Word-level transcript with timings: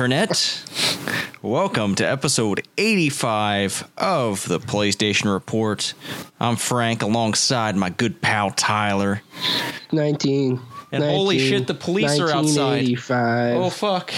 Internet. 0.00 0.64
Welcome 1.42 1.94
to 1.96 2.08
episode 2.08 2.66
85 2.78 3.86
of 3.98 4.48
the 4.48 4.58
PlayStation 4.58 5.30
Report. 5.30 5.92
I'm 6.40 6.56
Frank 6.56 7.02
alongside 7.02 7.76
my 7.76 7.90
good 7.90 8.22
pal 8.22 8.50
Tyler. 8.50 9.20
19. 9.92 10.58
And 10.90 11.04
holy 11.04 11.38
shit, 11.38 11.66
the 11.66 11.74
police 11.74 12.18
are 12.18 12.30
outside. 12.30 12.88
Oh 13.10 13.68
fuck. 13.68 14.14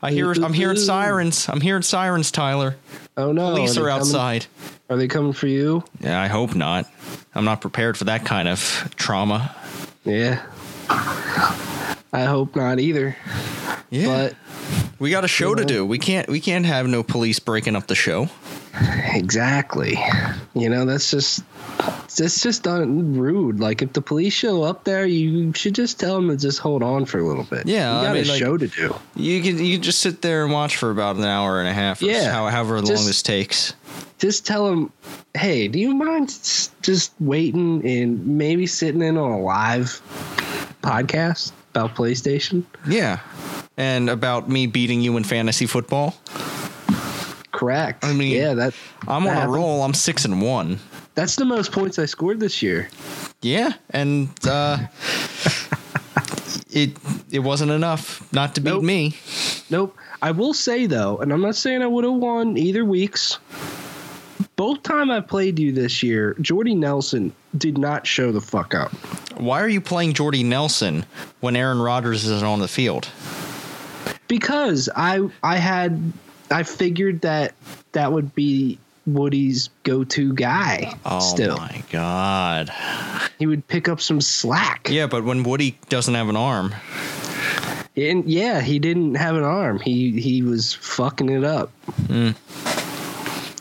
I 0.00 0.12
hear 0.12 0.32
I'm 0.32 0.54
hearing 0.54 0.78
sirens. 0.78 1.46
I'm 1.50 1.60
hearing 1.60 1.82
sirens, 1.82 2.30
Tyler. 2.30 2.76
Oh 3.18 3.30
no. 3.30 3.50
Police 3.50 3.76
are 3.76 3.80
coming- 3.80 3.96
outside. 3.96 4.46
Are 4.88 4.96
they 4.96 5.08
coming 5.08 5.34
for 5.34 5.46
you? 5.46 5.84
Yeah, 6.00 6.18
I 6.18 6.28
hope 6.28 6.54
not. 6.54 6.86
I'm 7.34 7.44
not 7.44 7.60
prepared 7.60 7.98
for 7.98 8.04
that 8.04 8.24
kind 8.24 8.48
of 8.48 8.90
trauma. 8.96 9.54
Yeah. 10.06 10.40
I 12.12 12.24
hope 12.24 12.56
not 12.56 12.80
either. 12.80 13.16
Yeah. 13.90 14.06
But 14.06 14.34
we 14.98 15.10
got 15.10 15.24
a 15.24 15.28
show 15.28 15.54
to 15.54 15.64
do. 15.64 15.84
We 15.84 15.98
can't 15.98 16.28
we 16.28 16.40
can't 16.40 16.66
have 16.66 16.86
no 16.86 17.02
police 17.02 17.38
breaking 17.38 17.76
up 17.76 17.86
the 17.86 17.94
show. 17.94 18.28
exactly. 19.14 19.98
You 20.54 20.68
know, 20.68 20.84
that's 20.84 21.10
just 21.10 21.42
that's 22.16 22.42
just 22.42 22.66
rude. 22.66 23.60
Like 23.60 23.82
if 23.82 23.92
the 23.92 24.00
police 24.00 24.32
show 24.32 24.62
up 24.62 24.84
there, 24.84 25.06
you 25.06 25.52
should 25.54 25.74
just 25.74 25.98
tell 26.00 26.16
them 26.16 26.28
to 26.28 26.36
just 26.36 26.58
hold 26.58 26.82
on 26.82 27.04
for 27.04 27.18
a 27.18 27.26
little 27.26 27.44
bit. 27.44 27.66
Yeah, 27.66 27.92
you 27.94 27.98
I 28.00 28.04
got 28.04 28.14
mean, 28.14 28.24
a 28.24 28.28
like- 28.28 28.38
show 28.38 28.56
to 28.56 28.66
do. 28.66 28.94
You 29.16 29.42
can 29.42 29.58
you 29.64 29.76
can 29.76 29.82
just 29.82 30.00
sit 30.00 30.22
there 30.22 30.44
and 30.44 30.52
watch 30.52 30.76
for 30.76 30.90
about 30.90 31.16
an 31.16 31.24
hour 31.24 31.60
and 31.60 31.68
a 31.68 31.72
half 31.72 32.02
Yeah, 32.02 32.30
how- 32.32 32.48
however 32.48 32.80
long 32.80 32.86
this 33.06 33.22
takes. 33.22 33.74
Just 34.18 34.44
tell 34.46 34.66
them, 34.68 34.92
hey, 35.34 35.68
do 35.68 35.78
you 35.78 35.94
mind 35.94 36.28
just 36.82 37.12
waiting 37.20 37.86
and 37.86 38.26
maybe 38.26 38.66
sitting 38.66 39.00
in 39.00 39.16
on 39.16 39.30
a 39.30 39.40
live 39.40 40.00
podcast 40.82 41.52
about 41.70 41.94
PlayStation? 41.94 42.64
Yeah. 42.88 43.20
And 43.76 44.10
about 44.10 44.48
me 44.48 44.66
beating 44.66 45.00
you 45.00 45.16
in 45.16 45.24
fantasy 45.24 45.66
football. 45.66 46.16
Correct. 47.52 48.04
I 48.04 48.12
mean, 48.12 48.34
yeah, 48.36 48.54
that 48.54 48.74
I'm 49.06 49.24
that 49.24 49.36
on 49.38 49.48
a 49.48 49.50
roll. 49.50 49.82
I'm 49.82 49.94
six 49.94 50.24
and 50.24 50.40
one. 50.42 50.78
That's 51.14 51.34
the 51.36 51.44
most 51.44 51.72
points 51.72 51.98
I 51.98 52.04
scored 52.06 52.38
this 52.38 52.62
year. 52.62 52.88
Yeah, 53.42 53.72
and 53.90 54.28
uh, 54.46 54.78
it 56.70 56.96
it 57.30 57.40
wasn't 57.40 57.72
enough 57.72 58.32
not 58.32 58.54
to 58.54 58.60
beat 58.60 58.70
Nope. 58.70 58.84
me. 58.84 59.16
Nope. 59.70 59.96
I 60.22 60.30
will 60.30 60.54
say 60.54 60.86
though, 60.86 61.18
and 61.18 61.32
I'm 61.32 61.40
not 61.40 61.56
saying 61.56 61.82
I 61.82 61.86
would 61.86 62.04
have 62.04 62.14
won 62.14 62.56
either 62.56 62.84
weeks. 62.84 63.38
Both 64.58 64.82
time 64.82 65.08
I 65.08 65.20
played 65.20 65.56
you 65.60 65.70
this 65.70 66.02
year, 66.02 66.34
Jordy 66.40 66.74
Nelson 66.74 67.32
did 67.56 67.78
not 67.78 68.04
show 68.08 68.32
the 68.32 68.40
fuck 68.40 68.74
up. 68.74 68.90
Why 69.38 69.60
are 69.62 69.68
you 69.68 69.80
playing 69.80 70.14
Jordy 70.14 70.42
Nelson 70.42 71.06
when 71.38 71.54
Aaron 71.54 71.80
Rodgers 71.80 72.24
isn't 72.24 72.44
on 72.44 72.58
the 72.58 72.66
field? 72.66 73.08
Because 74.26 74.88
I 74.96 75.28
I 75.44 75.58
had 75.58 76.12
I 76.50 76.64
figured 76.64 77.20
that 77.20 77.54
that 77.92 78.10
would 78.10 78.34
be 78.34 78.80
Woody's 79.06 79.70
go-to 79.84 80.32
guy. 80.34 80.92
Oh 81.06 81.20
still, 81.20 81.56
my 81.58 81.84
god. 81.92 82.72
he 83.38 83.46
would 83.46 83.64
pick 83.68 83.88
up 83.88 84.00
some 84.00 84.20
slack. 84.20 84.88
Yeah, 84.90 85.06
but 85.06 85.22
when 85.22 85.44
Woody 85.44 85.78
doesn't 85.88 86.14
have 86.14 86.28
an 86.28 86.36
arm, 86.36 86.74
And 87.96 88.24
yeah, 88.24 88.60
he 88.60 88.80
didn't 88.80 89.14
have 89.14 89.36
an 89.36 89.44
arm. 89.44 89.78
He 89.78 90.20
he 90.20 90.42
was 90.42 90.74
fucking 90.74 91.28
it 91.28 91.44
up. 91.44 91.70
Hmm. 92.08 92.30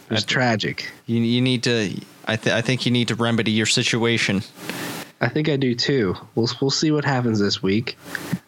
It 0.10 0.14
was 0.14 0.24
tragic. 0.26 0.90
you 1.06 1.20
you 1.22 1.42
need 1.42 1.64
to. 1.64 1.94
I 2.26 2.36
th- 2.38 2.56
I 2.56 2.62
think 2.62 2.86
you 2.86 2.92
need 2.92 3.08
to 3.10 3.16
remedy 3.16 3.52
your 3.52 3.66
situation. 3.66 4.42
I 5.20 5.28
think 5.30 5.50
I 5.50 5.58
do 5.58 5.73
too. 5.76 6.16
We'll 6.36 6.48
we'll 6.62 6.70
see 6.72 6.92
what 6.92 7.04
happens 7.04 7.40
this 7.40 7.62
week. 7.64 7.98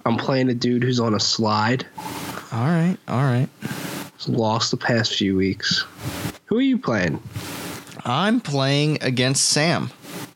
I'm 0.06 0.16
playing 0.18 0.50
a 0.50 0.54
dude 0.54 0.84
who's 0.84 1.00
on 1.00 1.16
a 1.16 1.20
slide. 1.20 1.86
All 2.52 2.68
right, 2.68 2.98
all 3.08 3.24
right. 3.24 3.50
He's 4.18 4.30
lost 4.30 4.72
the 4.72 4.78
past 4.78 5.16
few 5.16 5.36
weeks. 5.36 5.86
Who 6.46 6.58
are 6.58 6.62
you 6.62 6.78
playing? 6.78 7.22
I'm 8.06 8.40
playing 8.40 8.98
against 9.02 9.50
Sam, 9.50 9.92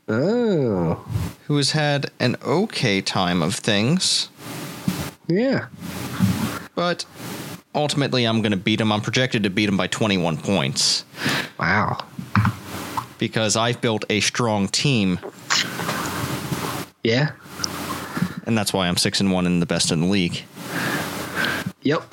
Oh, 0.10 1.06
who 1.48 1.56
has 1.58 1.72
had 1.72 2.12
an 2.20 2.36
okay 2.46 3.00
time 3.02 3.42
of 3.42 3.56
things, 3.56 4.30
yeah. 5.28 5.68
but 6.76 7.06
ultimately 7.76 8.26
I'm 8.26 8.42
going 8.42 8.52
to 8.52 8.58
beat 8.58 8.80
him. 8.82 8.92
I'm 8.92 9.02
projected 9.02 9.44
to 9.44 9.50
beat 9.50 9.70
him 9.70 9.78
by 9.78 9.88
21 9.88 10.38
points 10.38 11.06
Wow. 11.60 12.04
because 13.18 13.56
I've 13.56 13.80
built 13.82 14.06
a 14.10 14.20
strong 14.20 14.68
team, 14.68 15.20
Yeah. 17.04 17.32
and 18.46 18.58
that's 18.58 18.74
why 18.74 18.88
I'm 18.88 18.98
six 18.98 19.20
and 19.20 19.32
one 19.32 19.46
in 19.46 19.60
the 19.60 19.66
best 19.66 19.92
in 19.92 20.02
the 20.02 20.08
league. 20.08 20.44
Yep. 21.84 22.04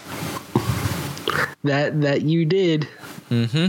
That 1.65 2.00
that 2.00 2.22
you 2.22 2.44
did. 2.44 2.88
Mm-hmm. 3.31 3.66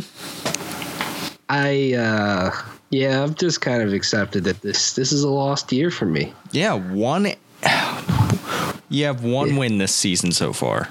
I 1.49 1.93
uh 1.93 2.51
yeah, 2.89 3.23
I've 3.23 3.35
just 3.35 3.61
kind 3.61 3.81
of 3.83 3.93
accepted 3.93 4.45
that 4.45 4.61
this 4.61 4.93
this 4.93 5.11
is 5.11 5.23
a 5.23 5.29
lost 5.29 5.71
year 5.71 5.91
for 5.91 6.05
me. 6.05 6.33
Yeah, 6.51 6.73
one. 6.73 7.33
You 8.89 9.05
have 9.05 9.23
one 9.23 9.51
Yeah. 9.53 9.57
win 9.59 9.77
this 9.77 9.95
season 9.95 10.33
so 10.33 10.51
far. 10.51 10.89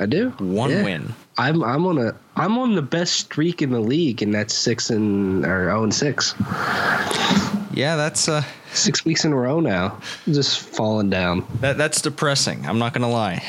I 0.00 0.06
do. 0.06 0.30
One 0.38 0.70
Yeah. 0.70 0.82
win. 0.84 1.14
I'm 1.38 1.62
I'm 1.62 1.86
on 1.86 1.98
a 1.98 2.14
I'm 2.36 2.58
on 2.58 2.74
the 2.74 2.82
best 2.82 3.14
streak 3.14 3.62
in 3.62 3.70
the 3.70 3.80
league, 3.80 4.22
and 4.22 4.34
that's 4.34 4.54
six 4.54 4.90
and 4.90 5.44
or 5.46 5.70
oh 5.70 5.82
and 5.84 5.94
six. 5.94 6.34
Yeah, 7.74 7.96
that's 7.96 8.28
uh, 8.28 8.42
Six 8.74 9.04
weeks 9.04 9.24
in 9.26 9.32
a 9.32 9.36
row 9.36 9.60
now. 9.60 9.98
Just 10.26 10.60
falling 10.60 11.10
down. 11.10 11.44
that 11.60 11.76
that's 11.78 12.00
depressing. 12.00 12.64
I'm 12.66 12.78
not 12.78 12.92
gonna 12.94 13.10
lie. 13.10 13.42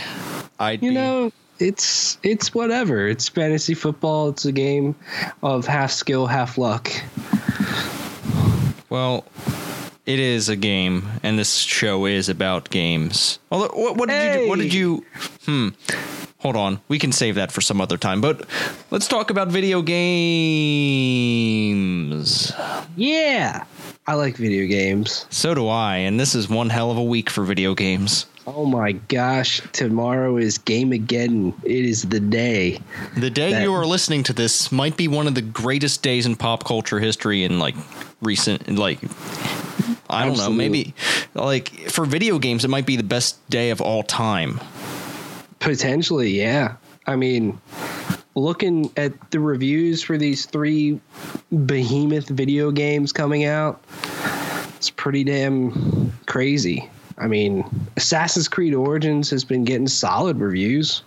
I 0.59 0.73
You 0.81 0.91
know, 0.91 1.31
it's 1.59 2.17
it's 2.23 2.53
whatever. 2.53 3.07
It's 3.07 3.29
fantasy 3.29 3.73
football. 3.73 4.29
It's 4.29 4.45
a 4.45 4.51
game 4.51 4.95
of 5.41 5.65
half 5.65 5.91
skill, 5.91 6.27
half 6.27 6.57
luck. 6.57 6.91
Well, 8.89 9.23
it 10.05 10.19
is 10.19 10.49
a 10.49 10.55
game, 10.55 11.03
and 11.23 11.37
this 11.39 11.55
show 11.55 12.05
is 12.05 12.29
about 12.29 12.69
games. 12.69 13.39
Although, 13.51 13.69
what, 13.73 13.97
what 13.97 14.09
did 14.09 14.33
you? 14.35 14.43
do- 14.43 14.49
What 14.49 14.59
did 14.59 14.73
you? 14.73 15.05
Hmm. 15.45 15.69
Hold 16.39 16.55
on, 16.57 16.81
we 16.89 16.99
can 16.99 17.13
save 17.13 17.35
that 17.35 17.53
for 17.53 17.61
some 17.61 17.79
other 17.79 17.95
time. 17.97 18.19
But 18.19 18.45
let's 18.91 19.07
talk 19.07 19.29
about 19.29 19.47
video 19.47 19.81
games. 21.23 22.51
Yeah. 22.97 23.63
I 24.05 24.15
like 24.15 24.35
video 24.35 24.67
games. 24.67 25.25
So 25.29 25.53
do 25.53 25.69
I, 25.69 25.95
and 25.97 26.19
this 26.19 26.35
is 26.35 26.49
one 26.49 26.69
hell 26.69 26.91
of 26.91 26.97
a 26.97 27.03
week 27.03 27.29
for 27.29 27.45
video 27.45 27.73
games. 27.73 28.25
Oh 28.45 28.65
my 28.65 28.91
gosh, 28.91 29.61
tomorrow 29.71 30.35
is 30.35 30.57
game 30.57 30.91
again. 30.91 31.53
It 31.63 31.85
is 31.85 32.01
the 32.01 32.19
day. 32.19 32.81
The 33.15 33.29
day 33.29 33.51
That- 33.53 33.61
you 33.63 33.73
are 33.73 33.85
listening 33.85 34.23
to 34.23 34.33
this 34.33 34.69
might 34.69 34.97
be 34.97 35.07
one 35.07 35.27
of 35.27 35.35
the 35.35 35.41
greatest 35.41 36.01
days 36.03 36.25
in 36.25 36.35
pop 36.35 36.65
culture 36.65 36.99
history 36.99 37.45
in 37.45 37.57
like 37.59 37.75
recent 38.21 38.67
in 38.67 38.75
like 38.75 38.99
I 40.09 40.25
don't 40.25 40.37
know, 40.37 40.49
maybe 40.49 40.93
like 41.33 41.69
for 41.89 42.05
video 42.05 42.39
games 42.39 42.65
it 42.65 42.69
might 42.69 42.85
be 42.85 42.95
the 42.95 43.03
best 43.03 43.47
day 43.49 43.69
of 43.69 43.81
all 43.81 44.03
time. 44.03 44.59
Potentially, 45.59 46.31
yeah. 46.31 46.75
I 47.07 47.15
mean, 47.15 47.59
looking 48.35 48.91
at 48.97 49.31
the 49.31 49.39
reviews 49.39 50.03
for 50.03 50.17
these 50.17 50.45
three 50.45 50.99
behemoth 51.65 52.29
video 52.29 52.71
games 52.71 53.11
coming 53.11 53.45
out, 53.45 53.83
it's 54.75 54.89
pretty 54.89 55.23
damn 55.23 56.11
crazy. 56.25 56.89
I 57.17 57.27
mean, 57.27 57.63
Assassin's 57.95 58.47
Creed 58.47 58.73
Origins 58.73 59.29
has 59.29 59.43
been 59.43 59.63
getting 59.63 59.87
solid 59.87 60.37
reviews. 60.37 61.03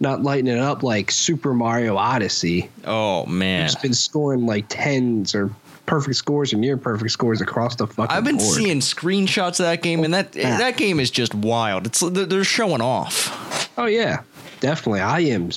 Not 0.00 0.22
lighting 0.22 0.46
it 0.46 0.58
up 0.58 0.82
like 0.82 1.10
Super 1.10 1.52
Mario 1.52 1.96
Odyssey. 1.96 2.70
Oh 2.86 3.26
man. 3.26 3.66
It's 3.66 3.74
been 3.74 3.94
scoring 3.94 4.46
like 4.46 4.64
tens 4.68 5.34
or 5.34 5.50
perfect 5.90 6.16
scores 6.16 6.52
and 6.52 6.60
near 6.60 6.76
perfect 6.76 7.10
scores 7.10 7.40
across 7.40 7.74
the 7.76 7.86
fucking 7.86 8.16
I've 8.16 8.22
been 8.24 8.36
board. 8.36 8.54
seeing 8.54 8.78
screenshots 8.78 9.58
of 9.60 9.66
that 9.66 9.82
game 9.82 10.04
and 10.04 10.14
that 10.14 10.34
Yeah. 10.36 10.56
that 10.58 10.76
game 10.76 11.00
is 11.00 11.10
just 11.10 11.34
wild. 11.34 11.86
It's 11.86 12.00
they're 12.00 12.44
showing 12.44 12.80
off. 12.80 13.68
Oh 13.76 13.86
yeah, 13.86 14.20
definitely. 14.60 15.00
I 15.00 15.20
am 15.20 15.50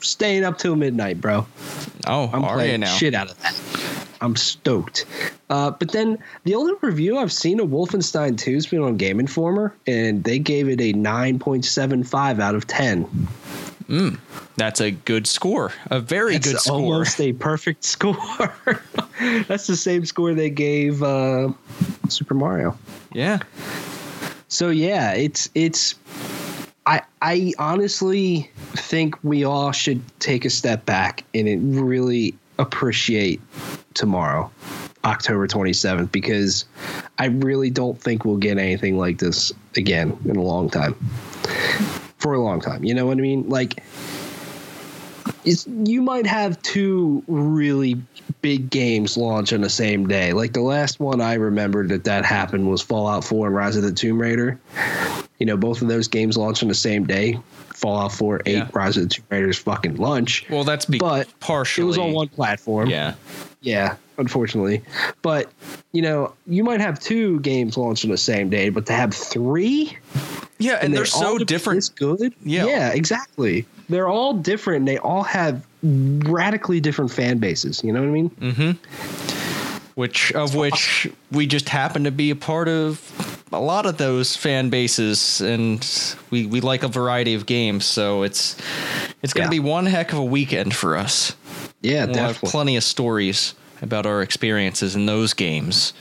staying 0.00 0.44
up 0.44 0.58
till 0.58 0.74
midnight, 0.76 1.20
bro. 1.20 1.46
Oh, 2.06 2.30
I'm 2.32 2.42
playing 2.42 2.80
now? 2.80 2.86
shit 2.96 3.14
out 3.14 3.30
of 3.30 3.40
that. 3.42 3.54
I'm 4.20 4.34
stoked. 4.34 5.04
Uh, 5.50 5.70
but 5.70 5.92
then 5.92 6.18
the 6.44 6.54
only 6.54 6.72
review 6.80 7.18
I've 7.18 7.32
seen 7.32 7.60
of 7.60 7.68
Wolfenstein 7.68 8.36
2 8.36 8.54
has 8.54 8.66
been 8.66 8.80
on 8.82 8.96
Game 8.96 9.20
Informer, 9.20 9.72
and 9.86 10.24
they 10.24 10.38
gave 10.40 10.68
it 10.68 10.80
a 10.80 10.92
9.75 10.92 12.40
out 12.40 12.54
of 12.56 12.66
10. 12.66 13.06
That's 14.56 14.80
a 14.80 14.90
good 14.90 15.26
score. 15.26 15.72
A 15.90 15.98
very 16.00 16.36
It's 16.36 16.46
good 16.52 16.60
score. 16.60 16.76
almost 16.76 17.20
a 17.20 17.32
perfect 17.32 17.84
score. 17.94 18.16
That's 19.46 19.66
the 19.66 19.76
same 19.76 20.04
score 20.04 20.34
they 20.34 20.50
gave 20.50 21.02
uh, 21.02 21.52
Super 22.08 22.34
Mario. 22.34 22.76
Yeah. 23.12 23.38
So 24.48 24.68
yeah, 24.70 25.12
it's 25.12 25.48
it's. 25.54 25.94
I 26.86 27.02
I 27.22 27.52
honestly 27.58 28.50
think 28.72 29.14
we 29.22 29.44
all 29.44 29.72
should 29.72 30.02
take 30.20 30.44
a 30.44 30.50
step 30.50 30.86
back 30.86 31.24
and 31.34 31.46
it 31.48 31.58
really 31.58 32.34
appreciate 32.58 33.40
tomorrow, 33.94 34.50
October 35.04 35.46
twenty 35.46 35.72
seventh, 35.74 36.10
because 36.12 36.64
I 37.18 37.26
really 37.26 37.68
don't 37.70 38.00
think 38.00 38.24
we'll 38.24 38.36
get 38.38 38.58
anything 38.58 38.96
like 38.98 39.18
this 39.18 39.52
again 39.76 40.16
in 40.24 40.36
a 40.36 40.42
long 40.42 40.70
time. 40.70 40.94
For 42.18 42.34
a 42.34 42.40
long 42.42 42.60
time. 42.60 42.84
You 42.84 42.94
know 42.94 43.06
what 43.06 43.18
I 43.18 43.20
mean? 43.20 43.48
Like, 43.48 43.82
you 45.66 46.02
might 46.02 46.26
have 46.26 46.60
two 46.62 47.22
really 47.26 47.96
big 48.42 48.70
games 48.70 49.16
launch 49.16 49.52
on 49.52 49.60
the 49.62 49.70
same 49.70 50.06
day. 50.06 50.32
Like 50.32 50.52
the 50.52 50.60
last 50.60 51.00
one 51.00 51.20
I 51.20 51.34
remember 51.34 51.86
that 51.88 52.04
that 52.04 52.24
happened 52.24 52.68
was 52.68 52.82
Fallout 52.82 53.24
4 53.24 53.46
and 53.48 53.56
Rise 53.56 53.76
of 53.76 53.82
the 53.82 53.92
Tomb 53.92 54.20
Raider. 54.20 54.58
You 55.38 55.46
know, 55.46 55.56
both 55.56 55.80
of 55.82 55.88
those 55.88 56.08
games 56.08 56.36
launched 56.36 56.62
on 56.62 56.68
the 56.68 56.74
same 56.74 57.04
day. 57.06 57.38
Fallout 57.74 58.12
4, 58.12 58.42
8, 58.44 58.52
Yeah. 58.52 58.68
Rise 58.72 58.96
of 58.96 59.04
the 59.04 59.08
Tomb 59.08 59.24
Raider's 59.30 59.58
fucking 59.58 59.96
lunch. 59.96 60.44
Well, 60.50 60.64
that's 60.64 60.84
be- 60.84 60.98
But 60.98 61.28
partially. 61.40 61.84
It 61.84 61.86
was 61.88 61.98
on 61.98 62.12
one 62.12 62.28
platform. 62.28 62.90
Yeah. 62.90 63.14
Yeah, 63.60 63.96
unfortunately. 64.18 64.82
But, 65.22 65.50
you 65.92 66.02
know, 66.02 66.34
you 66.46 66.64
might 66.64 66.80
have 66.80 66.98
two 67.00 67.40
games 67.40 67.76
launched 67.76 68.04
on 68.04 68.10
the 68.10 68.16
same 68.18 68.50
day, 68.50 68.68
but 68.68 68.86
to 68.86 68.92
have 68.92 69.14
three 69.14 69.96
Yeah, 70.58 70.78
and, 70.82 70.92
they're, 70.92 71.02
all 71.02 71.06
so 71.06 71.38
different. 71.38 71.78
This 71.78 71.88
good? 71.88 72.34
Yeah. 72.44 72.66
Yeah, 72.66 72.90
exactly. 72.92 73.64
They're 73.88 74.08
all 74.08 74.34
different. 74.34 74.84
They 74.86 74.98
all 74.98 75.22
have 75.22 75.64
radically 75.82 76.80
different 76.80 77.10
fan 77.12 77.38
bases. 77.38 77.82
You 77.82 77.92
know 77.92 78.00
what 78.00 78.08
I 78.08 78.12
mean? 78.12 78.30
Mm-hmm. 78.30 79.92
which 79.94 80.32
of 80.32 80.54
which 80.54 81.08
we 81.32 81.46
just 81.46 81.68
happen 81.68 82.04
to 82.04 82.10
be 82.10 82.30
a 82.30 82.36
part 82.36 82.68
of 82.68 83.44
a 83.52 83.60
lot 83.60 83.86
of 83.86 83.96
those 83.96 84.36
fan 84.36 84.68
bases 84.68 85.40
and 85.40 85.84
we, 86.30 86.44
we 86.46 86.60
like 86.60 86.82
a 86.82 86.88
variety 86.88 87.34
of 87.34 87.46
games 87.46 87.84
so 87.86 88.22
it's 88.22 88.56
it's 89.22 89.32
going 89.32 89.48
to 89.48 89.54
Yeah. 89.56 89.62
be 89.62 89.66
one 89.68 89.86
heck 89.86 90.12
of 90.12 90.18
a 90.18 90.24
weekend 90.24 90.74
for 90.76 90.96
us 90.96 91.34
Yeah, 91.80 92.04
we'll 92.04 92.14
have 92.16 92.34
definitely. 92.34 92.50
plenty 92.50 92.76
of 92.76 92.84
stories 92.84 93.54
about 93.82 94.06
our 94.06 94.22
experiences 94.22 94.94
in 94.96 95.06
those 95.06 95.34
games 95.34 95.92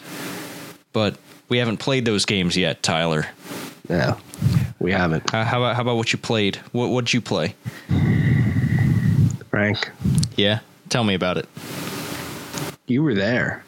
but 0.94 1.18
we 1.50 1.58
haven't 1.58 1.78
played 1.78 2.06
those 2.06 2.26
games 2.26 2.56
yet 2.58 2.82
tyler 2.84 3.28
No, 3.90 4.18
we 4.80 4.92
haven't. 4.92 5.30
how, 5.30 5.44
how 5.44 5.58
about 5.60 5.76
how 5.76 5.82
about 5.84 5.96
what 5.98 6.12
you 6.14 6.20
played 6.20 6.58
what 6.72 6.88
what'd 6.90 7.14
you 7.14 7.22
play 7.22 7.56
Frank, 9.50 9.90
yeah 10.36 10.60
tell 10.90 11.04
me 11.04 11.14
about 11.14 11.38
it 11.38 11.48
you 12.88 13.04
were 13.04 13.14
there. 13.16 13.64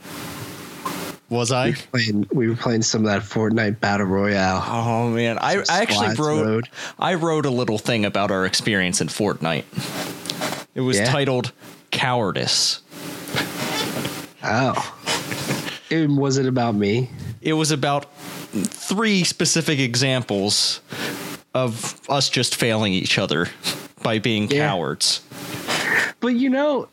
was 1.30 1.52
We 1.52 1.56
i 1.58 1.70
were 1.72 1.76
playing, 1.92 2.28
we 2.32 2.48
were 2.50 2.56
playing 2.56 2.84
some 2.84 3.02
of 3.02 3.08
that 3.12 3.22
Fortnite 3.22 3.82
Battle 3.82 4.06
Royale. 4.08 4.64
Oh 4.66 5.10
man, 5.10 5.38
I, 5.40 5.58
I 5.70 5.82
actually 5.82 6.16
wrote 6.16 6.46
mode. 6.46 6.70
I 6.98 7.16
wrote 7.16 7.46
a 7.46 7.50
little 7.50 7.78
thing 7.78 8.06
about 8.06 8.32
our 8.32 8.46
experience 8.46 9.02
in 9.02 9.08
Fortnite. 9.10 9.66
It 10.74 10.80
was 10.82 10.98
Yeah? 11.00 11.06
titled 11.12 11.52
Cowardice. 11.92 12.80
Oh. 14.44 14.96
And 15.92 16.18
was 16.18 16.38
it 16.38 16.46
about 16.46 16.76
me? 16.76 17.10
It 17.42 17.54
was 17.54 17.72
about 17.72 18.14
three 18.16 19.24
specific 19.24 19.80
examples 19.80 20.82
of 21.54 22.00
us 22.10 22.30
just 22.30 22.56
failing 22.56 22.94
each 22.94 23.18
other 23.18 23.48
by 24.04 24.20
being 24.20 24.50
Yeah. 24.50 24.68
cowards. 24.70 25.22
But 26.20 26.30
you 26.36 26.50
know, 26.50 26.88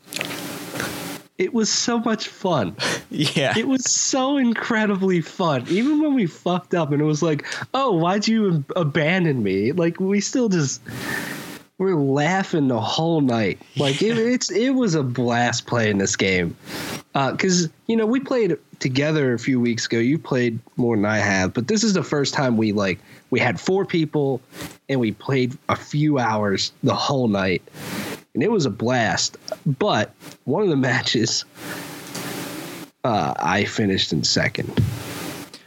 it 1.37 1.53
was 1.53 1.71
so 1.71 1.99
much 1.99 2.27
fun. 2.27 2.75
Yeah. 3.09 3.57
It 3.57 3.67
was 3.69 3.89
so 3.89 4.35
incredibly 4.35 5.21
fun. 5.21 5.63
Even 5.69 6.01
when 6.01 6.13
we 6.13 6.25
fucked 6.25 6.73
up 6.75 6.91
and 6.91 7.01
it 7.01 7.05
was 7.05 7.23
like, 7.23 7.45
oh, 7.73 7.93
why'd 7.93 8.27
you 8.27 8.55
ab- 8.55 8.73
abandon 8.75 9.41
me? 9.41 9.71
Like, 9.71 9.97
we 10.01 10.19
still 10.19 10.49
just. 10.49 10.81
We're 11.79 11.95
laughing 11.95 12.69
the 12.69 12.81
whole 12.81 13.21
night. 13.21 13.61
Like 13.77 14.01
it, 14.01 14.17
it's 14.17 14.51
it 14.51 14.71
was 14.71 14.95
a 14.95 15.03
blast 15.03 15.67
playing 15.67 15.99
this 15.99 16.15
game, 16.15 16.55
because 17.13 17.69
you 17.85 17.95
know 17.95 18.05
we 18.05 18.19
played 18.19 18.57
together 18.79 19.33
a 19.33 19.39
few 19.39 19.59
weeks 19.59 19.85
ago. 19.85 19.99
You 19.99 20.17
played 20.17 20.59
more 20.75 20.95
than 20.95 21.05
I 21.05 21.17
have, 21.17 21.53
but 21.53 21.67
this 21.67 21.83
is 21.83 21.93
the 21.93 22.03
first 22.03 22.33
time 22.33 22.57
we 22.57 22.71
like 22.71 22.99
we 23.29 23.39
had 23.39 23.59
four 23.59 23.85
people, 23.85 24.41
and 24.89 24.99
we 24.99 25.11
played 25.11 25.57
a 25.69 25.75
few 25.75 26.17
hours 26.17 26.71
the 26.81 26.95
whole 26.95 27.27
night, 27.27 27.61
and 28.33 28.41
it 28.41 28.49
was 28.49 28.65
a 28.65 28.71
blast. 28.71 29.37
But 29.65 30.13
one 30.45 30.63
of 30.63 30.69
the 30.69 30.75
matches, 30.75 31.45
uh, 33.03 33.35
I 33.37 33.65
finished 33.65 34.13
in 34.13 34.23
second. 34.23 34.73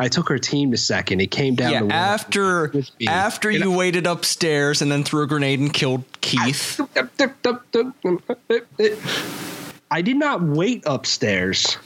I 0.00 0.08
took 0.08 0.30
her 0.30 0.38
team 0.38 0.70
to 0.70 0.78
second. 0.78 1.20
It 1.20 1.30
came 1.30 1.54
down 1.54 1.90
yeah, 1.90 1.94
after 1.94 2.72
after 3.06 3.50
And 3.50 3.58
you 3.58 3.70
waited 3.70 4.06
upstairs 4.06 4.80
and 4.80 4.90
then 4.90 5.04
threw 5.04 5.24
a 5.24 5.26
grenade 5.26 5.60
and 5.60 5.70
killed 5.70 6.04
Keith. 6.22 6.80
I 9.90 10.00
did 10.00 10.16
not 10.16 10.40
wait 10.40 10.84
upstairs. 10.86 11.76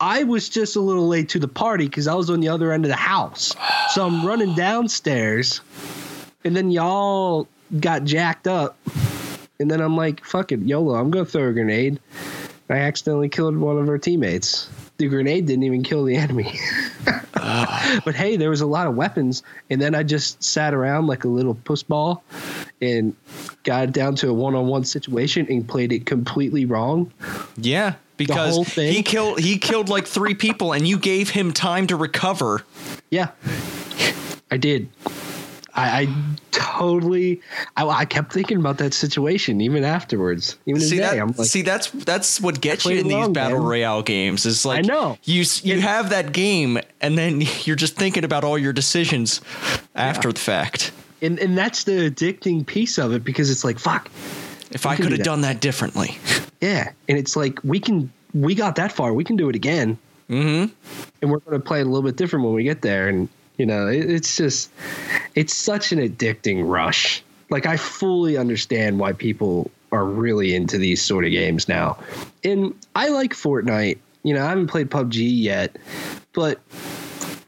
I 0.00 0.24
was 0.24 0.48
just 0.48 0.74
a 0.74 0.80
little 0.80 1.06
late 1.06 1.28
to 1.28 1.38
the 1.38 1.46
party 1.46 1.86
because 1.86 2.08
I 2.08 2.14
was 2.14 2.28
on 2.28 2.40
the 2.40 2.48
other 2.48 2.72
end 2.72 2.84
of 2.84 2.88
the 2.88 2.96
house. 2.96 3.54
So 3.90 4.04
I'm 4.04 4.26
running 4.26 4.56
downstairs, 4.56 5.60
and 6.44 6.56
then 6.56 6.72
y'all 6.72 7.46
got 7.78 8.02
jacked 8.02 8.48
up. 8.48 8.76
And 9.60 9.70
then 9.70 9.80
I'm 9.80 9.96
like, 9.96 10.24
fuck 10.24 10.50
it, 10.50 10.60
YOLO, 10.60 10.96
I'm 10.96 11.12
going 11.12 11.24
to 11.24 11.30
throw 11.30 11.48
a 11.48 11.52
grenade. 11.52 12.00
I 12.68 12.78
accidentally 12.78 13.28
killed 13.28 13.56
one 13.56 13.78
of 13.78 13.88
our 13.88 13.96
teammates. 13.96 14.68
The 14.98 15.08
grenade 15.08 15.46
didn't 15.46 15.64
even 15.64 15.82
kill 15.82 16.04
the 16.04 16.16
enemy. 16.16 16.58
Ah. 17.38 18.00
but 18.04 18.14
hey, 18.14 18.36
there 18.36 18.50
was 18.50 18.60
a 18.60 18.66
lot 18.66 18.88
of 18.88 18.96
weapons. 18.96 19.44
And 19.70 19.80
then 19.80 19.94
I 19.94 20.02
just 20.02 20.42
sat 20.42 20.74
around 20.74 21.06
like 21.06 21.22
a 21.22 21.28
little 21.28 21.54
pussball 21.54 22.22
and 22.80 23.14
got 23.62 23.84
it 23.84 23.92
down 23.92 24.16
to 24.16 24.30
a 24.30 24.32
one 24.32 24.54
on 24.56 24.66
one 24.66 24.84
situation 24.84 25.46
and 25.48 25.68
played 25.68 25.92
it 25.92 26.06
completely 26.06 26.64
wrong. 26.64 27.12
Yeah, 27.56 27.94
because 28.16 28.74
he 28.74 29.02
killed 29.02 29.38
he 29.38 29.58
killed 29.58 29.88
like 29.88 30.06
three 30.06 30.34
people 30.34 30.72
and 30.72 30.88
you 30.88 30.98
gave 30.98 31.30
him 31.30 31.52
time 31.52 31.86
to 31.88 31.94
recover. 31.96 32.64
Yeah, 33.10 33.30
I 34.50 34.56
did. 34.56 34.88
I, 35.76 36.00
I 36.02 36.08
totally. 36.52 37.40
I, 37.76 37.86
I 37.86 38.04
kept 38.04 38.32
thinking 38.32 38.56
about 38.58 38.78
that 38.78 38.94
situation 38.94 39.60
even 39.60 39.84
afterwards. 39.84 40.56
Even 40.66 40.80
See 40.80 40.96
today, 40.96 41.02
that? 41.10 41.18
I'm 41.18 41.28
like, 41.32 41.46
see 41.46 41.62
that's 41.62 41.90
that's 41.90 42.40
what 42.40 42.60
gets 42.60 42.84
you 42.84 42.96
in 42.98 43.08
these 43.08 43.28
battle 43.28 43.58
man. 43.58 43.66
royale 43.68 44.02
games. 44.02 44.46
Is 44.46 44.64
like 44.64 44.78
I 44.84 44.88
know. 44.88 45.18
you 45.24 45.44
you 45.62 45.74
Yeah. 45.76 45.80
have 45.82 46.10
that 46.10 46.32
game 46.32 46.78
and 47.00 47.16
then 47.18 47.42
you're 47.64 47.76
just 47.76 47.96
thinking 47.96 48.24
about 48.24 48.42
all 48.44 48.58
your 48.58 48.72
decisions 48.72 49.40
after 49.94 50.32
the 50.32 50.40
fact. 50.40 50.92
and 51.22 51.38
and 51.38 51.56
that's 51.56 51.84
the 51.84 52.10
addicting 52.10 52.66
piece 52.66 52.98
of 52.98 53.12
it 53.12 53.22
because 53.24 53.50
it's 53.50 53.64
like, 53.64 53.78
fuck, 53.78 54.10
If 54.70 54.86
I 54.86 54.96
could 54.96 55.06
have 55.12 55.18
that. 55.18 55.24
done 55.24 55.42
that 55.42 55.60
differently. 55.60 56.18
yeah. 56.60 56.92
And 57.08 57.18
it's 57.18 57.36
like 57.36 57.58
we 57.64 57.78
can, 57.80 58.10
we 58.34 58.54
got 58.54 58.76
that 58.76 58.92
far, 58.92 59.12
we 59.12 59.24
can 59.24 59.36
do 59.36 59.48
it 59.48 59.54
again. 59.56 59.98
Mm-hmm. 60.28 60.72
and 61.22 61.30
we're 61.30 61.38
going 61.38 61.56
to 61.60 61.64
play 61.64 61.80
a 61.80 61.84
little 61.84 62.02
bit 62.02 62.16
different 62.16 62.44
when 62.44 62.52
we 62.54 62.64
get 62.64 62.82
there 62.82 63.06
and 63.08 63.28
you 63.56 63.66
know 63.66 63.86
it, 63.88 64.10
it's 64.10 64.36
just 64.36 64.70
it's 65.34 65.54
such 65.54 65.92
an 65.92 65.98
addicting 65.98 66.68
rush. 66.68 67.22
Like 67.50 67.66
i 67.66 67.76
fully 67.76 68.36
understand 68.36 68.98
why 68.98 69.12
people 69.12 69.70
are 69.92 70.04
really 70.04 70.54
into 70.54 70.78
these 70.78 71.00
sort 71.00 71.24
of 71.24 71.30
games 71.30 71.68
now. 71.68 71.98
And 72.44 72.74
i 72.94 73.08
like 73.08 73.34
fortnite. 73.34 73.98
You 74.22 74.34
know 74.34 74.44
i 74.44 74.48
haven't 74.48 74.66
played 74.66 74.90
pubg 74.90 75.14
yet 75.14 75.76
but 76.32 76.60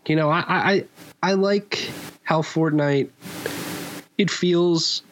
you 0.06 0.16
know 0.16 0.30
i 0.30 0.44
i 0.48 0.84
i 1.22 1.32
like 1.34 1.90
how 2.22 2.42
fortnite 2.42 3.10
it 4.16 4.30
feels 4.30 5.02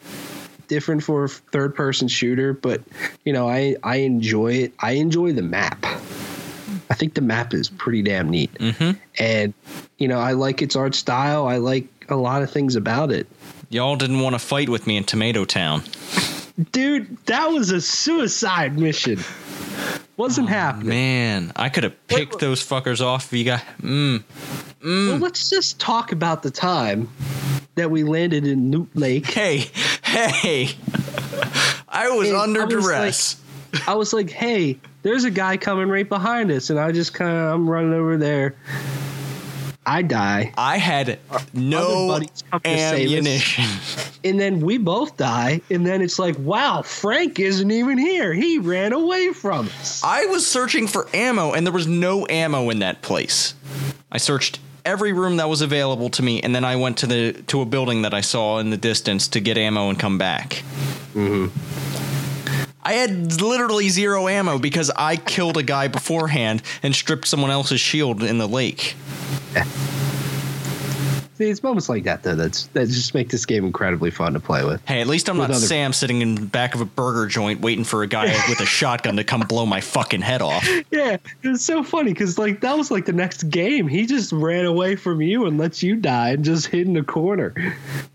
different 0.67 1.03
for 1.03 1.23
a 1.23 1.29
third 1.29 1.75
person 1.75 2.07
shooter 2.07 2.53
but 2.53 2.81
you 3.23 3.31
know 3.31 3.47
i 3.47 3.75
i 3.83 3.97
enjoy 3.97 4.53
it. 4.53 4.73
I 4.79 4.91
enjoy 4.93 5.31
the 5.33 5.41
map 5.41 5.85
I 6.89 6.93
think 6.93 7.13
the 7.15 7.21
map 7.21 7.53
is 7.53 7.69
pretty 7.69 8.01
damn 8.01 8.29
neat. 8.29 8.53
Mm-hmm. 8.55 8.97
And, 9.19 9.53
you 9.97 10.07
know, 10.07 10.19
I 10.19 10.33
like 10.33 10.61
its 10.61 10.75
art 10.75 10.95
style. 10.95 11.47
I 11.47 11.57
like 11.57 11.87
a 12.09 12.15
lot 12.15 12.41
of 12.41 12.49
things 12.51 12.75
about 12.75 13.11
it. 13.11 13.27
Y'all 13.69 13.95
didn't 13.97 14.21
want 14.21 14.33
to 14.33 14.39
fight 14.39 14.69
with 14.69 14.87
me 14.87 14.95
in 14.95 15.03
Tomato 15.03 15.43
Town. 15.43 15.83
Dude, 16.71 17.17
that 17.25 17.47
was 17.47 17.69
a 17.69 17.81
suicide 17.81 18.79
mission. 18.79 19.19
Wasn't 20.15 20.49
happening. 20.49 20.87
Man, 20.87 21.51
I 21.55 21.69
could 21.69 21.83
have 21.83 22.07
picked 22.07 22.39
those 22.39 22.65
fuckers 22.65 23.01
off 23.01 23.31
if 23.31 23.37
you 23.37 23.45
got. 23.45 23.61
Mm. 23.81 24.23
Well, 24.83 25.17
let's 25.17 25.49
just 25.49 25.79
talk 25.79 26.11
about 26.11 26.41
the 26.41 26.49
time 26.49 27.09
that 27.75 27.91
we 27.91 28.03
landed 28.03 28.47
in 28.47 28.71
Loot 28.71 28.89
Lake. 28.95 29.27
Hey, 29.27 29.65
hey! 30.03 30.69
I 31.87 32.09
was 32.09 32.29
And 32.29 32.37
under 32.37 32.61
I 32.61 32.65
was 32.65 32.73
duress. 32.73 33.41
I 33.85 33.93
was 33.95 34.13
like, 34.13 34.29
hey, 34.31 34.79
there's 35.01 35.23
a 35.23 35.31
guy 35.31 35.57
coming 35.57 35.89
right 35.89 36.07
behind 36.07 36.51
us. 36.51 36.69
And 36.69 36.79
I 36.79 36.91
just 36.91 37.13
kind 37.13 37.35
of, 37.35 37.53
I'm 37.53 37.69
running 37.69 37.93
over 37.93 38.17
there. 38.17 38.55
I 39.85 40.01
die. 40.01 40.51
I 40.57 40.77
had 40.77 41.17
no 41.53 42.09
buddies 42.09 42.43
to 42.51 42.59
save 42.65 42.77
us. 42.77 42.93
ammunition. 42.93 43.63
And 44.25 44.37
then 44.37 44.59
we 44.59 44.77
both 44.77 45.15
die. 45.15 45.61
And 45.69 45.85
then 45.85 46.01
it's 46.01 46.19
like, 46.19 46.37
wow, 46.39 46.81
Frank 46.81 47.39
isn't 47.39 47.71
even 47.71 47.97
here. 47.97 48.33
He 48.33 48.57
ran 48.57 48.91
away 48.91 49.31
from 49.31 49.67
us. 49.79 50.03
I 50.03 50.25
was 50.25 50.45
searching 50.45 50.87
for 50.87 51.07
ammo, 51.13 51.53
and 51.53 51.65
there 51.65 51.73
was 51.73 51.87
no 51.87 52.27
ammo 52.29 52.69
in 52.69 52.79
that 52.79 53.01
place. 53.01 53.53
I 54.11 54.17
searched 54.17 54.59
every 54.83 55.13
room 55.13 55.37
that 55.37 55.47
was 55.47 55.61
available 55.61 56.09
to 56.09 56.21
me, 56.21 56.41
and 56.41 56.53
then 56.53 56.65
I 56.65 56.75
went 56.75 56.97
to 56.97 57.07
the 57.07 57.33
to 57.47 57.61
a 57.61 57.65
building 57.65 58.01
that 58.01 58.13
I 58.13 58.21
saw 58.21 58.57
in 58.59 58.71
the 58.71 58.77
distance 58.77 59.29
to 59.29 59.39
get 59.39 59.57
ammo 59.57 59.87
and 59.87 59.97
come 59.97 60.17
back. 60.17 60.63
Mm-hmm. 61.13 62.06
I 62.87 62.93
had 62.93 63.41
literally 63.41 63.89
zero 63.89 64.29
ammo 64.29 64.59
because 64.59 64.89
I 64.95 65.17
killed 65.17 65.57
a 65.57 65.63
guy 65.63 65.89
beforehand 65.89 66.61
and 66.81 66.95
stripped 66.95 67.27
someone 67.27 67.51
else's 67.51 67.81
shield 67.81 68.23
in 68.23 68.37
the 68.37 68.47
lake. 68.47 68.95
it's 71.45 71.61
moments 71.63 71.87
like 71.89 72.03
that 72.05 72.23
though 72.23 72.35
that's 72.35 72.67
that 72.67 72.87
just 72.87 73.13
make 73.13 73.29
this 73.29 73.45
game 73.45 73.65
incredibly 73.65 74.09
fun 74.11 74.33
to 74.33 74.39
play 74.39 74.63
with. 74.65 74.81
Hey, 74.87 74.99
at 75.01 75.07
least 75.07 75.29
I'm 75.29 75.37
With 75.37 75.49
not 75.49 75.57
other- 75.57 75.65
Sam 75.65 75.93
sitting 75.93 76.21
in 76.21 76.35
the 76.35 76.41
back 76.41 76.75
of 76.75 76.81
a 76.81 76.85
burger 76.85 77.27
joint 77.27 77.61
waiting 77.61 77.83
for 77.83 78.03
a 78.03 78.07
guy 78.07 78.25
with 78.49 78.59
a 78.59 78.65
shotgun 78.65 79.15
to 79.17 79.23
come 79.23 79.41
blow 79.41 79.65
my 79.65 79.79
fucking 79.81 80.21
head 80.21 80.41
off. 80.41 80.67
Yeah, 80.91 81.17
it's 81.43 81.63
so 81.63 81.83
funny 81.83 82.13
because 82.13 82.37
like 82.37 82.61
that 82.61 82.75
was 82.77 82.89
like 82.91 83.05
the 83.05 83.13
next 83.13 83.43
game. 83.49 83.87
He 83.87 84.05
just 84.05 84.31
ran 84.31 84.65
away 84.65 84.95
from 84.95 85.21
you 85.21 85.45
and 85.45 85.57
let 85.57 85.83
you 85.83 85.95
die 85.95 86.29
and 86.29 86.43
just 86.43 86.67
hid 86.67 86.87
in 86.87 86.93
the 86.93 87.03
corner. 87.03 87.53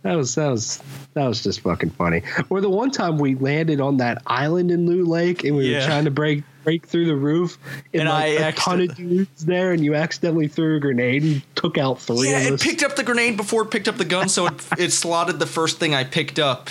That 0.03 0.15
was 0.17 0.35
that 0.35 0.49
was 0.49 0.83
that 1.15 1.27
was 1.29 1.43
just 1.43 1.61
fucking 1.61 1.91
funny. 1.91 2.23
Or 2.51 2.61
the 2.61 2.71
one 2.71 2.91
time 2.91 3.19
we 3.19 3.35
landed 3.37 3.81
on 3.81 3.99
that 3.99 4.23
island 4.27 4.71
in 4.71 4.87
Loot 4.87 5.07
Lake 5.07 5.45
and 5.45 5.57
we 5.57 5.71
Yeah. 5.71 5.79
were 5.81 5.85
trying 5.87 6.05
to 6.07 6.11
break 6.11 6.43
break 6.65 6.87
through 6.87 7.07
the 7.07 7.17
roof 7.17 7.59
and, 7.93 8.03
And 8.03 8.09
like 8.11 8.41
I 8.41 8.49
a 8.49 8.53
ton 8.53 8.81
of 8.83 8.95
dudes 8.97 9.45
there 9.45 9.73
and 9.73 9.85
you 9.85 9.95
accidentally 9.95 10.49
threw 10.49 10.77
a 10.77 10.81
grenade 10.81 11.23
and 11.23 11.43
took 11.57 11.79
out 11.79 12.01
three 12.01 12.31
Yeah, 12.31 12.39
it 12.41 12.61
picked 12.61 12.83
up 12.83 12.97
the 12.97 13.03
grenade 13.05 13.37
before 13.37 13.63
it 13.63 13.71
picked 13.71 13.89
up 13.89 13.97
the 13.97 14.05
gun, 14.05 14.29
so 14.29 14.47
it, 14.47 14.55
it 14.79 14.91
slotted 14.93 15.39
the 15.39 15.47
first 15.47 15.79
thing 15.79 15.95
I 15.95 16.05
picked 16.05 16.39
up, 16.39 16.69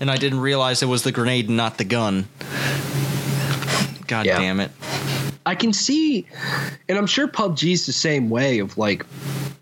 and 0.00 0.10
I 0.10 0.16
didn't 0.16 0.40
realize 0.40 0.82
it 0.82 0.86
was 0.86 1.02
the 1.02 1.12
grenade 1.12 1.48
and 1.48 1.56
not 1.56 1.78
the 1.78 1.84
gun. 1.84 2.28
God 4.06 4.26
Yeah. 4.26 4.38
damn 4.38 4.60
it. 4.60 4.70
I 5.44 5.54
can 5.54 5.72
see, 5.72 6.26
and 6.88 6.98
I'm 6.98 7.06
sure 7.06 7.28
PUBG's 7.28 7.86
the 7.86 7.92
same 7.92 8.30
way 8.30 8.58
of 8.58 8.76
like 8.78 9.06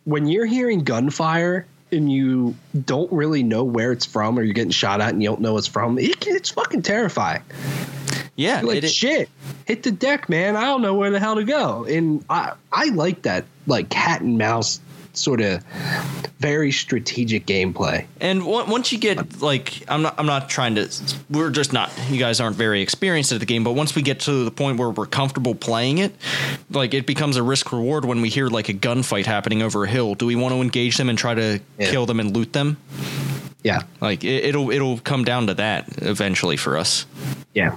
when 0.04 0.26
you're 0.26 0.46
hearing 0.46 0.80
gunfire 0.80 1.66
and 1.92 2.10
you 2.10 2.54
don't 2.84 3.10
really 3.12 3.42
know 3.42 3.64
where 3.64 3.92
it's 3.92 4.04
from 4.06 4.38
or 4.38 4.42
you're 4.42 4.54
getting 4.54 4.70
shot 4.70 5.00
at 5.00 5.10
and 5.10 5.22
you 5.22 5.28
don't 5.28 5.40
know 5.40 5.56
it's 5.58 5.66
from, 5.66 5.98
it, 5.98 6.26
it's 6.26 6.50
fucking 6.50 6.82
terrifying. 6.82 7.42
Yeah, 8.36 8.60
You're 8.60 8.68
like, 8.68 8.78
it- 8.78 8.84
it- 8.84 8.90
shit, 8.90 9.28
hit 9.64 9.82
the 9.84 9.92
deck, 9.92 10.28
man. 10.28 10.56
I 10.56 10.62
don't 10.64 10.82
know 10.82 10.94
where 10.94 11.10
the 11.10 11.20
hell 11.20 11.36
to 11.36 11.44
go. 11.44 11.84
And 11.84 12.24
I, 12.28 12.52
I 12.72 12.86
like 12.86 13.22
that, 13.22 13.44
like 13.66 13.88
cat 13.90 14.20
and 14.22 14.38
mouse 14.38 14.80
sort 15.12 15.40
of 15.40 15.62
very 16.40 16.72
strategic 16.72 17.46
gameplay. 17.46 18.04
And 18.20 18.42
on- 18.42 18.68
once 18.68 18.90
you 18.90 18.98
get 18.98 19.40
like, 19.40 19.84
I'm 19.88 20.02
not, 20.02 20.16
I'm 20.18 20.26
not 20.26 20.50
trying 20.50 20.74
to. 20.74 20.90
We're 21.30 21.50
just 21.50 21.72
not. 21.72 21.92
You 22.10 22.18
guys 22.18 22.40
aren't 22.40 22.56
very 22.56 22.82
experienced 22.82 23.30
at 23.30 23.38
the 23.38 23.46
game, 23.46 23.62
but 23.62 23.74
once 23.74 23.94
we 23.94 24.02
get 24.02 24.18
to 24.20 24.44
the 24.44 24.50
point 24.50 24.76
where 24.80 24.90
we're 24.90 25.06
comfortable 25.06 25.54
playing 25.54 25.98
it, 25.98 26.12
like 26.70 26.92
it 26.94 27.06
becomes 27.06 27.36
a 27.36 27.42
risk 27.44 27.70
reward 27.70 28.04
when 28.04 28.20
we 28.20 28.28
hear 28.28 28.48
like 28.48 28.68
a 28.68 28.74
gunfight 28.74 29.26
happening 29.26 29.62
over 29.62 29.84
a 29.84 29.88
hill. 29.88 30.16
Do 30.16 30.26
we 30.26 30.34
want 30.34 30.52
to 30.54 30.60
engage 30.60 30.96
them 30.96 31.08
and 31.08 31.16
try 31.16 31.34
to 31.34 31.60
Yeah. 31.78 31.90
kill 31.92 32.06
them 32.06 32.18
and 32.18 32.34
loot 32.36 32.52
them? 32.52 32.76
Yeah. 33.64 33.82
Like 34.00 34.22
it, 34.22 34.44
it'll, 34.44 34.70
it'll 34.70 34.98
come 34.98 35.24
down 35.24 35.48
to 35.48 35.54
that 35.54 35.86
eventually 36.02 36.56
for 36.56 36.76
us. 36.76 37.06
Yeah. 37.54 37.76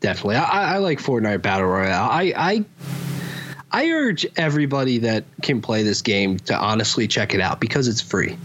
Definitely. 0.00 0.36
I, 0.36 0.74
I- 0.74 0.78
like 0.78 0.98
Fortnite 1.00 1.42
Battle 1.42 1.66
Royale. 1.66 2.08
I, 2.10 2.32
I 2.36 2.64
I 3.74 3.88
urge 3.90 4.26
everybody 4.36 4.98
that 4.98 5.24
can 5.42 5.62
play 5.62 5.82
this 5.82 6.02
game 6.02 6.38
to 6.40 6.54
honestly 6.56 7.08
check 7.08 7.34
it 7.34 7.40
out 7.40 7.58
because 7.60 7.88
it's 7.88 8.00
free. 8.02 8.36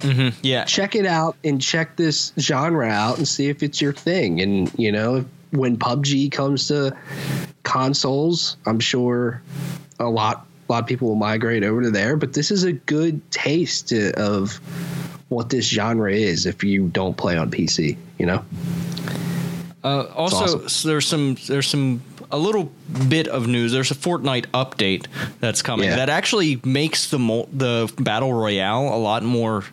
Mm-hmm. 0.00 0.36
Yeah, 0.42 0.64
Check 0.64 0.96
it 0.96 1.06
out 1.06 1.36
and 1.44 1.62
check 1.62 1.94
this 1.94 2.32
genre 2.40 2.88
out 2.88 3.18
and 3.18 3.28
see 3.28 3.48
if 3.48 3.62
it's 3.62 3.80
your 3.80 3.92
thing. 3.92 4.40
And 4.40 4.72
you 4.76 4.90
know, 4.90 5.24
when 5.52 5.76
PUBG 5.76 6.32
comes 6.32 6.66
to 6.68 6.96
consoles, 7.62 8.56
I'm 8.66 8.80
sure 8.80 9.40
a 10.00 10.06
lot 10.08 10.46
a 10.68 10.72
lot 10.72 10.82
of 10.82 10.88
people 10.88 11.08
will 11.08 11.14
migrate 11.14 11.62
over 11.62 11.82
to 11.82 11.90
there. 11.90 12.16
But 12.16 12.32
this 12.32 12.50
is 12.50 12.64
a 12.64 12.72
good 12.72 13.30
taste 13.30 13.90
to, 13.90 14.10
of 14.20 14.58
what 15.32 15.50
this 15.50 15.68
genre 15.68 16.12
is 16.12 16.46
if 16.46 16.62
you 16.62 16.88
don't 16.88 17.16
play 17.16 17.36
on 17.36 17.50
PC. 17.50 17.96
You 18.18 18.26
know. 18.26 18.44
Uh, 19.84 20.06
also, 20.14 20.36
awesome. 20.44 20.64
s- 20.66 20.82
there's 20.84 21.06
some 21.06 21.36
there's 21.48 21.66
some 21.66 22.02
a 22.30 22.38
little 22.38 22.70
bit 23.08 23.26
of 23.28 23.48
news. 23.48 23.72
There's 23.72 23.90
a 23.90 23.94
Fortnite 23.96 24.46
update 24.54 25.06
that's 25.40 25.60
coming 25.60 25.88
Yeah. 25.88 25.96
that 25.96 26.08
actually 26.08 26.60
makes 26.64 27.10
the 27.10 27.18
mul- 27.18 27.48
the 27.52 27.92
battle 27.98 28.32
royale 28.32 28.94
a 28.94 28.96
lot 28.96 29.22
more 29.24 29.64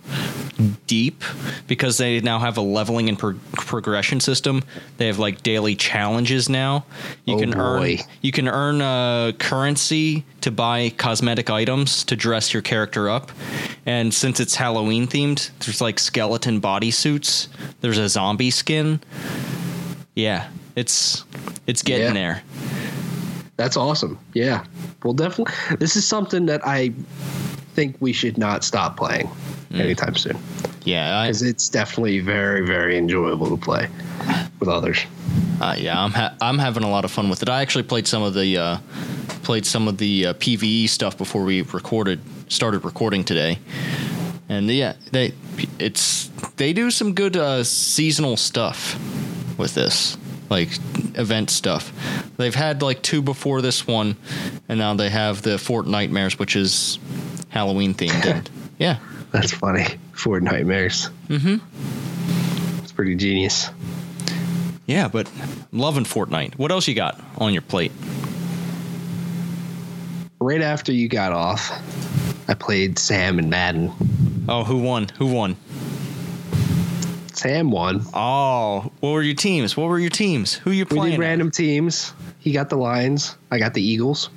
deep 0.87 1.23
because 1.67 1.97
they 1.97 2.19
now 2.21 2.39
have 2.39 2.57
a 2.57 2.61
leveling 2.61 3.09
and 3.09 3.17
pro- 3.17 3.39
progression 3.53 4.19
system. 4.19 4.63
They 4.97 5.07
have 5.07 5.19
like 5.19 5.41
daily 5.43 5.75
challenges 5.75 6.49
now. 6.49 6.85
You 7.25 7.35
Oh, 7.35 7.39
can 7.39 7.53
earn 7.57 7.97
you 8.21 8.31
can 8.31 8.47
earn 8.47 8.81
uh, 8.81 9.31
currency 9.39 10.25
to 10.41 10.51
buy 10.51 10.89
cosmetic 10.97 11.49
items 11.49 12.03
to 12.05 12.15
dress 12.15 12.53
your 12.53 12.61
character 12.61 13.09
up. 13.09 13.31
And 13.85 14.13
since 14.13 14.39
it's 14.39 14.55
Halloween 14.55 15.07
themed, 15.07 15.49
there's 15.59 15.81
like 15.81 15.99
skeleton 15.99 16.59
bodysuits. 16.61 17.47
There's 17.81 17.97
a 17.97 18.09
zombie 18.09 18.51
skin. 18.51 18.99
Yeah, 20.15 20.49
it's 20.75 21.23
it's 21.67 21.81
getting 21.81 22.07
Yeah. 22.07 22.13
there. 22.13 22.43
That's 23.57 23.75
awesome. 23.75 24.17
Yeah. 24.33 24.63
Well, 25.03 25.13
definitely. 25.13 25.53
This 25.77 25.95
is 25.97 26.07
something 26.07 26.45
that 26.45 26.61
I 26.65 26.93
think 27.79 27.95
we 28.01 28.11
should 28.11 28.37
not 28.37 28.65
stop 28.65 28.97
playing 28.97 29.29
anytime 29.73 30.13
soon 30.15 30.37
Yeah, 30.83 31.23
because 31.23 31.41
it's 31.43 31.69
definitely 31.69 32.19
very, 32.19 32.65
very 32.65 32.97
enjoyable 32.97 33.47
to 33.49 33.57
play 33.57 33.87
with 34.59 34.67
others. 34.67 34.99
uh, 35.61 35.75
yeah, 35.77 36.03
I'm 36.03 36.11
ha- 36.11 36.35
I'm 36.41 36.57
having 36.59 36.83
a 36.83 36.89
lot 36.89 37.05
of 37.05 37.11
fun 37.11 37.29
with 37.29 37.41
it. 37.41 37.47
I 37.49 37.61
actually 37.61 37.83
played 37.83 38.05
some 38.05 38.21
of 38.21 38.33
the 38.33 38.57
uh, 38.57 38.77
played 39.43 39.65
some 39.65 39.87
of 39.87 39.97
the 39.97 40.25
uh, 40.27 40.33
PVE 40.33 40.89
stuff 40.89 41.17
before 41.17 41.43
we 41.45 41.61
recorded 41.61 42.19
started 42.49 42.83
recording 42.83 43.23
today, 43.23 43.59
and 44.49 44.69
yeah, 44.69 44.93
they 45.13 45.33
it's 45.79 46.29
they 46.57 46.73
do 46.73 46.91
some 46.91 47.13
good 47.13 47.37
uh, 47.37 47.63
seasonal 47.63 48.35
stuff 48.35 48.99
with 49.57 49.73
this, 49.75 50.17
like 50.49 50.69
event 51.15 51.49
stuff. 51.49 51.93
They've 52.37 52.55
had 52.55 52.81
like 52.81 53.01
two 53.01 53.21
before 53.21 53.61
this 53.61 53.87
one, 53.87 54.15
and 54.67 54.79
now 54.79 54.93
they 54.95 55.09
have 55.09 55.41
the 55.43 55.57
Fort 55.57 55.87
Nightmares, 55.87 56.37
which 56.39 56.55
is 56.57 56.97
Halloween 57.49 57.93
themed. 57.93 58.25
and 58.25 58.49
yeah, 58.79 58.97
That's 59.31 59.51
funny. 59.51 59.85
Fort 60.13 60.43
Nightmares. 60.43 61.09
Mm-hmm. 61.27 61.57
It's 62.83 62.91
pretty 62.91 63.15
genius. 63.15 63.69
yeah, 64.85 65.07
but 65.07 65.29
I'm 65.71 65.79
loving 65.79 66.03
Fortnite. 66.03 66.55
What 66.55 66.71
else 66.71 66.87
you 66.87 66.95
got 66.95 67.19
on 67.37 67.53
your 67.53 67.61
plate? 67.61 67.91
Right 70.41 70.61
after 70.61 70.91
you 70.93 71.07
got 71.09 71.31
off, 71.33 71.69
I 72.47 72.53
played 72.53 72.97
Sam 72.97 73.39
and 73.39 73.49
Madden. 73.49 73.91
Oh, 74.47 74.63
who 74.63 74.77
won? 74.77 75.07
Who 75.17 75.27
won? 75.27 75.57
Sam 77.33 77.71
won. 77.71 78.01
Oh, 78.13 78.91
what 78.99 79.09
were 79.11 79.21
your 79.21 79.35
teams? 79.35 79.75
What 79.77 79.87
were 79.89 79.99
your 79.99 80.09
teams? 80.09 80.53
Who 80.55 80.71
you 80.71 80.85
We 80.89 80.97
playing? 80.97 81.11
did 81.11 81.19
random 81.19 81.51
teams. 81.51 82.13
He 82.39 82.51
got 82.51 82.69
the 82.69 82.77
Lions. 82.77 83.35
I 83.51 83.59
got 83.59 83.73
the 83.73 83.81
Eagles. 83.81 84.29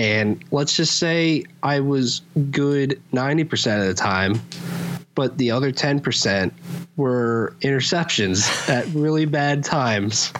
And 0.00 0.42
let's 0.50 0.74
just 0.78 0.96
say 0.98 1.44
I 1.62 1.80
was 1.80 2.22
good 2.50 2.98
90% 3.12 3.82
of 3.82 3.86
the 3.86 3.92
time, 3.92 4.40
but 5.14 5.36
the 5.36 5.50
other 5.50 5.72
10% 5.72 6.52
were 6.96 7.54
interceptions 7.60 8.70
at 8.70 8.86
really 8.94 9.26
bad 9.26 9.62
times. 9.62 10.32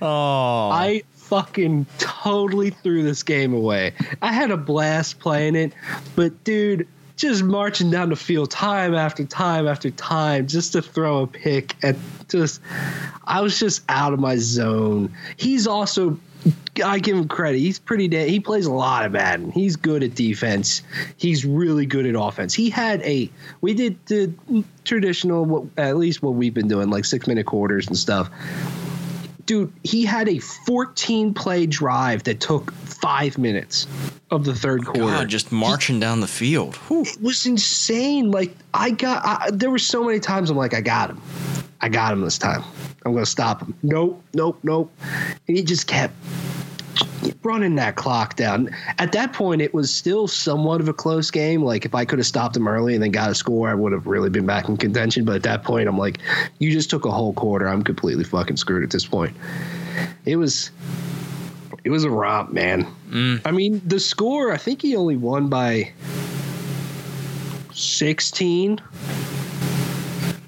Oh, 0.00 0.70
I 0.70 1.02
fucking 1.16 1.84
totally 1.98 2.70
threw 2.70 3.02
this 3.02 3.22
game 3.22 3.52
away. 3.52 3.92
I 4.22 4.32
had 4.32 4.50
a 4.50 4.56
blast 4.56 5.18
playing 5.18 5.54
it, 5.54 5.74
but 6.16 6.42
dude, 6.42 6.88
just 7.16 7.42
marching 7.42 7.90
down 7.90 8.08
the 8.08 8.16
field 8.16 8.50
time 8.50 8.94
after 8.94 9.26
time 9.26 9.68
after 9.68 9.90
time 9.90 10.46
just 10.46 10.72
to 10.72 10.80
throw 10.80 11.24
a 11.24 11.26
pick 11.26 11.76
at 11.84 11.94
just 12.28 12.58
I 13.24 13.42
was 13.42 13.58
just 13.58 13.82
out 13.90 14.14
of 14.14 14.18
my 14.18 14.36
zone. 14.36 15.14
He's 15.36 15.66
also 15.66 16.18
I 16.84 16.98
give 16.98 17.16
him 17.16 17.28
credit. 17.28 17.58
He's 17.58 17.78
pretty 17.78 18.08
da- 18.08 18.28
he 18.28 18.40
plays 18.40 18.66
a 18.66 18.72
lot 18.72 19.06
of 19.06 19.12
Madden. 19.12 19.52
He's 19.52 19.76
good 19.76 20.02
at 20.02 20.14
defense. 20.14 20.82
He's 21.16 21.44
really 21.44 21.86
good 21.86 22.06
at 22.06 22.14
offense. 22.16 22.52
He 22.52 22.70
had 22.70 23.00
a 23.02 23.30
we 23.60 23.74
did 23.74 23.96
the 24.06 24.32
traditional 24.84 25.70
at 25.76 25.96
least 25.96 26.22
what 26.22 26.34
we've 26.34 26.54
been 26.54 26.68
doing 26.68 26.90
like 26.90 27.04
6 27.04 27.26
minute 27.26 27.46
quarters 27.46 27.86
and 27.86 27.96
stuff 27.96 28.30
dude, 29.46 29.72
he 29.82 30.04
had 30.04 30.28
a 30.28 30.38
14 30.38 31.34
play 31.34 31.66
drive 31.66 32.24
that 32.24 32.40
took 32.40 32.72
five 32.72 33.38
minutes 33.38 33.86
of 34.30 34.44
the 34.44 34.54
third 34.54 34.84
quarter. 34.84 35.00
God, 35.00 35.28
just 35.28 35.52
marching 35.52 36.00
down 36.00 36.20
the 36.20 36.26
field. 36.26 36.76
Whew. 36.88 37.02
it 37.02 37.20
was 37.20 37.46
insane. 37.46 38.30
Like 38.30 38.54
I 38.72 38.90
got, 38.90 39.24
I, 39.24 39.50
there 39.52 39.70
were 39.70 39.78
so 39.78 40.04
many 40.04 40.20
times 40.20 40.50
I'm 40.50 40.56
like, 40.56 40.74
I 40.74 40.80
got 40.80 41.10
him, 41.10 41.20
I 41.80 41.88
got 41.88 42.12
him 42.12 42.22
this 42.22 42.38
time. 42.38 42.62
I'm 43.04 43.12
gonna 43.12 43.26
stop 43.26 43.60
him. 43.60 43.74
Nope, 43.82 44.22
nope, 44.32 44.58
nope. 44.62 44.92
And 45.46 45.56
he 45.56 45.62
just 45.62 45.86
kept 45.86 46.14
running 47.42 47.74
that 47.76 47.96
clock 47.96 48.36
down. 48.36 48.74
At 48.98 49.12
that 49.12 49.32
point, 49.32 49.62
it 49.62 49.74
was 49.74 49.92
still 49.92 50.26
somewhat 50.26 50.80
of 50.80 50.88
a 50.88 50.92
close 50.92 51.30
game. 51.30 51.62
Like 51.62 51.84
if 51.84 51.94
I 51.94 52.04
could 52.04 52.18
have 52.18 52.26
stopped 52.26 52.56
him 52.56 52.66
early 52.66 52.94
and 52.94 53.02
then 53.02 53.10
got 53.10 53.30
a 53.30 53.34
score, 53.34 53.68
I 53.68 53.74
would 53.74 53.92
have 53.92 54.06
really 54.06 54.30
been 54.30 54.46
back 54.46 54.68
in 54.68 54.76
contention. 54.76 55.24
But 55.24 55.36
at 55.36 55.42
that 55.44 55.64
point, 55.64 55.88
I'm 55.88 55.98
like, 55.98 56.18
you 56.58 56.72
just 56.72 56.90
took 56.90 57.04
a 57.04 57.10
whole 57.10 57.34
quarter. 57.34 57.68
I'm 57.68 57.82
completely 57.82 58.24
fucking 58.24 58.56
screwed 58.56 58.82
at 58.82 58.90
this 58.90 59.06
point. 59.06 59.36
It 60.24 60.36
was. 60.36 60.70
It 61.84 61.90
was 61.90 62.04
a 62.04 62.10
romp, 62.10 62.50
man. 62.50 62.86
Mm. 63.10 63.42
I 63.44 63.50
mean, 63.50 63.82
the 63.84 64.00
score, 64.00 64.52
I 64.52 64.56
think 64.56 64.80
he 64.80 64.96
only 64.96 65.18
won 65.18 65.50
by 65.50 65.92
16, 67.74 68.80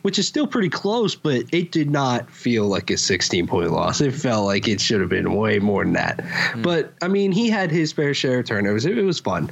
which 0.06 0.20
is 0.20 0.28
still 0.28 0.46
pretty 0.46 0.68
close, 0.68 1.16
but 1.16 1.42
it 1.50 1.72
did 1.72 1.90
not 1.90 2.30
feel 2.30 2.68
like 2.68 2.92
a 2.92 2.96
16 2.96 3.48
point 3.48 3.72
loss. 3.72 4.00
It 4.00 4.14
felt 4.14 4.46
like 4.46 4.68
it 4.68 4.80
should 4.80 5.00
have 5.00 5.10
been 5.10 5.34
way 5.34 5.58
more 5.58 5.82
than 5.82 5.94
that. 5.94 6.25
But, 6.58 6.92
I 7.02 7.08
mean, 7.08 7.32
he 7.32 7.50
had 7.50 7.72
his 7.72 7.92
fair 7.92 8.14
share 8.14 8.38
of 8.38 8.46
turnovers. 8.46 8.86
It, 8.86 8.96
it 8.98 9.02
was 9.02 9.18
fun. 9.18 9.50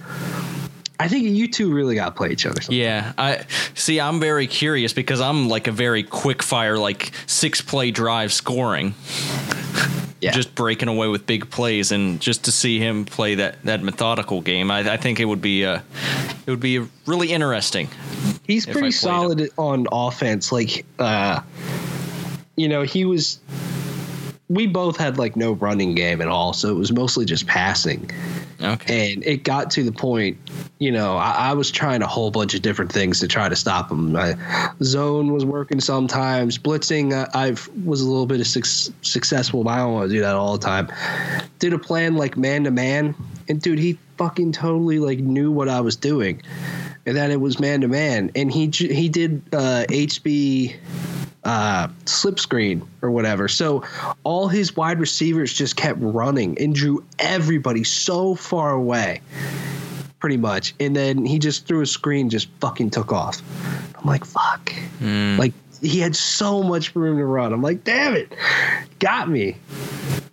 I 1.01 1.09
think 1.09 1.25
you 1.25 1.49
two 1.49 1.75
really 1.75 1.97
got 1.97 2.05
to 2.05 2.11
play 2.13 2.31
each 2.31 2.47
other. 2.47 2.61
Yeah, 2.69 3.15
I 3.19 3.47
see. 3.75 3.99
I'm 4.01 4.21
very 4.21 4.47
curious 4.47 4.93
because 4.93 5.21
I'm 5.21 5.49
like 5.49 5.67
a 5.67 5.73
very 5.73 6.05
quick 6.05 6.41
fire, 6.41 6.79
like 6.79 7.11
six 7.27 7.61
play 7.61 7.91
drive 7.91 8.33
scoring, 8.33 8.95
Yeah. 10.21 10.31
just 10.31 10.55
breaking 10.55 10.87
away 10.87 11.09
with 11.09 11.27
big 11.27 11.51
plays, 11.51 11.91
and 11.91 12.21
just 12.21 12.45
to 12.45 12.53
see 12.53 12.79
him 12.79 13.07
play 13.07 13.35
that 13.35 13.61
that 13.65 13.83
methodical 13.83 14.41
game, 14.41 14.71
I, 14.71 14.89
I 14.93 14.99
think 14.99 15.19
it 15.19 15.25
would 15.25 15.43
be 15.43 15.65
uh, 15.65 15.81
it 16.47 16.51
would 16.53 16.61
be 16.61 16.79
really 17.07 17.33
interesting. 17.33 17.89
He's 18.47 18.67
pretty 18.67 18.91
solid 18.91 19.51
on 19.57 19.87
offense. 19.91 20.53
Like, 20.53 20.85
uh, 20.99 21.41
you 22.57 22.69
know, 22.69 22.83
he 22.83 23.05
was. 23.05 23.39
We 24.49 24.67
both 24.67 24.97
had 24.97 25.17
like 25.19 25.37
no 25.37 25.53
running 25.53 25.95
game 25.95 26.21
at 26.21 26.29
all, 26.29 26.53
so 26.53 26.71
it 26.71 26.79
was 26.79 26.93
mostly 26.93 27.25
just 27.25 27.47
passing. 27.47 28.11
Okay. 28.61 29.15
And 29.15 29.25
it 29.25 29.43
got 29.43 29.71
to 29.73 29.83
the 29.83 29.93
point, 29.93 30.39
you 30.79 30.93
know, 30.93 31.17
I, 31.17 31.51
I 31.51 31.53
was 31.55 31.71
trying 31.71 32.03
a 32.03 32.07
whole 32.07 32.31
bunch 32.31 32.55
of 32.55 32.63
different 32.63 32.93
things 32.93 33.21
to 33.21 33.29
try 33.29 33.49
to 33.49 33.57
stop 33.57 33.91
him. 33.91 34.13
My 34.13 34.37
zone 34.83 35.33
was 35.33 35.45
working 35.45 35.81
sometimes. 35.81 36.59
Blitzing, 36.59 37.13
I, 37.13 37.49
I 37.49 37.51
was 37.85 38.01
a 38.01 38.09
little 38.09 38.27
bit 38.27 38.41
of 38.41 38.47
suc 38.47 38.65
successful, 39.03 39.65
but 39.65 39.71
I 39.71 39.79
don't 39.79 39.95
want 39.95 40.11
to 40.11 40.15
do 40.15 40.21
that 40.21 40.35
all 40.35 40.57
the 40.57 40.65
time. 40.65 40.93
Did 41.59 41.73
a 41.73 41.79
plan 41.79 42.17
like 42.17 42.37
man 42.37 42.65
to 42.65 42.71
man, 42.71 43.15
and 43.49 43.61
dude, 43.61 43.79
he 43.79 43.99
fucking 44.17 44.53
totally 44.53 44.99
like 44.99 45.19
knew 45.19 45.51
what 45.51 45.69
I 45.69 45.81
was 45.81 45.97
doing, 45.97 46.43
and 47.07 47.17
that 47.17 47.31
it 47.31 47.41
was 47.41 47.59
man 47.59 47.81
to 47.83 47.89
man. 47.89 48.31
And 48.35 48.53
he 48.53 48.69
he 48.69 49.09
did 49.09 49.43
uh, 49.53 49.85
HB 49.89 50.77
uh, 51.45 51.89
slip 52.07 52.41
screen 52.41 52.89
or 53.03 53.11
whatever. 53.11 53.49
So 53.49 53.85
all 54.25 54.49
his 54.49 54.77
wide 54.77 54.99
receivers 54.99 55.53
just 55.53 55.77
kept 55.77 55.99
running 56.01 56.59
and 56.59 56.75
drew 56.75 57.05
everybody 57.19 57.85
so 57.85 58.35
far 58.35 58.71
away, 58.71 59.21
pretty 60.19 60.37
much. 60.37 60.75
And 60.81 60.97
then 60.97 61.25
he 61.27 61.39
just 61.39 61.67
threw 61.67 61.83
a 61.83 61.87
screen, 61.87 62.31
just 62.31 62.49
fucking 62.61 62.91
took 62.91 63.13
off. 63.13 63.43
I'm 63.99 64.07
like, 64.07 64.25
fuck. 64.25 64.73
Like 65.39 65.53
he 65.85 66.01
had 66.01 66.17
so 66.17 66.63
much 66.63 66.95
room 66.97 67.19
to 67.19 67.25
run. 67.25 67.53
I'm 67.53 67.63
like, 67.63 67.85
damn 67.85 68.15
it, 68.15 68.33
got 68.99 69.29
me. 69.29 69.57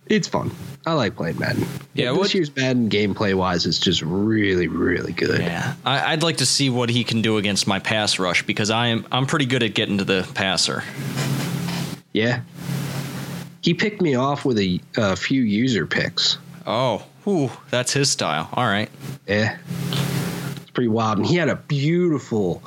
It's 0.06 0.28
fun. 0.28 0.50
I 0.84 0.94
like 0.94 1.14
playing 1.14 1.38
Madden. 1.38 1.64
Yeah, 1.94 2.10
this 2.10 2.18
what- 2.18 2.34
year's 2.34 2.54
Madden 2.56 2.88
gameplay 2.90 3.34
wise 3.34 3.66
is 3.66 3.78
just 3.78 4.02
really, 4.02 4.66
really 4.66 5.12
good. 5.12 5.40
Yeah, 5.40 5.74
I, 5.84 6.12
I'd 6.12 6.22
like 6.22 6.38
to 6.38 6.46
see 6.46 6.70
what 6.70 6.90
he 6.90 7.04
can 7.04 7.22
do 7.22 7.36
against 7.38 7.66
my 7.66 7.78
pass 7.78 8.18
rush 8.18 8.42
because 8.44 8.70
I 8.70 8.88
am 8.88 9.06
I'm 9.12 9.26
pretty 9.26 9.46
good 9.46 9.62
at 9.62 9.74
getting 9.74 9.98
to 9.98 10.04
the 10.04 10.28
passer. 10.34 10.82
Yeah. 12.12 12.40
He 13.62 13.74
picked 13.74 14.02
me 14.02 14.16
off 14.16 14.44
with 14.44 14.58
a, 14.58 14.80
a 14.96 15.14
few 15.14 15.42
user 15.42 15.86
picks. 15.86 16.36
Oh, 16.66 17.04
that's 17.70 17.92
his 17.92 18.10
style. 18.10 18.48
All 18.52 18.66
right. 18.66 18.90
Yeah. 19.28 19.56
Pretty 20.74 20.88
wild. 20.88 21.18
And 21.18 21.26
he 21.26 21.36
had 21.36 21.48
a 21.50 21.56
beautiful, 21.56 22.62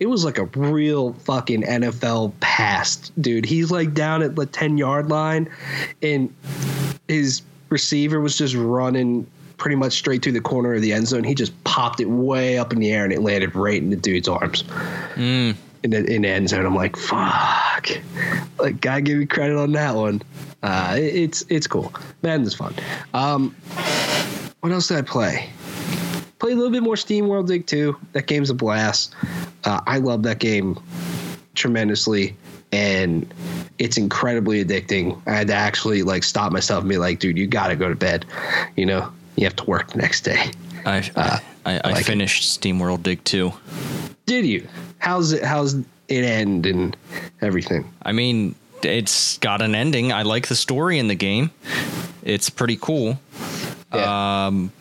it 0.00 0.06
was 0.06 0.24
like 0.24 0.38
a 0.38 0.44
real 0.56 1.12
fucking 1.12 1.62
NFL 1.62 2.32
pass, 2.40 3.10
dude. 3.20 3.44
He's 3.46 3.70
like 3.70 3.94
down 3.94 4.22
at 4.22 4.34
the 4.34 4.46
10 4.46 4.76
yard 4.76 5.08
line, 5.08 5.48
and 6.02 6.34
his 7.08 7.42
receiver 7.68 8.20
was 8.20 8.36
just 8.36 8.54
running 8.56 9.26
pretty 9.56 9.76
much 9.76 9.92
straight 9.92 10.22
through 10.22 10.32
the 10.32 10.40
corner 10.40 10.74
of 10.74 10.82
the 10.82 10.92
end 10.92 11.06
zone. 11.06 11.22
He 11.22 11.34
just 11.34 11.52
popped 11.64 12.00
it 12.00 12.06
way 12.06 12.58
up 12.58 12.72
in 12.72 12.80
the 12.80 12.90
air 12.92 13.04
and 13.04 13.12
it 13.12 13.20
landed 13.20 13.54
right 13.54 13.80
in 13.80 13.90
the 13.90 13.96
dude's 13.96 14.26
arms. 14.28 14.64
In 15.84 15.90
the, 15.90 16.04
in 16.12 16.22
the 16.22 16.28
end 16.28 16.48
zone, 16.48 16.64
I'm 16.66 16.74
like, 16.74 16.96
fuck! 16.96 17.88
Like, 18.58 18.80
gotta 18.80 19.00
give 19.02 19.18
me 19.18 19.26
credit 19.26 19.56
on 19.56 19.72
that 19.72 19.94
one. 19.94 20.22
Uh, 20.62 20.96
it- 20.98 21.14
it's 21.14 21.44
it's 21.50 21.66
cool. 21.66 21.92
Madden's 22.22 22.54
fun. 22.54 22.74
Um, 23.12 23.54
what 24.60 24.72
else 24.72 24.88
did 24.88 24.96
I 24.98 25.02
play? 25.02 25.50
Play 26.44 26.52
a 26.52 26.56
little 26.56 26.70
bit 26.70 26.82
more 26.82 26.94
SteamWorld 26.94 27.46
Dig 27.46 27.64
2. 27.64 27.96
That 28.12 28.26
game's 28.26 28.50
a 28.50 28.54
blast. 28.54 29.14
Uh, 29.64 29.80
I 29.86 29.96
love 29.96 30.24
that 30.24 30.40
game 30.40 30.78
tremendously, 31.54 32.36
and 32.70 33.32
it's 33.78 33.96
incredibly 33.96 34.62
addicting. 34.62 35.18
I 35.26 35.36
had 35.36 35.46
to 35.46 35.54
actually 35.54 36.02
like 36.02 36.22
stop 36.22 36.52
myself 36.52 36.82
and 36.82 36.90
be 36.90 36.98
like, 36.98 37.18
dude, 37.18 37.38
you 37.38 37.46
got 37.46 37.68
to 37.68 37.76
go 37.76 37.88
to 37.88 37.94
bed. 37.94 38.26
You 38.76 38.84
know, 38.84 39.10
you 39.36 39.44
have 39.44 39.56
to 39.56 39.64
work 39.64 39.92
the 39.92 39.96
next 39.96 40.20
day. 40.20 40.50
I 40.84 40.96
I, 41.16 41.40
I, 41.64 41.80
I 41.82 41.90
like 41.92 42.02
it. 42.02 42.04
finished 42.04 42.60
SteamWorld 42.60 43.02
Dig 43.04 43.24
2. 43.24 43.50
Did 44.26 44.44
you? 44.44 44.68
How's 44.98 45.32
it? 45.32 45.44
How's 45.44 45.72
it 45.72 45.86
end 46.08 46.66
and 46.66 46.94
everything? 47.40 47.90
I 48.02 48.12
mean, 48.12 48.54
it's 48.82 49.38
got 49.38 49.62
an 49.62 49.74
ending. 49.74 50.12
I 50.12 50.24
like 50.24 50.48
the 50.48 50.56
story 50.56 50.98
in 50.98 51.08
the 51.08 51.14
game. 51.14 51.52
It's 52.22 52.50
pretty 52.50 52.76
cool. 52.76 53.18
Yeah. 53.94 54.46
Um, 54.46 54.72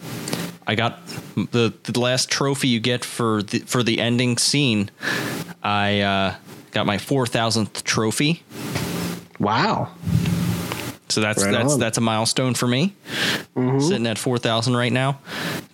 I 0.67 0.76
got 0.76 1.06
the 1.36 1.73
the 1.84 1.99
last 1.99 2.30
trophy 2.30 2.67
you 2.67 2.80
get 2.80 3.04
for 3.06 3.43
the 3.43 3.60
for 3.60 3.84
the 3.84 3.99
ending 3.99 4.38
scene. 4.38 4.89
I 5.62 6.02
uh, 6.02 6.36
got 6.71 6.86
my 6.86 6.97
four 6.97 7.26
thousandth 7.28 7.84
trophy, 7.84 8.43
wow. 9.39 9.91
so 11.10 11.21
that's 11.21 11.43
Right 11.43 11.52
that's 11.52 11.73
on. 11.73 11.80
that's 11.80 11.97
a 11.97 12.02
milestone 12.02 12.54
for 12.54 12.67
me. 12.67 12.93
Sitting 13.80 14.08
at 14.08 14.17
four 14.17 14.38
thousand 14.38 14.76
right 14.76 14.91
now. 14.91 15.19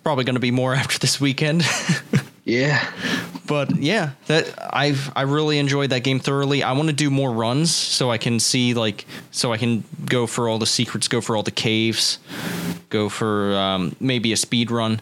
Probably 0.04 0.24
going 0.24 0.34
to 0.34 0.40
be 0.40 0.50
more 0.50 0.74
after 0.80 0.98
this 0.98 1.20
weekend. 1.20 1.64
Yeah. 2.44 2.84
but 3.46 3.76
yeah, 3.76 4.12
that 4.26 4.52
I've 4.74 5.12
I 5.14 5.22
really 5.22 5.58
enjoyed 5.58 5.90
that 5.90 6.02
game 6.02 6.18
thoroughly. 6.18 6.64
I 6.64 6.72
want 6.72 6.88
to 6.88 6.94
do 6.94 7.08
more 7.08 7.30
runs 7.30 7.72
so 7.72 8.10
I 8.10 8.18
can 8.18 8.40
see 8.40 8.74
like 8.74 9.04
so 9.30 9.52
I 9.52 9.56
can 9.58 9.84
go 10.06 10.26
for 10.26 10.48
all 10.48 10.58
the 10.58 10.66
secrets, 10.66 11.06
go 11.06 11.20
for 11.20 11.36
all 11.36 11.44
the 11.44 11.52
caves, 11.52 12.18
go 12.90 13.08
for 13.08 13.54
um, 13.56 13.96
maybe 14.00 14.32
a 14.32 14.36
speed 14.36 14.70
run. 14.70 15.00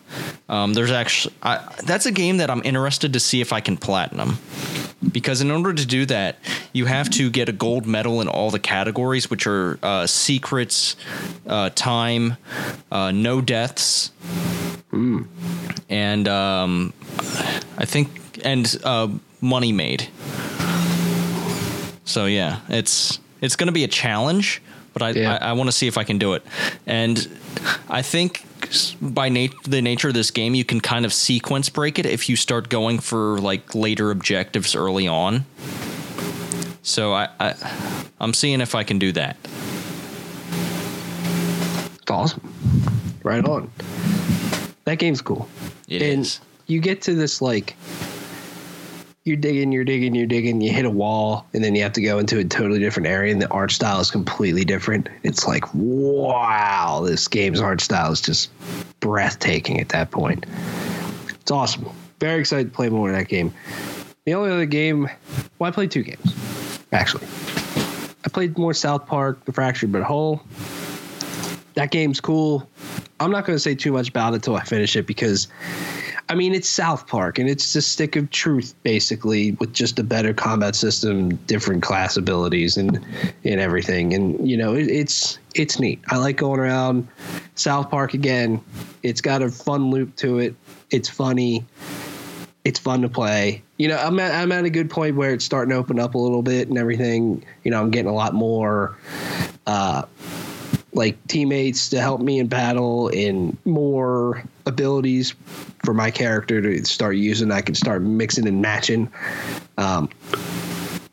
Um, 0.48 0.74
there's 0.74 0.92
actually 0.92 1.34
I, 1.42 1.66
that's 1.84 2.06
a 2.06 2.12
game 2.12 2.36
that 2.36 2.50
I'm 2.50 2.62
interested 2.64 3.12
to 3.14 3.20
see 3.20 3.40
if 3.40 3.52
I 3.52 3.60
can 3.60 3.76
platinum. 3.76 4.38
Because 5.12 5.40
in 5.40 5.50
order 5.50 5.72
to 5.72 5.86
do 5.86 6.06
that, 6.06 6.38
you 6.72 6.86
have 6.86 7.08
to 7.10 7.30
get 7.30 7.48
a 7.48 7.52
gold 7.52 7.86
medal 7.86 8.20
in 8.20 8.28
all 8.28 8.50
the 8.50 8.58
categories, 8.58 9.30
which 9.30 9.46
are 9.46 9.78
uh, 9.82 10.06
secrets, 10.06 10.96
uh, 11.46 11.70
time, 11.70 12.36
uh, 12.90 13.12
no 13.12 13.40
deaths, 13.40 14.10
and 15.88 16.26
um, 16.28 16.92
I 17.78 17.84
think 17.84 18.40
and 18.44 18.76
uh, 18.84 19.08
money 19.40 19.72
made. 19.72 20.08
So 22.04 22.26
yeah, 22.26 22.60
it's 22.68 23.20
it's 23.40 23.54
going 23.54 23.68
to 23.68 23.72
be 23.72 23.84
a 23.84 23.88
challenge, 23.88 24.60
but 24.98 25.16
I 25.16 25.20
Yeah. 25.20 25.38
I, 25.40 25.50
I 25.50 25.52
want 25.52 25.68
to 25.68 25.72
see 25.72 25.86
if 25.86 25.96
I 25.96 26.04
can 26.04 26.18
do 26.18 26.34
it, 26.34 26.42
and 26.86 27.28
I 27.88 28.02
think 28.02 28.44
by 29.00 29.28
nat- 29.28 29.54
the 29.64 29.80
nature 29.80 30.08
of 30.08 30.14
this 30.14 30.30
game, 30.30 30.54
you 30.54 30.64
can 30.64 30.80
kind 30.80 31.04
of 31.04 31.12
sequence 31.12 31.68
break 31.68 31.98
it 31.98 32.06
if 32.06 32.28
you 32.28 32.36
start 32.36 32.68
going 32.68 32.98
for 32.98 33.38
like 33.38 33.74
later 33.74 34.10
objectives 34.10 34.74
early 34.74 35.06
on. 35.06 35.44
So 36.82 37.12
I, 37.12 37.28
I 37.38 37.54
I'm 38.20 38.34
seeing 38.34 38.60
if 38.60 38.74
I 38.74 38.84
can 38.84 38.98
do 38.98 39.12
that. 39.12 39.36
It's 42.02 42.10
awesome. 42.10 42.52
Right 43.22 43.44
on. 43.44 43.70
That 44.84 44.98
game's 44.98 45.20
cool. 45.20 45.48
It 45.88 46.02
and 46.02 46.22
is. 46.22 46.40
you 46.66 46.80
get 46.80 47.02
to 47.02 47.14
this 47.14 47.42
like 47.42 47.76
you're 49.24 49.36
digging, 49.36 49.72
you're 49.72 49.84
digging, 49.84 50.14
you're 50.14 50.26
digging, 50.26 50.60
you 50.60 50.72
hit 50.72 50.84
a 50.84 50.90
wall, 50.90 51.46
and 51.52 51.62
then 51.62 51.74
you 51.74 51.82
have 51.82 51.92
to 51.92 52.00
go 52.00 52.18
into 52.18 52.38
a 52.38 52.44
totally 52.44 52.78
different 52.78 53.06
area, 53.06 53.30
and 53.32 53.42
the 53.42 53.48
art 53.50 53.70
style 53.70 54.00
is 54.00 54.10
completely 54.10 54.64
different. 54.64 55.08
It's 55.22 55.46
like, 55.46 55.64
wow, 55.74 57.02
this 57.04 57.28
game's 57.28 57.60
art 57.60 57.80
style 57.80 58.10
is 58.12 58.20
just 58.20 58.50
breathtaking 59.00 59.80
at 59.80 59.90
that 59.90 60.10
point. 60.10 60.46
It's 61.28 61.50
awesome. 61.50 61.88
Very 62.20 62.40
excited 62.40 62.70
to 62.70 62.74
play 62.74 62.88
more 62.88 63.10
of 63.10 63.16
that 63.16 63.28
game. 63.28 63.52
The 64.24 64.34
only 64.34 64.50
other 64.50 64.66
game, 64.66 65.08
well, 65.58 65.68
I 65.68 65.70
played 65.70 65.90
two 65.90 66.02
games, 66.02 66.36
actually. 66.92 67.26
I 68.24 68.28
played 68.28 68.58
more 68.58 68.74
South 68.74 69.06
Park, 69.06 69.44
The 69.44 69.52
Fractured 69.52 69.92
But 69.92 70.02
Whole. 70.02 70.42
That 71.74 71.90
game's 71.90 72.20
cool. 72.20 72.68
I'm 73.20 73.30
not 73.30 73.46
going 73.46 73.56
to 73.56 73.60
say 73.60 73.74
too 73.74 73.92
much 73.92 74.08
about 74.08 74.32
it 74.32 74.36
until 74.36 74.56
I 74.56 74.64
finish 74.64 74.96
it 74.96 75.06
because, 75.06 75.48
I 76.30 76.34
mean, 76.34 76.54
it's 76.54 76.68
South 76.68 77.06
Park 77.06 77.38
and 77.38 77.48
it's 77.48 77.74
a 77.74 77.80
stick 77.80 78.14
of 78.14 78.30
truth 78.30 78.74
basically 78.82 79.52
with 79.52 79.72
just 79.72 79.98
a 79.98 80.02
better 80.02 80.34
combat 80.34 80.76
system, 80.76 81.36
different 81.46 81.82
class 81.82 82.16
abilities, 82.16 82.76
and 82.76 83.04
and 83.44 83.60
everything. 83.60 84.12
And 84.12 84.48
you 84.48 84.56
know, 84.56 84.74
it, 84.74 84.88
it's 84.88 85.38
it's 85.54 85.78
neat. 85.80 86.00
I 86.08 86.18
like 86.18 86.36
going 86.36 86.60
around 86.60 87.08
South 87.54 87.90
Park 87.90 88.14
again. 88.14 88.60
It's 89.02 89.20
got 89.20 89.42
a 89.42 89.50
fun 89.50 89.90
loop 89.90 90.14
to 90.16 90.38
it. 90.38 90.54
It's 90.90 91.08
funny. 91.08 91.64
It's 92.64 92.78
fun 92.78 93.00
to 93.02 93.08
play. 93.08 93.62
You 93.78 93.88
know, 93.88 93.96
I'm 93.96 94.20
at, 94.20 94.34
I'm 94.34 94.52
at 94.52 94.64
a 94.64 94.70
good 94.70 94.90
point 94.90 95.16
where 95.16 95.32
it's 95.32 95.44
starting 95.44 95.70
to 95.70 95.76
open 95.76 95.98
up 95.98 96.14
a 96.14 96.18
little 96.18 96.42
bit 96.42 96.68
and 96.68 96.76
everything. 96.76 97.44
You 97.64 97.70
know, 97.70 97.80
I'm 97.80 97.90
getting 97.90 98.10
a 98.10 98.14
lot 98.14 98.34
more 98.34 98.98
uh, 99.66 100.02
like 100.92 101.24
teammates 101.28 101.88
to 101.90 102.00
help 102.00 102.20
me 102.20 102.38
in 102.38 102.48
battle 102.48 103.08
and 103.08 103.56
more 103.64 104.42
abilities 104.68 105.34
for 105.84 105.94
my 105.94 106.10
character 106.10 106.60
to 106.60 106.84
start 106.84 107.16
using. 107.16 107.50
I 107.50 107.60
can 107.62 107.74
start 107.74 108.02
mixing 108.02 108.46
and 108.46 108.62
matching. 108.62 109.10
Um, 109.78 110.08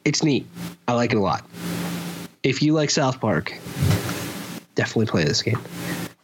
it's 0.03 0.23
neat. 0.23 0.45
I 0.87 0.93
like 0.93 1.11
it 1.11 1.17
a 1.17 1.21
lot. 1.21 1.43
If 2.43 2.61
you 2.61 2.73
like 2.73 2.91
South 2.91 3.19
Park, 3.19 3.53
definitely 4.75 5.07
play 5.07 5.23
this 5.23 5.41
game. 5.41 5.59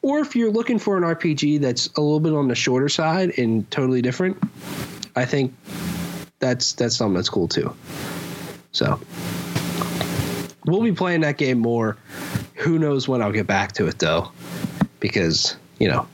or 0.04 0.20
if 0.20 0.36
you're 0.36 0.52
looking 0.52 0.78
for 0.78 0.98
an 0.98 1.04
RPG 1.04 1.62
that's 1.62 1.88
a 1.96 2.02
little 2.02 2.20
bit 2.20 2.34
on 2.34 2.48
the 2.48 2.56
shorter 2.56 2.89
side 2.89 3.32
and 3.38 3.70
totally 3.72 4.02
different, 4.02 4.38
I 5.15 5.26
think 5.26 5.54
that's 6.39 6.74
that's 6.74 6.96
something 6.96 7.15
that's 7.15 7.30
cool 7.30 7.48
too. 7.48 7.74
So 8.72 9.00
we'll 10.65 10.82
be 10.82 10.91
playing 10.91 11.22
that 11.22 11.38
game 11.38 11.60
more. 11.60 11.98
Who 12.56 12.78
knows 12.78 13.08
when 13.08 13.22
I'll 13.22 13.32
get 13.32 13.48
back 13.48 13.72
to 13.74 13.88
it 13.88 14.00
though, 14.00 14.32
because 15.00 15.56
you 15.80 15.88
know, 15.88 16.08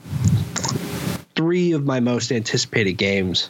three 1.38 1.70
of 1.70 1.84
my 1.84 2.00
most 2.00 2.32
anticipated 2.32 2.94
games 2.94 3.48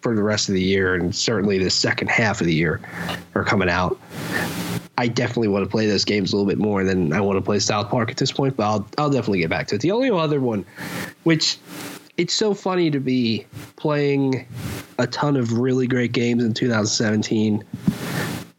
for 0.00 0.16
the 0.16 0.22
rest 0.24 0.48
of 0.48 0.56
the 0.56 0.60
year, 0.60 0.96
and 0.96 1.14
certainly 1.14 1.56
the 1.56 1.70
second 1.70 2.10
half 2.10 2.40
of 2.40 2.48
the 2.48 2.52
year, 2.52 2.80
are 3.36 3.44
coming 3.44 3.70
out. 3.70 3.96
I 4.98 5.06
definitely 5.06 5.46
want 5.46 5.64
to 5.64 5.70
play 5.70 5.86
those 5.86 6.04
games 6.04 6.32
a 6.32 6.36
little 6.36 6.48
bit 6.50 6.58
more 6.58 6.82
than 6.82 7.12
I 7.12 7.20
want 7.20 7.36
to 7.38 7.40
play 7.40 7.60
South 7.60 7.90
Park 7.90 8.10
at 8.10 8.16
this 8.16 8.32
point, 8.32 8.56
but 8.56 8.64
I'll 8.64 8.88
I'll 8.98 9.08
definitely 9.08 9.38
get 9.38 9.50
back 9.50 9.68
to 9.68 9.76
it. 9.76 9.82
The 9.82 9.92
only 9.92 10.10
other 10.10 10.40
one, 10.40 10.66
which 11.22 11.58
it's 12.16 12.34
so 12.34 12.54
funny 12.54 12.90
to 12.90 12.98
be 12.98 13.46
playing 13.76 14.44
a 14.98 15.06
ton 15.06 15.36
of 15.36 15.58
really 15.58 15.86
great 15.86 16.10
games 16.10 16.42
in 16.42 16.54
2017 16.54 17.62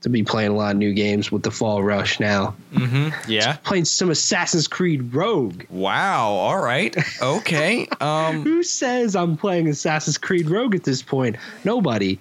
to 0.02 0.10
be 0.10 0.24
playing 0.24 0.52
a 0.52 0.56
lot 0.56 0.72
of 0.72 0.78
new 0.78 0.94
games 0.94 1.32
with 1.32 1.44
the 1.44 1.52
fall 1.52 1.84
rush 1.84 2.20
now. 2.20 2.56
Mm-hmm. 2.74 3.30
Yeah. 3.30 3.58
Playing 3.64 3.86
some 3.86 4.10
Assassin's 4.10 4.68
Creed 4.68 5.14
Rogue. 5.14 5.64
Wow. 5.70 6.30
All 6.30 6.60
right. 6.60 6.96
Okay. 7.22 7.88
Um, 8.02 8.44
Who 8.44 8.64
says 8.64 9.14
I'm 9.16 9.36
playing 9.36 9.68
Assassin's 9.68 10.18
Creed 10.18 10.50
Rogue 10.50 10.74
at 10.74 10.86
this 10.86 11.02
point? 11.02 11.36
Nobody. 11.66 12.18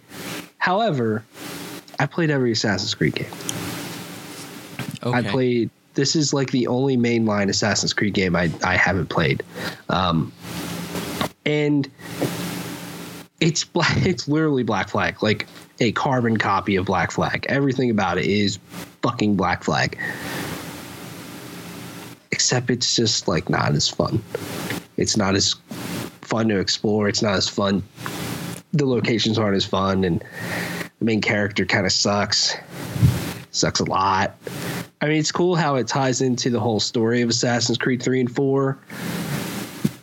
However, 0.59 1.25
I 2.01 2.07
played 2.07 2.31
every 2.31 2.51
Assassin's 2.51 2.95
Creed 2.95 3.15
game. 3.15 3.31
okay. 5.05 5.17
I 5.19 5.23
played. 5.23 5.71
This 5.95 6.17
is 6.17 6.35
like 6.35 6.51
the 6.51 6.67
only 6.67 6.97
mainline 6.97 7.49
Assassin's 7.49 7.93
Creed 7.93 8.15
game 8.15 8.35
I 8.35 8.51
I 8.65 8.77
haven't 8.77 9.07
played, 9.09 9.43
um, 9.89 10.33
and 11.47 11.89
it's 13.41 13.63
black. 13.65 13.97
It's 14.07 14.27
literally 14.27 14.65
Black 14.65 14.89
Flag, 14.89 15.23
like 15.23 15.47
a 15.81 15.93
carbon 15.93 16.37
copy 16.37 16.77
of 16.77 16.87
Black 16.87 17.11
Flag. 17.11 17.47
Everything 17.49 17.91
about 17.91 18.19
it 18.19 18.27
is 18.27 18.59
fucking 19.03 19.37
Black 19.37 19.65
Flag, 19.65 19.99
except 22.31 22.71
it's 22.71 22.97
just 22.97 23.29
like 23.29 23.49
not 23.49 23.75
as 23.75 23.89
fun. 23.89 24.23
It's 24.97 25.17
not 25.17 25.35
as 25.35 25.55
fun 26.23 26.49
to 26.49 26.59
explore. 26.59 27.09
It's 27.09 27.23
not 27.23 27.35
as 27.35 27.49
fun. 27.49 27.83
The 28.73 28.87
locations 28.87 29.39
aren't 29.39 29.57
as 29.57 29.65
fun, 29.65 30.05
and 30.05 30.23
the 30.99 31.05
main 31.05 31.21
character 31.21 31.65
kind 31.65 31.87
of 31.87 31.93
sucks. 31.93 32.57
Sucks 33.51 33.81
a 33.81 33.85
lot. 33.85 34.37
I 35.01 35.07
mean, 35.07 35.19
it's 35.19 35.33
cool 35.33 35.57
how 35.57 35.77
it 35.77 35.87
ties 35.87 36.21
into 36.21 36.51
the 36.51 36.61
whole 36.61 36.81
story 36.81 37.23
of 37.23 37.31
Assassin's 37.31 37.79
Creed 37.79 38.03
3 38.03 38.21
and 38.21 38.35
4. 38.35 38.79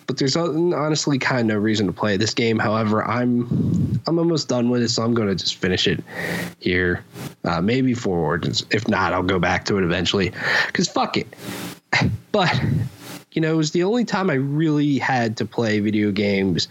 But 0.08 0.18
there's 0.18 0.36
honestly 0.36 1.18
kind 1.18 1.42
of 1.42 1.48
no 1.48 1.58
reason 1.58 1.88
to 1.88 1.94
play 1.94 2.18
this 2.18 2.34
game. 2.34 2.60
However, 2.60 3.04
I'm 3.04 4.02
I'm 4.08 4.20
almost 4.20 4.48
done 4.48 4.70
with 4.70 4.84
it, 4.84 4.90
so 4.90 5.04
I'm 5.04 5.14
going 5.14 5.28
to 5.28 5.36
just 5.36 5.56
finish 5.56 5.88
it 5.88 6.04
here. 6.60 7.04
Uh, 7.44 7.62
maybe 7.62 7.94
for 7.94 8.18
Origins. 8.18 8.66
If 8.70 8.88
not, 8.88 9.14
I'll 9.14 9.24
go 9.24 9.40
back 9.40 9.66
to 9.66 9.78
it 9.78 9.84
eventually. 9.84 10.32
Because 10.68 10.88
fuck 10.88 11.18
it. 11.18 11.28
But, 12.32 12.62
you 13.32 13.42
know, 13.42 13.54
it 13.54 13.56
was 13.56 13.72
the 13.72 13.84
only 13.84 14.04
time 14.04 14.30
I 14.30 14.34
really 14.34 14.98
had 14.98 15.38
to 15.38 15.46
play 15.46 15.80
video 15.80 16.12
games 16.12 16.68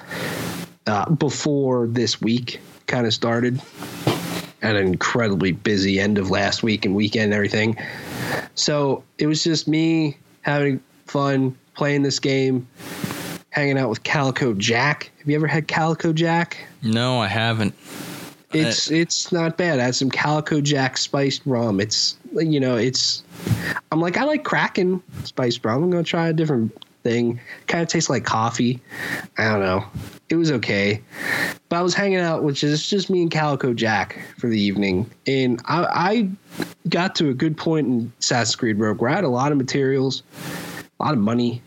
uh, 0.86 1.08
before 1.08 1.86
this 1.86 2.20
week 2.20 2.60
kind 2.86 3.06
of 3.06 3.14
started. 3.14 3.62
An 4.60 4.76
incredibly 4.76 5.52
busy 5.52 5.98
end 5.98 6.18
of 6.18 6.30
last 6.30 6.62
week 6.62 6.84
and 6.84 6.94
weekend 6.94 7.24
and 7.24 7.32
everything. 7.34 7.78
So 8.54 9.04
it 9.16 9.26
was 9.26 9.42
just 9.42 9.66
me 9.66 10.18
having 10.42 10.82
fun 11.06 11.56
playing 11.74 12.02
this 12.02 12.18
game, 12.18 12.68
hanging 13.54 13.78
out 13.78 13.88
with 13.88 14.02
Calico 14.02 14.52
Jack. 14.52 15.12
Have 15.18 15.30
you 15.30 15.36
ever 15.36 15.46
had 15.46 15.68
Calico 15.68 16.12
Jack? 16.12 16.58
no, 16.82 17.20
I 17.20 17.28
haven't. 17.28 17.74
It's 18.52 18.90
it's 18.90 19.32
not 19.32 19.56
bad. 19.56 19.80
I 19.80 19.84
had 19.84 19.94
some 19.96 20.10
Calico 20.10 20.60
Jack 20.60 20.96
spiced 20.96 21.42
rum. 21.44 21.80
It's 21.80 22.16
you 22.32 22.60
know 22.60 22.76
it's. 22.76 23.24
I'm 23.90 24.00
like 24.00 24.16
I 24.16 24.24
like 24.24 24.44
Kraken 24.44 25.02
spiced 25.24 25.64
rum. 25.64 25.82
I'm 25.82 25.90
gonna 25.90 26.04
try 26.04 26.28
a 26.28 26.32
different 26.32 26.72
thing. 27.02 27.40
Kind 27.66 27.82
of 27.82 27.88
tastes 27.88 28.10
like 28.10 28.24
coffee. 28.24 28.80
I 29.38 29.50
don't 29.50 29.60
know. 29.60 29.84
It 30.28 30.36
was 30.36 30.52
okay, 30.52 31.02
but 31.68 31.76
I 31.76 31.82
was 31.82 31.94
hanging 31.94 32.18
out, 32.18 32.44
which 32.44 32.64
is 32.64 32.88
just 32.88 33.10
me 33.10 33.22
and 33.22 33.30
Calico 33.30 33.74
Jack 33.74 34.20
for 34.38 34.48
the 34.48 34.58
evening, 34.58 35.10
and 35.26 35.60
I, 35.66 35.84
I 35.84 36.66
got 36.88 37.14
to 37.16 37.28
a 37.28 37.34
good 37.34 37.56
point 37.56 37.86
in 37.86 38.12
Assassin's 38.20 38.56
Creed 38.56 38.78
Rogue 38.78 39.00
where 39.00 39.10
I 39.10 39.14
had 39.16 39.24
a 39.24 39.28
lot 39.28 39.52
of 39.52 39.58
materials, 39.58 40.22
a 40.98 41.04
lot 41.04 41.12
of 41.12 41.20
money, 41.20 41.60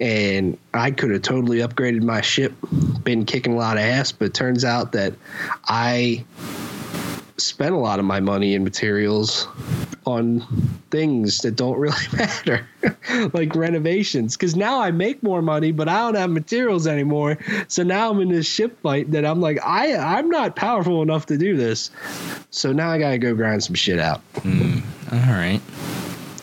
and 0.00 0.56
I 0.72 0.90
could 0.90 1.10
have 1.10 1.22
totally 1.22 1.58
upgraded 1.58 2.02
my 2.02 2.22
ship, 2.22 2.54
been 3.04 3.26
kicking 3.26 3.52
a 3.52 3.56
lot 3.56 3.76
of 3.76 3.82
ass, 3.82 4.12
but 4.12 4.32
turns 4.32 4.64
out 4.64 4.92
that 4.92 5.14
I 5.66 6.24
spent 7.36 7.74
a 7.74 7.78
lot 7.78 7.98
of 7.98 8.04
my 8.04 8.20
money 8.20 8.54
and 8.54 8.64
materials 8.64 9.46
on 10.06 10.40
things 10.90 11.38
that 11.38 11.56
don't 11.56 11.78
really 11.78 11.96
matter, 12.14 12.66
like 13.32 13.54
renovations. 13.54 14.36
Because 14.36 14.56
now 14.56 14.80
I 14.80 14.90
make 14.90 15.22
more 15.22 15.42
money, 15.42 15.72
but 15.72 15.88
I 15.88 15.98
don't 16.00 16.14
have 16.14 16.30
materials 16.30 16.86
anymore. 16.86 17.38
So 17.68 17.82
now 17.82 18.10
I'm 18.10 18.20
in 18.20 18.30
this 18.30 18.46
ship 18.46 18.80
fight 18.80 19.10
that 19.10 19.24
I'm 19.24 19.40
like, 19.40 19.58
I 19.64 19.96
I'm 19.96 20.28
not 20.30 20.56
powerful 20.56 21.02
enough 21.02 21.26
to 21.26 21.36
do 21.36 21.56
this. 21.56 21.90
So 22.50 22.72
now 22.72 22.90
I 22.90 22.98
gotta 22.98 23.18
go 23.18 23.34
grind 23.34 23.62
some 23.62 23.74
shit 23.74 23.98
out. 23.98 24.22
All 25.12 25.18
right. 25.18 25.60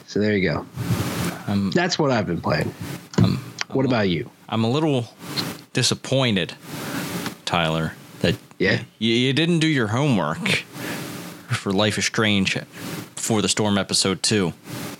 So 0.07 0.19
there 0.19 0.37
you 0.37 0.49
go. 0.49 0.65
Um, 1.47 1.71
That's 1.71 1.97
what 1.97 2.11
I've 2.11 2.27
been 2.27 2.41
playing. 2.41 2.73
Um, 3.23 3.37
What 3.69 3.85
about 3.85 4.09
you? 4.09 4.29
I'm 4.49 4.63
a 4.63 4.69
little 4.69 5.07
disappointed, 5.73 6.53
Tyler, 7.45 7.93
that 8.21 8.35
Yeah. 8.59 8.81
you, 8.99 9.13
you 9.13 9.33
didn't 9.33 9.59
do 9.59 9.67
your 9.67 9.87
homework 9.87 10.47
for 11.49 11.71
Life 11.73 11.97
is 11.97 12.05
Strange 12.05 12.57
Before 13.15 13.41
the 13.41 13.49
Storm 13.49 13.77
episode 13.77 14.23
two. 14.23 14.53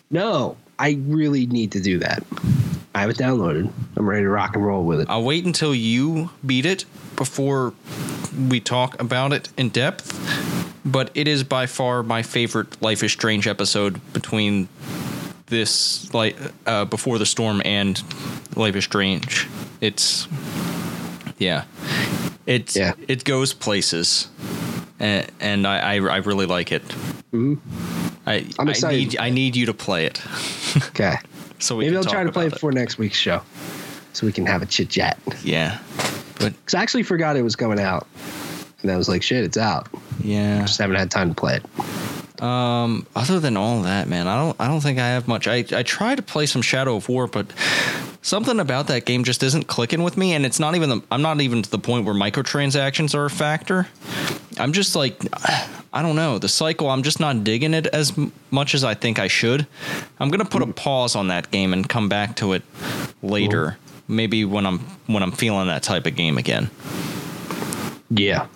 No, 0.09 0.57
I 0.79 0.97
really 1.07 1.45
need 1.45 1.71
to 1.73 1.79
do 1.79 1.99
that. 1.99 2.23
I 2.93 3.01
have 3.01 3.09
it 3.09 3.17
downloaded. 3.17 3.71
I'm 3.95 4.07
ready 4.09 4.23
to 4.23 4.29
rock 4.29 4.55
and 4.55 4.65
roll 4.65 4.83
with 4.83 5.01
it. 5.01 5.07
I'll 5.09 5.23
wait 5.23 5.45
until 5.45 5.73
you 5.75 6.29
beat 6.45 6.65
it 6.65 6.85
before 7.15 7.73
we 8.49 8.59
talk 8.59 8.99
about 9.01 9.33
it 9.33 9.49
in 9.57 9.69
depth. 9.69 10.13
But 10.83 11.11
it 11.13 11.27
is 11.27 11.43
by 11.43 11.65
far 11.65 12.01
my 12.01 12.23
favorite 12.23 12.81
Life 12.81 13.03
is 13.03 13.11
Strange 13.11 13.45
episode 13.47 13.99
between 14.13 14.69
this 15.47 16.13
like 16.13 16.35
uh, 16.65 16.85
before 16.85 17.17
the 17.17 17.25
storm 17.25 17.61
and 17.65 18.01
Life 18.55 18.75
is 18.75 18.83
Strange. 18.83 19.47
It's 19.81 20.27
yeah, 21.37 21.63
it's 22.45 22.75
Yeah. 22.75 22.93
it 23.07 23.23
goes 23.23 23.53
places, 23.53 24.27
and, 24.99 25.29
and 25.39 25.67
I, 25.67 25.79
I 25.79 25.93
I 25.95 26.17
really 26.17 26.45
like 26.45 26.71
it. 26.71 26.83
Mhm. 27.33 27.59
I 28.25 28.45
I'm 28.59 28.69
I 28.69 28.73
need 28.91 29.17
I 29.19 29.29
need 29.29 29.55
you 29.55 29.65
to 29.67 29.73
play 29.73 30.05
it. 30.05 30.21
Okay. 30.89 31.15
So 31.59 31.75
we 31.75 31.85
Maybe 31.85 31.95
can 31.97 32.05
I'll 32.05 32.11
try 32.13 32.23
to 32.23 32.31
play 32.31 32.47
it 32.47 32.53
before 32.53 32.71
next 32.71 32.97
week's 32.99 33.17
show 33.17 33.41
so 34.13 34.27
we 34.27 34.31
can 34.33 34.45
have 34.45 34.61
a 34.61 34.65
chit 34.67 34.89
chat. 34.89 35.17
Yeah, 35.43 35.79
but 36.39 36.53
Because 36.53 36.75
I 36.75 36.81
actually 36.83 37.03
forgot 37.03 37.35
it 37.35 37.41
was 37.41 37.55
coming 37.55 37.79
out. 37.79 38.05
And 38.83 38.91
I 38.91 38.97
was 38.97 39.09
like, 39.09 39.23
shit, 39.23 39.43
it's 39.43 39.57
out. 39.57 39.87
yeah. 40.23 40.61
Just 40.61 40.77
haven't 40.77 40.97
had 40.97 41.09
time 41.09 41.29
to 41.29 41.35
play 41.35 41.55
it. 41.55 41.65
Um, 42.41 43.07
other 43.15 43.39
than 43.39 43.57
all 43.57 43.81
that, 43.81 44.07
man, 44.07 44.27
I 44.27 44.37
don't 44.37 44.55
I 44.59 44.67
don't 44.67 44.81
think 44.81 44.99
I 44.99 45.07
have 45.07 45.27
much. 45.27 45.47
I 45.47 45.65
I 45.71 45.83
try 45.83 46.15
to 46.15 46.21
play 46.21 46.45
some 46.45 46.61
Shadow 46.61 46.95
of 46.95 47.09
War, 47.09 47.27
but 47.27 47.47
something 48.21 48.59
about 48.59 48.87
that 48.87 49.05
game 49.05 49.23
just 49.23 49.41
isn't 49.43 49.67
clicking 49.67 50.03
with 50.03 50.17
me, 50.17 50.33
and 50.33 50.45
it's 50.45 50.59
not 50.59 50.75
even 50.75 50.89
the, 50.89 51.01
I'm 51.09 51.21
not 51.21 51.41
even 51.41 51.63
to 51.63 51.69
the 51.69 51.79
point 51.79 52.05
where 52.05 52.13
microtransactions 52.13 53.15
are 53.15 53.25
a 53.25 53.29
factor. 53.29 53.87
I'm 54.59 54.73
just 54.73 54.95
like 54.95 55.19
I 55.93 56.01
don't 56.01 56.15
know 56.15 56.37
the 56.37 56.49
cycle. 56.49 56.89
I'm 56.89 57.03
just 57.03 57.19
not 57.19 57.43
digging 57.43 57.73
it 57.73 57.87
as 57.87 58.13
much 58.51 58.75
as 58.75 58.83
I 58.83 58.93
think 58.93 59.17
I 59.19 59.27
should. 59.27 59.65
I'm 60.19 60.29
gonna 60.29 60.45
put 60.45 60.61
a 60.61 60.67
pause 60.67 61.15
on 61.15 61.27
that 61.29 61.49
game 61.51 61.73
and 61.73 61.87
come 61.87 62.07
back 62.09 62.35
to 62.37 62.53
it 62.53 62.63
later. 63.23 63.77
Maybe 64.07 64.45
when 64.45 64.65
I'm 64.65 64.79
when 65.07 65.23
I'm 65.23 65.31
feeling 65.31 65.67
that 65.67 65.83
type 65.83 66.05
of 66.05 66.15
game 66.15 66.37
again. 66.37 66.69
Yeah. 68.09 68.47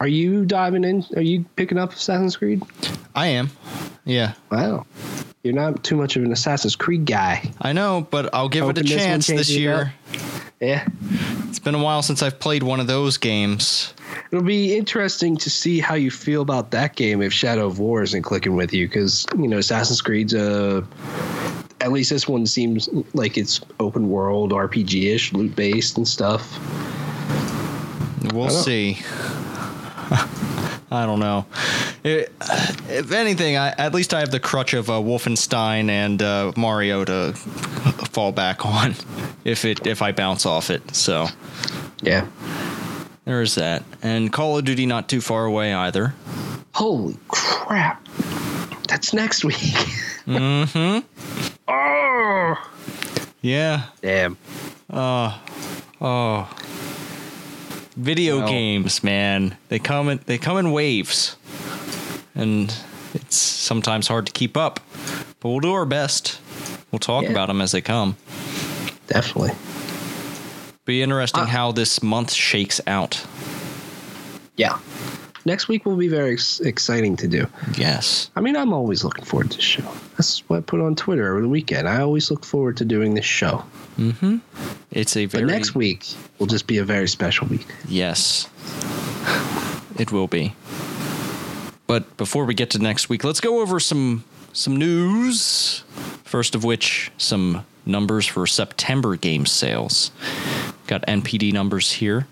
Are 0.00 0.08
you 0.08 0.44
diving 0.44 0.84
in? 0.84 1.04
Are 1.16 1.22
you 1.22 1.44
picking 1.56 1.78
up 1.78 1.92
Assassin's 1.92 2.36
Creed? 2.36 2.62
I 3.14 3.28
am. 3.28 3.50
Yeah, 4.04 4.34
Wow. 4.50 4.86
You're 5.44 5.54
not 5.54 5.84
too 5.84 5.96
much 5.96 6.16
of 6.16 6.24
an 6.24 6.32
Assassin's 6.32 6.74
Creed 6.76 7.06
guy. 7.06 7.50
I 7.60 7.72
know, 7.72 8.06
but 8.10 8.34
I'll 8.34 8.48
give 8.48 8.64
Hoping 8.64 8.84
it 8.84 8.90
a 8.90 8.94
this 8.94 9.02
chance 9.02 9.26
this 9.28 9.50
year. 9.50 9.94
Yeah. 10.60 10.86
It's 11.48 11.60
been 11.60 11.76
a 11.76 11.82
while 11.82 12.02
since 12.02 12.22
I've 12.22 12.40
played 12.40 12.62
one 12.64 12.80
of 12.80 12.86
those 12.86 13.16
games. 13.16 13.94
It'll 14.30 14.44
be 14.44 14.76
interesting 14.76 15.36
to 15.38 15.48
see 15.50 15.78
how 15.78 15.94
you 15.94 16.10
feel 16.10 16.42
about 16.42 16.72
that 16.72 16.96
game 16.96 17.22
if 17.22 17.32
Shadow 17.32 17.66
of 17.66 17.78
War 17.78 18.02
isn't 18.02 18.22
clicking 18.22 18.56
with 18.56 18.72
you 18.74 18.88
because, 18.88 19.26
you 19.38 19.46
know, 19.46 19.58
Assassin's 19.58 20.00
Creed's 20.02 20.34
uh 20.34 20.82
at 21.80 21.92
least 21.92 22.10
this 22.10 22.26
one 22.26 22.44
seems 22.44 22.88
like 23.14 23.38
it's 23.38 23.60
open 23.78 24.10
world 24.10 24.50
RPG 24.52 25.14
ish, 25.14 25.32
loot 25.32 25.54
based 25.54 25.96
and 25.96 26.06
stuff. 26.06 26.58
We'll 28.34 28.50
see. 28.50 28.98
I 30.90 31.04
don't 31.04 31.20
know. 31.20 31.44
It, 32.02 32.32
if 32.88 33.12
anything, 33.12 33.56
I, 33.56 33.68
at 33.70 33.92
least 33.92 34.14
I 34.14 34.20
have 34.20 34.30
the 34.30 34.40
crutch 34.40 34.72
of 34.72 34.88
uh, 34.88 34.94
Wolfenstein 34.94 35.90
and 35.90 36.22
uh, 36.22 36.52
Mario 36.56 37.04
to 37.04 37.32
fall 37.34 38.32
back 38.32 38.64
on 38.66 38.94
if 39.44 39.64
it 39.64 39.86
if 39.86 40.00
I 40.00 40.12
bounce 40.12 40.46
off 40.46 40.70
it. 40.70 40.94
So 40.94 41.26
Yeah. 42.02 42.26
there's 43.24 43.54
that. 43.56 43.82
And 44.02 44.32
Call 44.32 44.56
of 44.58 44.64
Duty 44.64 44.86
not 44.86 45.08
too 45.08 45.20
far 45.20 45.44
away 45.44 45.74
either. 45.74 46.14
Holy 46.74 47.16
crap. 47.28 48.06
That's 48.88 49.12
next 49.12 49.44
week. 49.44 49.56
mm-hmm. 50.26 51.06
oh. 51.68 52.70
Yeah. 53.42 53.82
Damn. 54.00 54.38
Video 57.98 58.38
Well- 58.38 58.48
games, 58.48 59.02
man. 59.02 59.56
They 59.68 59.80
come 59.80 60.08
in 60.08 60.20
they 60.26 60.38
come 60.38 60.56
in 60.56 60.70
waves. 60.70 61.34
And 62.34 62.72
it's 63.12 63.36
sometimes 63.36 64.06
hard 64.06 64.26
to 64.26 64.32
keep 64.32 64.56
up. 64.56 64.78
But 65.40 65.48
we'll 65.48 65.58
do 65.60 65.72
our 65.72 65.84
best. 65.84 66.38
We'll 66.92 67.00
talk 67.00 67.24
Yeah. 67.24 67.30
about 67.30 67.48
them 67.48 67.60
as 67.60 67.72
they 67.72 67.80
come. 67.80 68.16
Definitely. 69.08 69.52
Be 70.84 71.02
interesting 71.02 71.42
Uh, 71.42 71.46
how 71.46 71.72
this 71.72 72.00
month 72.02 72.32
shakes 72.32 72.80
out. 72.86 73.22
Yeah. 74.56 74.78
Next 75.48 75.66
week 75.66 75.86
will 75.86 75.96
be 75.96 76.08
very 76.08 76.34
ex- 76.34 76.60
exciting 76.60 77.16
to 77.16 77.26
do. 77.26 77.46
Yes. 77.78 78.30
I 78.36 78.42
mean, 78.42 78.54
I'm 78.54 78.74
always 78.74 79.02
looking 79.02 79.24
forward 79.24 79.50
to 79.52 79.56
the 79.56 79.62
show. 79.62 79.82
That's 80.18 80.40
what 80.48 80.58
I 80.58 80.60
put 80.60 80.80
on 80.80 80.94
Twitter 80.94 81.32
over 81.32 81.40
the 81.40 81.48
weekend. 81.48 81.88
I 81.88 82.02
always 82.02 82.30
look 82.30 82.44
forward 82.44 82.76
to 82.76 82.84
doing 82.84 83.14
this 83.14 83.24
show. 83.24 83.64
Mm-hmm. 83.98 84.38
It's 84.90 85.16
a 85.16 85.24
But 85.24 85.44
next 85.44 85.74
week 85.74 86.04
will 86.38 86.48
just 86.48 86.66
be 86.66 86.76
a 86.76 86.84
very 86.84 87.08
special 87.08 87.46
week. 87.46 87.66
Yes. 87.88 88.46
It 89.98 90.12
will 90.12 90.28
be. 90.28 90.54
But 91.86 92.14
before 92.18 92.44
we 92.44 92.52
get 92.52 92.68
to 92.70 92.78
next 92.78 93.08
week, 93.08 93.24
let's 93.24 93.40
go 93.40 93.62
over 93.62 93.80
some 93.80 94.24
some 94.52 94.76
news. 94.76 95.82
First 96.24 96.54
of 96.54 96.62
which, 96.62 97.10
some 97.16 97.64
numbers 97.86 98.26
for 98.26 98.46
September 98.46 99.16
game 99.16 99.46
sales. 99.46 100.10
Got 100.86 101.06
NPD 101.06 101.54
numbers 101.54 101.92
here. 101.92 102.26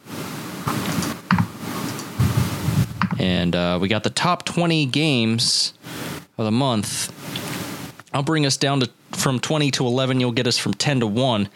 And 3.18 3.54
uh, 3.54 3.78
we 3.80 3.88
got 3.88 4.04
the 4.04 4.10
top 4.10 4.44
20 4.44 4.86
games 4.86 5.72
of 6.38 6.44
the 6.44 6.50
month. 6.50 7.12
I'll 8.12 8.22
bring 8.22 8.46
us 8.46 8.56
down 8.56 8.80
to 8.80 8.90
from 9.12 9.40
20 9.40 9.70
to 9.72 9.86
11. 9.86 10.20
You'll 10.20 10.32
get 10.32 10.46
us 10.46 10.58
from 10.58 10.74
10 10.74 11.00
to 11.00 11.06
1. 11.06 11.48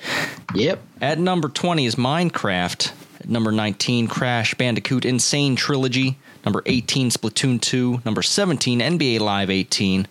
Yep. 0.55 0.83
At 1.01 1.19
number 1.19 1.49
20 1.49 1.87
is 1.87 1.95
Minecraft. 1.97 2.93
At 3.21 3.29
number 3.29 3.53
19, 3.53 4.09
Crash 4.09 4.55
Bandicoot 4.55 5.05
N. 5.05 5.19
Sane 5.19 5.57
Trilogy. 5.57 6.19
Number 6.45 6.63
18, 6.65 7.11
Splatoon 7.11 7.61
2. 7.61 8.03
Number 8.05 8.23
17, 8.23 8.81
NBA 8.81 9.21
Live 9.21 9.51
18. 9.51 10.09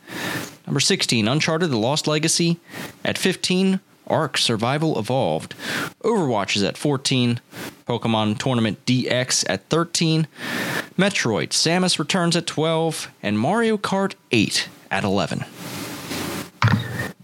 Number 0.68 0.80
16, 0.80 1.28
Uncharted 1.28 1.72
The 1.72 1.78
Lost 1.78 2.06
Legacy. 2.08 2.60
At 3.04 3.18
15, 3.18 3.80
Ark 4.06 4.38
Survival 4.38 5.00
Evolved. 5.00 5.56
Overwatch 6.04 6.56
is 6.56 6.64
at 6.64 6.78
14. 6.78 7.40
Pokkén 7.90 8.38
Tournament 8.38 8.86
DX 8.86 9.46
at 9.50 9.68
13. 9.70 10.28
Metroid 10.96 11.50
Samus 11.50 11.98
Returns 11.98 12.36
at 12.36 12.46
12. 12.46 13.12
And 13.24 13.40
Mario 13.40 13.78
Kart 13.78 14.14
8 14.32 14.70
at 14.92 15.04
11. 15.04 15.44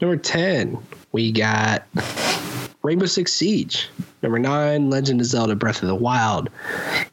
Number 0.01 0.17
10, 0.17 0.77
we 1.11 1.31
got 1.31 1.83
Rainbow 2.81 3.05
Six 3.05 3.31
Siege. 3.31 3.89
Number 4.23 4.39
9, 4.39 4.89
Legend 4.89 5.21
of 5.21 5.27
Zelda 5.27 5.55
Breath 5.55 5.83
of 5.83 5.87
the 5.87 5.95
Wild. 5.95 6.49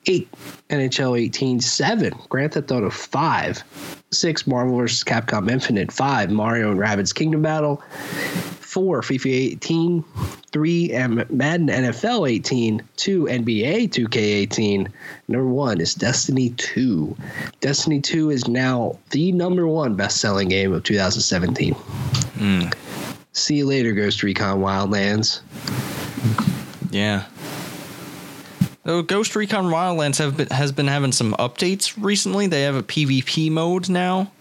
8, 0.06 0.28
NHL 0.70 1.20
18. 1.20 1.60
7, 1.60 2.14
Grand 2.30 2.54
Theft 2.54 2.72
Auto 2.72 2.88
5. 2.88 3.64
6, 4.10 4.46
Marvel 4.46 4.78
vs. 4.78 5.04
Capcom 5.04 5.50
Infinite. 5.50 5.92
5, 5.92 6.30
Mario 6.30 6.70
and 6.70 6.80
Rabbids 6.80 7.14
Kingdom 7.14 7.42
Battle. 7.42 7.82
4, 8.72 9.02
FIFA 9.02 9.26
18. 9.26 10.04
3, 10.50 10.92
M- 10.92 11.26
Madden 11.28 11.66
NFL 11.66 12.30
18. 12.30 12.82
2, 12.96 13.24
NBA 13.24 13.90
2K18. 13.90 14.88
Number 15.28 15.46
1 15.46 15.82
is 15.82 15.94
Destiny 15.94 16.50
2. 16.56 17.14
Destiny 17.60 18.00
2 18.00 18.30
is 18.30 18.48
now 18.48 18.98
the 19.10 19.30
number 19.32 19.66
one 19.66 19.94
best 19.94 20.22
selling 20.22 20.48
game 20.48 20.72
of 20.72 20.84
2017. 20.84 21.74
Hmm. 21.74 22.62
See 23.34 23.56
you 23.56 23.66
later, 23.66 23.92
Ghost 23.92 24.22
Recon 24.22 24.60
Wildlands. 24.60 25.40
Yeah. 26.90 27.26
Though 28.84 29.02
Ghost 29.02 29.36
Recon 29.36 29.66
Wildlands 29.66 30.16
have 30.16 30.38
been, 30.38 30.48
has 30.48 30.72
been 30.72 30.88
having 30.88 31.12
some 31.12 31.34
updates 31.34 31.92
recently. 32.02 32.46
They 32.46 32.62
have 32.62 32.74
a 32.74 32.82
PvP 32.82 33.50
mode 33.50 33.90
now. 33.90 34.32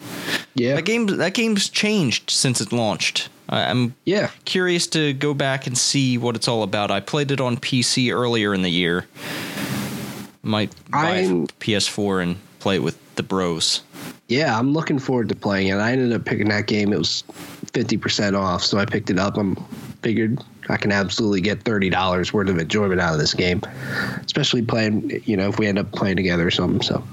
Yeah. 0.56 0.76
That 0.76 0.86
game 0.86 1.06
that 1.08 1.34
game's 1.34 1.68
changed 1.68 2.30
since 2.30 2.62
it 2.62 2.72
launched. 2.72 3.28
I'm 3.52 3.96
Yeah. 4.06 4.30
curious 4.46 4.88
to 4.88 5.14
go 5.14 5.34
back 5.34 5.68
and 5.68 5.78
see 5.78 6.18
what 6.18 6.36
it's 6.36 6.48
all 6.48 6.64
about. 6.64 6.90
I 6.90 7.00
played 7.02 7.32
it 7.32 7.42
on 7.42 7.58
PC 7.58 8.12
earlier 8.12 8.54
in 8.54 8.62
the 8.62 8.70
year. 8.72 9.06
Might 10.44 10.72
buy 10.90 11.18
I'm- 11.20 11.48
PS4 11.60 12.22
and 12.22 12.38
play 12.60 12.76
it 12.76 12.84
with 12.84 12.98
the 13.16 13.24
bros. 13.24 13.82
Yeah, 14.28 14.58
I'm 14.58 14.72
looking 14.74 14.98
forward 14.98 15.28
to 15.30 15.36
playing 15.36 15.68
it. 15.68 15.76
I 15.76 15.92
ended 15.92 16.14
up 16.14 16.24
picking 16.26 16.48
that 16.50 16.66
game. 16.68 16.94
It 16.94 16.98
was 16.98 17.24
50% 17.74 18.36
off, 18.36 18.64
so 18.64 18.80
I 18.80 18.86
picked 18.86 19.10
it 19.10 19.20
up. 19.20 19.38
I'm 19.38 19.58
figured 20.02 20.40
I 20.72 20.78
can 20.78 20.92
absolutely 20.92 21.42
get 21.42 21.64
$30 21.66 22.34
worth 22.34 22.50
of 22.50 22.58
enjoyment 22.58 23.02
out 23.02 23.14
of 23.14 23.20
this 23.20 23.34
game, 23.34 23.62
especially 24.26 24.62
playing, 24.62 25.22
you 25.26 25.36
know, 25.36 25.50
if 25.50 25.60
we 25.60 25.68
end 25.68 25.78
up 25.78 25.92
playing 25.92 26.16
together 26.16 26.48
or 26.48 26.52
something. 26.52 26.82
So, 26.82 27.04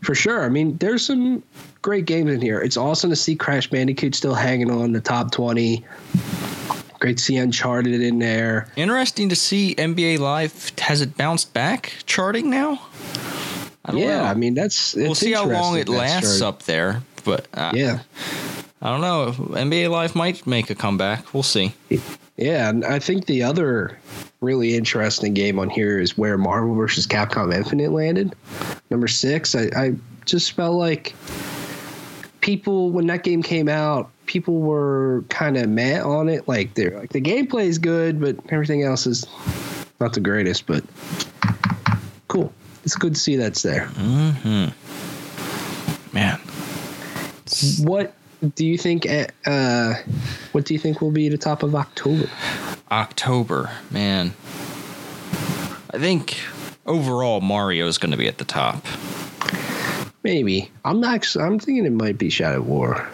for 0.00 0.14
sure. 0.14 0.44
I 0.44 0.48
mean, 0.48 0.76
there's 0.78 1.04
some 1.04 1.42
great 1.82 2.06
games 2.06 2.32
in 2.32 2.40
here. 2.40 2.60
It's 2.60 2.76
awesome 2.76 3.10
to 3.10 3.16
see 3.16 3.36
Crash 3.36 3.68
Bandicoot 3.68 4.14
still 4.14 4.34
hanging 4.34 4.70
on 4.70 4.92
the 4.92 5.00
top 5.00 5.32
20. 5.32 5.84
Great 6.98 7.18
to 7.18 7.22
see 7.22 7.36
Uncharted 7.36 8.00
in 8.00 8.18
there. 8.20 8.68
Interesting 8.74 9.28
to 9.28 9.36
see 9.36 9.74
NBA 9.74 10.18
Live. 10.18 10.72
Has 10.78 11.02
it 11.02 11.16
bounced 11.16 11.52
back 11.52 11.92
charting 12.06 12.48
now? 12.48 12.80
I 13.84 13.92
don't 13.92 14.00
Yeah, 14.00 14.18
know. 14.18 14.24
I 14.24 14.34
mean, 14.34 14.54
that's. 14.54 14.94
we'll 14.94 15.14
see 15.14 15.32
how 15.32 15.46
long 15.46 15.76
it 15.78 15.88
lasts 15.90 16.40
up 16.40 16.62
there. 16.62 17.02
But 17.24 17.46
uh, 17.52 17.72
Yeah. 17.74 18.00
I 18.80 18.90
don't 18.90 19.00
know. 19.00 19.32
NBA 19.32 19.90
Live 19.90 20.14
might 20.14 20.46
make 20.46 20.70
a 20.70 20.74
comeback. 20.74 21.34
We'll 21.34 21.42
see. 21.42 21.74
Yeah, 22.36 22.68
and 22.68 22.84
I 22.84 22.98
think 22.98 23.26
the 23.26 23.42
other 23.42 23.98
really 24.40 24.76
interesting 24.76 25.32
game 25.32 25.58
on 25.58 25.70
here 25.70 25.98
is 25.98 26.18
where 26.18 26.36
Marvel 26.36 26.74
versus 26.74 27.06
Capcom 27.06 27.54
Infinite 27.54 27.92
landed. 27.92 28.34
Number 28.90 29.08
six. 29.08 29.54
I, 29.54 29.70
I 29.74 29.94
just 30.26 30.52
felt 30.52 30.74
like 30.74 31.14
people 32.40 32.90
when 32.90 33.06
that 33.06 33.22
game 33.22 33.42
came 33.42 33.68
out, 33.68 34.10
people 34.26 34.60
were 34.60 35.24
kind 35.30 35.56
of 35.56 35.68
mad 35.68 36.02
on 36.02 36.28
it. 36.28 36.46
Like 36.46 36.74
they're 36.74 36.98
like 36.98 37.10
the 37.10 37.20
gameplay 37.20 37.64
is 37.64 37.78
good, 37.78 38.20
but 38.20 38.36
everything 38.50 38.82
else 38.82 39.06
is 39.06 39.26
not 39.98 40.12
the 40.12 40.20
greatest. 40.20 40.66
But 40.66 40.84
cool. 42.28 42.52
It's 42.84 42.94
good 42.96 43.14
to 43.14 43.20
see 43.20 43.36
that's 43.36 43.62
there. 43.62 43.86
Mm-hmm. 43.94 44.68
Man, 46.14 46.40
What 47.86 48.14
do 48.54 48.66
you 48.66 48.78
think? 48.78 49.06
Uh, 49.46 49.94
what 50.52 50.64
do 50.64 50.74
you 50.74 50.80
think 50.80 51.00
will 51.00 51.10
be 51.10 51.28
the 51.28 51.38
top 51.38 51.62
of 51.62 51.74
October? 51.74 52.28
October, 52.90 53.70
man. 53.90 54.32
I 55.92 55.98
think 55.98 56.36
overall 56.86 57.40
Mario 57.40 57.86
is 57.86 57.98
going 57.98 58.10
to 58.12 58.16
be 58.16 58.28
at 58.28 58.38
the 58.38 58.44
top. 58.44 58.84
Maybe 60.22 60.70
I'm 60.84 61.00
not. 61.00 61.36
I'm 61.36 61.58
thinking 61.58 61.86
it 61.86 61.92
might 61.92 62.18
be 62.18 62.30
Shadow 62.30 62.60
War. 62.60 63.06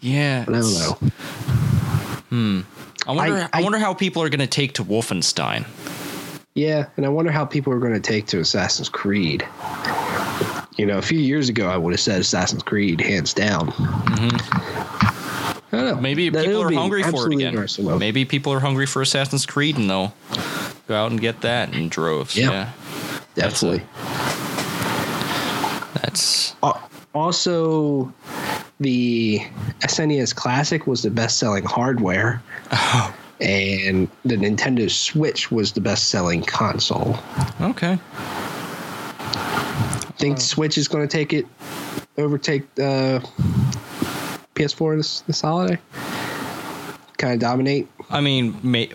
Yeah, 0.00 0.44
But 0.46 0.54
I 0.54 0.60
don't 0.60 0.74
know. 0.74 2.64
I 3.06 3.12
wonder. 3.12 3.48
I, 3.52 3.60
I- 3.60 3.62
wonder 3.62 3.78
how 3.78 3.94
people 3.94 4.22
are 4.22 4.28
going 4.28 4.40
to 4.40 4.46
take 4.46 4.74
to 4.74 4.84
Wolfenstein. 4.84 5.64
Yeah, 6.54 6.86
and 6.96 7.04
I 7.04 7.10
wonder 7.10 7.30
how 7.30 7.44
people 7.44 7.72
are 7.74 7.78
going 7.78 7.92
to 7.92 8.00
take 8.00 8.26
to 8.28 8.40
Assassin's 8.40 8.88
Creed. 8.88 9.46
You 10.76 10.86
know, 10.86 10.98
a 10.98 11.02
few 11.02 11.18
years 11.18 11.48
ago, 11.48 11.68
I 11.68 11.76
would 11.76 11.92
have 11.94 12.00
said 12.00 12.20
Assassin's 12.20 12.62
Creed 12.62 13.00
hands 13.00 13.32
down. 13.32 13.68
Mm-hmm. 13.68 15.74
I 15.74 15.80
don't 15.80 15.96
know. 15.96 16.00
Maybe 16.00 16.28
That- 16.28 16.44
people 16.44 16.62
are 16.62 16.72
hungry 16.72 17.02
for 17.02 17.26
it 17.30 17.34
again. 17.34 17.98
Maybe 17.98 18.24
people 18.24 18.52
are 18.52 18.60
hungry 18.60 18.86
for 18.86 19.02
Assassin's 19.02 19.46
Creed 19.46 19.76
and 19.78 19.90
they'll 19.90 20.14
go 20.86 20.94
out 20.94 21.10
and 21.10 21.20
get 21.20 21.40
that 21.40 21.74
in 21.74 21.88
droves. 21.88 22.36
Yeah. 22.36 22.50
Yeah, 22.50 22.70
definitely. 23.34 23.82
that's 25.94 26.54
Al- 26.62 26.74
uh, 26.74 26.80
Also, 27.18 28.12
the 28.80 29.40
SNES 29.80 30.34
Classic 30.34 30.86
was 30.86 31.02
the 31.02 31.10
best-selling 31.10 31.64
hardware, 31.64 32.42
oh. 32.72 33.14
and 33.40 34.08
the 34.24 34.36
Nintendo 34.36 34.90
Switch 34.90 35.50
was 35.50 35.72
the 35.72 35.80
best-selling 35.80 36.42
console. 36.42 37.18
okay. 37.60 37.98
Think 40.18 40.40
Switch 40.40 40.78
is 40.78 40.88
going 40.88 41.06
to 41.06 41.16
take 41.16 41.32
it, 41.32 41.46
overtake 42.18 42.62
uh, 42.78 43.20
PS4 44.54 44.96
this 44.96 45.20
this 45.22 45.40
holiday. 45.40 45.78
Kind 47.18 47.34
of 47.34 47.40
dominate. 47.40 47.88
I 48.10 48.20
mean, 48.20 48.58
may, 48.62 48.90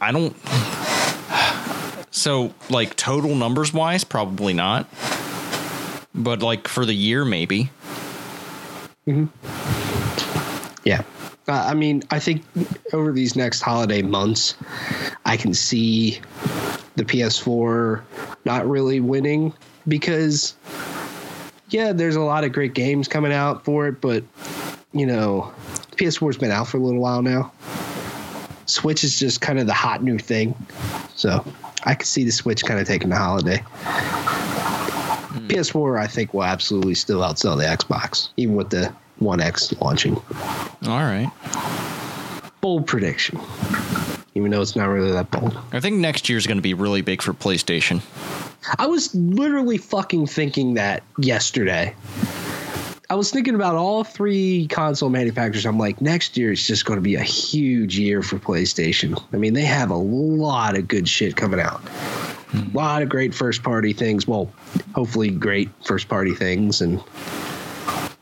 I 0.00 0.12
don't. 0.12 0.36
So, 2.12 2.52
like 2.68 2.96
total 2.96 3.34
numbers 3.34 3.72
wise, 3.72 4.04
probably 4.04 4.52
not. 4.52 4.86
but 6.14 6.42
like 6.42 6.68
for 6.68 6.84
the 6.84 6.94
year 6.94 7.24
maybe. 7.24 7.70
hmm 9.04 9.26
Yeah. 10.84 11.02
Uh, 11.48 11.52
I 11.68 11.74
mean, 11.74 12.02
I 12.10 12.18
think 12.20 12.42
over 12.92 13.10
these 13.12 13.34
next 13.34 13.60
holiday 13.62 14.02
months, 14.02 14.54
I 15.24 15.36
can 15.36 15.52
see 15.54 16.20
the 16.96 17.04
PS4 17.04 18.02
not 18.44 18.68
really 18.68 19.00
winning 19.00 19.52
because, 19.88 20.54
yeah, 21.70 21.92
there's 21.92 22.16
a 22.16 22.20
lot 22.20 22.44
of 22.44 22.52
great 22.52 22.74
games 22.74 23.08
coming 23.08 23.32
out 23.32 23.64
for 23.64 23.88
it, 23.88 24.00
but, 24.00 24.24
you 24.92 25.06
know, 25.06 25.52
PS4's 25.96 26.38
been 26.38 26.50
out 26.50 26.68
for 26.68 26.78
a 26.78 26.80
little 26.80 27.00
while 27.00 27.22
now. 27.22 27.52
Switch 28.66 29.04
is 29.04 29.18
just 29.18 29.40
kind 29.40 29.58
of 29.58 29.66
the 29.66 29.72
hot 29.72 30.02
new 30.02 30.18
thing. 30.18 30.54
So 31.14 31.44
I 31.84 31.94
could 31.94 32.06
see 32.06 32.24
the 32.24 32.30
Switch 32.32 32.64
kind 32.64 32.80
of 32.80 32.86
taking 32.86 33.08
the 33.10 33.16
holiday. 33.16 33.58
Hmm. 35.30 35.46
PS4, 35.48 35.98
I 36.00 36.06
think, 36.06 36.32
will 36.34 36.44
absolutely 36.44 36.94
still 36.94 37.20
outsell 37.20 37.56
the 37.56 37.64
Xbox, 37.64 38.30
even 38.36 38.54
with 38.56 38.70
the 38.70 38.92
One 39.18 39.40
X 39.40 39.72
launching 39.80 40.16
All 40.86 41.02
right. 41.02 41.30
bold 42.60 42.86
prediction, 42.86 43.38
even 44.34 44.50
though 44.50 44.60
it's 44.60 44.76
not 44.76 44.86
really 44.86 45.12
that 45.12 45.30
bold. 45.30 45.58
I 45.72 45.80
think 45.80 45.96
next 45.96 46.28
year's 46.28 46.46
going 46.46 46.58
to 46.58 46.62
be 46.62 46.74
really 46.74 47.02
big 47.02 47.22
for 47.22 47.32
PlayStation. 47.32 48.00
I 48.78 48.86
was 48.86 49.14
literally 49.14 49.78
fucking 49.78 50.26
thinking 50.26 50.74
that 50.74 51.02
yesterday. 51.18 51.94
I 53.08 53.14
was 53.14 53.32
thinking 53.32 53.56
about 53.56 53.74
all 53.74 54.04
three 54.04 54.68
console 54.68 55.10
manufacturers. 55.10 55.66
I'm 55.66 55.78
like, 55.78 56.00
next 56.00 56.36
year 56.36 56.52
is 56.52 56.64
just 56.64 56.84
going 56.84 56.96
to 56.96 57.02
be 57.02 57.16
a 57.16 57.22
huge 57.22 57.98
year 57.98 58.22
for 58.22 58.38
PlayStation. 58.38 59.20
I 59.32 59.36
mean, 59.36 59.52
they 59.52 59.64
have 59.64 59.90
a 59.90 59.96
lot 59.96 60.78
of 60.78 60.86
good 60.86 61.08
shit 61.08 61.34
coming 61.34 61.58
out. 61.58 61.80
Hmm. 61.80 62.76
A 62.76 62.78
lot 62.78 63.02
of 63.02 63.08
great 63.08 63.34
first 63.34 63.64
party 63.64 63.92
things. 63.92 64.28
Well, 64.28 64.52
hopefully, 64.94 65.30
great 65.30 65.70
first 65.84 66.08
party 66.08 66.34
things, 66.34 66.80
and 66.80 67.02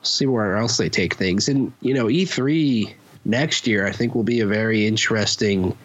see 0.03 0.25
where 0.25 0.57
else 0.57 0.79
they 0.79 0.89
take 0.89 1.15
things. 1.15 1.51
And, 1.51 1.71
you 1.83 1.93
know, 1.93 2.07
E3 2.07 2.95
next 3.29 3.67
year, 3.69 3.87
I 3.87 3.93
think, 3.93 4.15
will 4.15 4.25
be 4.25 4.41
a 4.41 4.47
very 4.47 4.87
interesting 4.87 5.77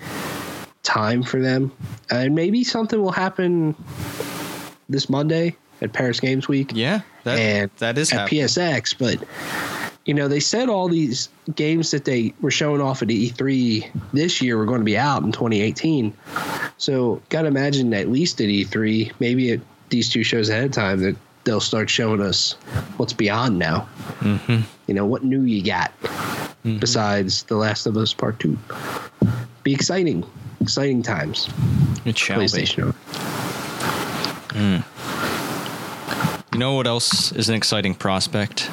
time 0.82 1.22
for 1.22 1.40
them. 1.40 1.72
And 2.10 2.34
maybe 2.34 2.64
something 2.64 3.00
will 3.00 3.12
happen 3.12 3.76
this 4.90 5.10
Monday 5.10 5.56
at 5.82 5.94
Paris 5.94 6.20
Games 6.20 6.48
Week 6.48 6.72
Yeah, 6.74 7.02
that 7.24 7.38
and 7.38 7.72
that 7.78 7.98
is 7.98 8.12
at 8.12 8.22
happening. 8.22 8.44
PSX. 8.46 8.96
But 8.98 9.28
you 10.06 10.14
know, 10.14 10.28
they 10.28 10.40
said 10.40 10.70
all 10.70 10.90
these 10.90 11.30
games 11.56 11.92
that 11.92 12.06
they 12.06 12.34
were 12.42 12.52
showing 12.52 12.82
off 12.82 13.02
at 13.02 13.08
E3 13.08 13.90
this 14.12 14.42
year 14.42 14.58
were 14.58 14.66
going 14.66 14.82
to 14.82 14.86
be 14.86 14.98
out 14.98 15.24
in 15.24 15.32
2018. 15.32 16.14
So, 16.78 17.22
got 17.30 17.44
to 17.44 17.48
imagine 17.48 17.94
at 17.94 18.10
least 18.10 18.42
at 18.42 18.48
E3, 18.48 19.14
maybe 19.20 19.52
at 19.52 19.62
these 19.90 20.10
two 20.10 20.24
shows 20.24 20.50
ahead 20.50 20.66
of 20.66 20.72
time, 20.72 21.00
that 21.02 21.16
they'll 21.46 21.62
start 21.62 21.90
showing 21.90 22.22
us 22.22 22.54
what's 22.98 23.14
beyond 23.14 23.60
now. 23.60 23.88
Mm-hmm. 24.20 24.62
You 24.88 24.93
know, 24.93 25.06
what 25.06 25.24
new 25.24 25.41
you 25.41 25.63
got 25.63 25.91
mm-hmm. 26.02 26.78
besides 26.80 27.43
The 27.43 27.56
Last 27.56 27.86
of 27.86 27.98
Us 27.98 28.13
Part 28.13 28.39
Two. 28.39 28.58
Be 29.63 29.74
exciting, 29.74 30.26
exciting 30.60 31.02
times. 31.02 31.50
It 32.06 32.17
shall 32.17 32.39
be. 32.39 32.46
PlayStation. 32.46 32.93
Mm. 34.50 34.84
You 36.54 36.60
know 36.60 36.74
what 36.76 36.86
else 36.86 37.32
is 37.32 37.50
an 37.50 37.56
exciting 37.56 37.96
prospect? 37.96 38.65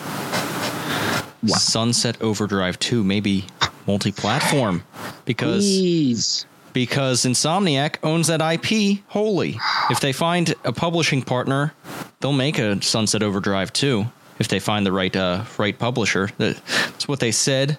What? 1.40 1.60
Sunset 1.60 2.20
Overdrive 2.20 2.78
2, 2.78 3.02
maybe 3.02 3.46
multi-platform, 3.86 4.84
because 5.24 5.64
Please. 5.64 6.44
because 6.74 7.24
Insomniac 7.24 7.96
owns 8.02 8.26
that 8.26 8.42
IP 8.42 9.00
wholly. 9.08 9.58
If 9.88 10.00
they 10.00 10.12
find 10.12 10.54
a 10.64 10.72
publishing 10.72 11.22
partner, 11.22 11.72
they'll 12.20 12.34
make 12.34 12.58
a 12.58 12.82
Sunset 12.82 13.22
Overdrive 13.22 13.72
2 13.72 14.06
if 14.40 14.48
they 14.48 14.58
find 14.58 14.84
the 14.84 14.90
right 14.92 15.14
uh, 15.14 15.44
right 15.58 15.78
publisher. 15.78 16.30
That's 16.38 17.06
what 17.06 17.20
they 17.20 17.30
said 17.30 17.78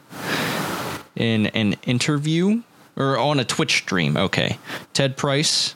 in 1.16 1.48
an 1.48 1.74
interview 1.84 2.62
or 2.96 3.18
on 3.18 3.40
a 3.40 3.46
Twitch 3.46 3.78
stream. 3.78 4.16
Okay. 4.16 4.58
Ted 4.94 5.18
Price, 5.18 5.76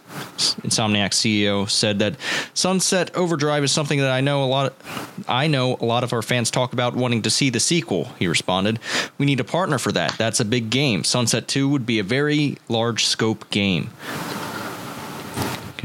Insomniac 0.61 1.11
CEO, 1.11 1.69
said 1.69 1.99
that 1.99 2.15
Sunset 2.53 3.15
Overdrive 3.15 3.63
is 3.63 3.71
something 3.71 3.99
that 3.99 4.11
I 4.11 4.21
know 4.21 4.43
a 4.43 4.45
lot 4.45 4.67
of, 4.67 5.25
I 5.27 5.47
know 5.47 5.77
a 5.79 5.85
lot 5.85 6.03
of 6.03 6.13
our 6.13 6.21
fans 6.21 6.51
talk 6.51 6.73
about 6.73 6.95
wanting 6.95 7.23
to 7.23 7.29
see 7.29 7.49
the 7.49 7.59
sequel. 7.59 8.09
He 8.19 8.27
responded, 8.27 8.79
"We 9.17 9.25
need 9.25 9.39
a 9.39 9.45
partner 9.45 9.79
for 9.79 9.91
that. 9.93 10.17
That's 10.17 10.39
a 10.39 10.45
big 10.45 10.69
game. 10.69 11.03
Sunset 11.03 11.47
2 11.47 11.67
would 11.69 11.85
be 11.85 11.99
a 11.99 12.03
very 12.03 12.57
large 12.69 13.05
scope 13.05 13.49
game." 13.49 13.89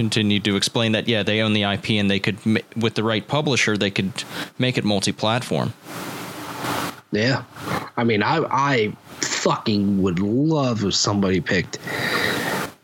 Continued 0.00 0.44
to 0.44 0.56
explain 0.56 0.92
that 0.92 1.08
yeah, 1.08 1.22
they 1.22 1.42
own 1.42 1.52
the 1.52 1.62
IP 1.62 1.90
and 1.90 2.10
they 2.10 2.18
could 2.18 2.38
with 2.74 2.94
the 2.94 3.02
right 3.02 3.28
publisher, 3.28 3.76
they 3.76 3.90
could 3.90 4.24
make 4.58 4.78
it 4.78 4.84
multi-platform. 4.84 5.74
Yeah. 7.12 7.44
I 7.98 8.04
mean, 8.04 8.22
I 8.22 8.38
I 8.50 8.96
fucking 9.20 10.00
would 10.00 10.18
love 10.18 10.84
if 10.84 10.94
somebody 10.94 11.42
picked 11.42 11.78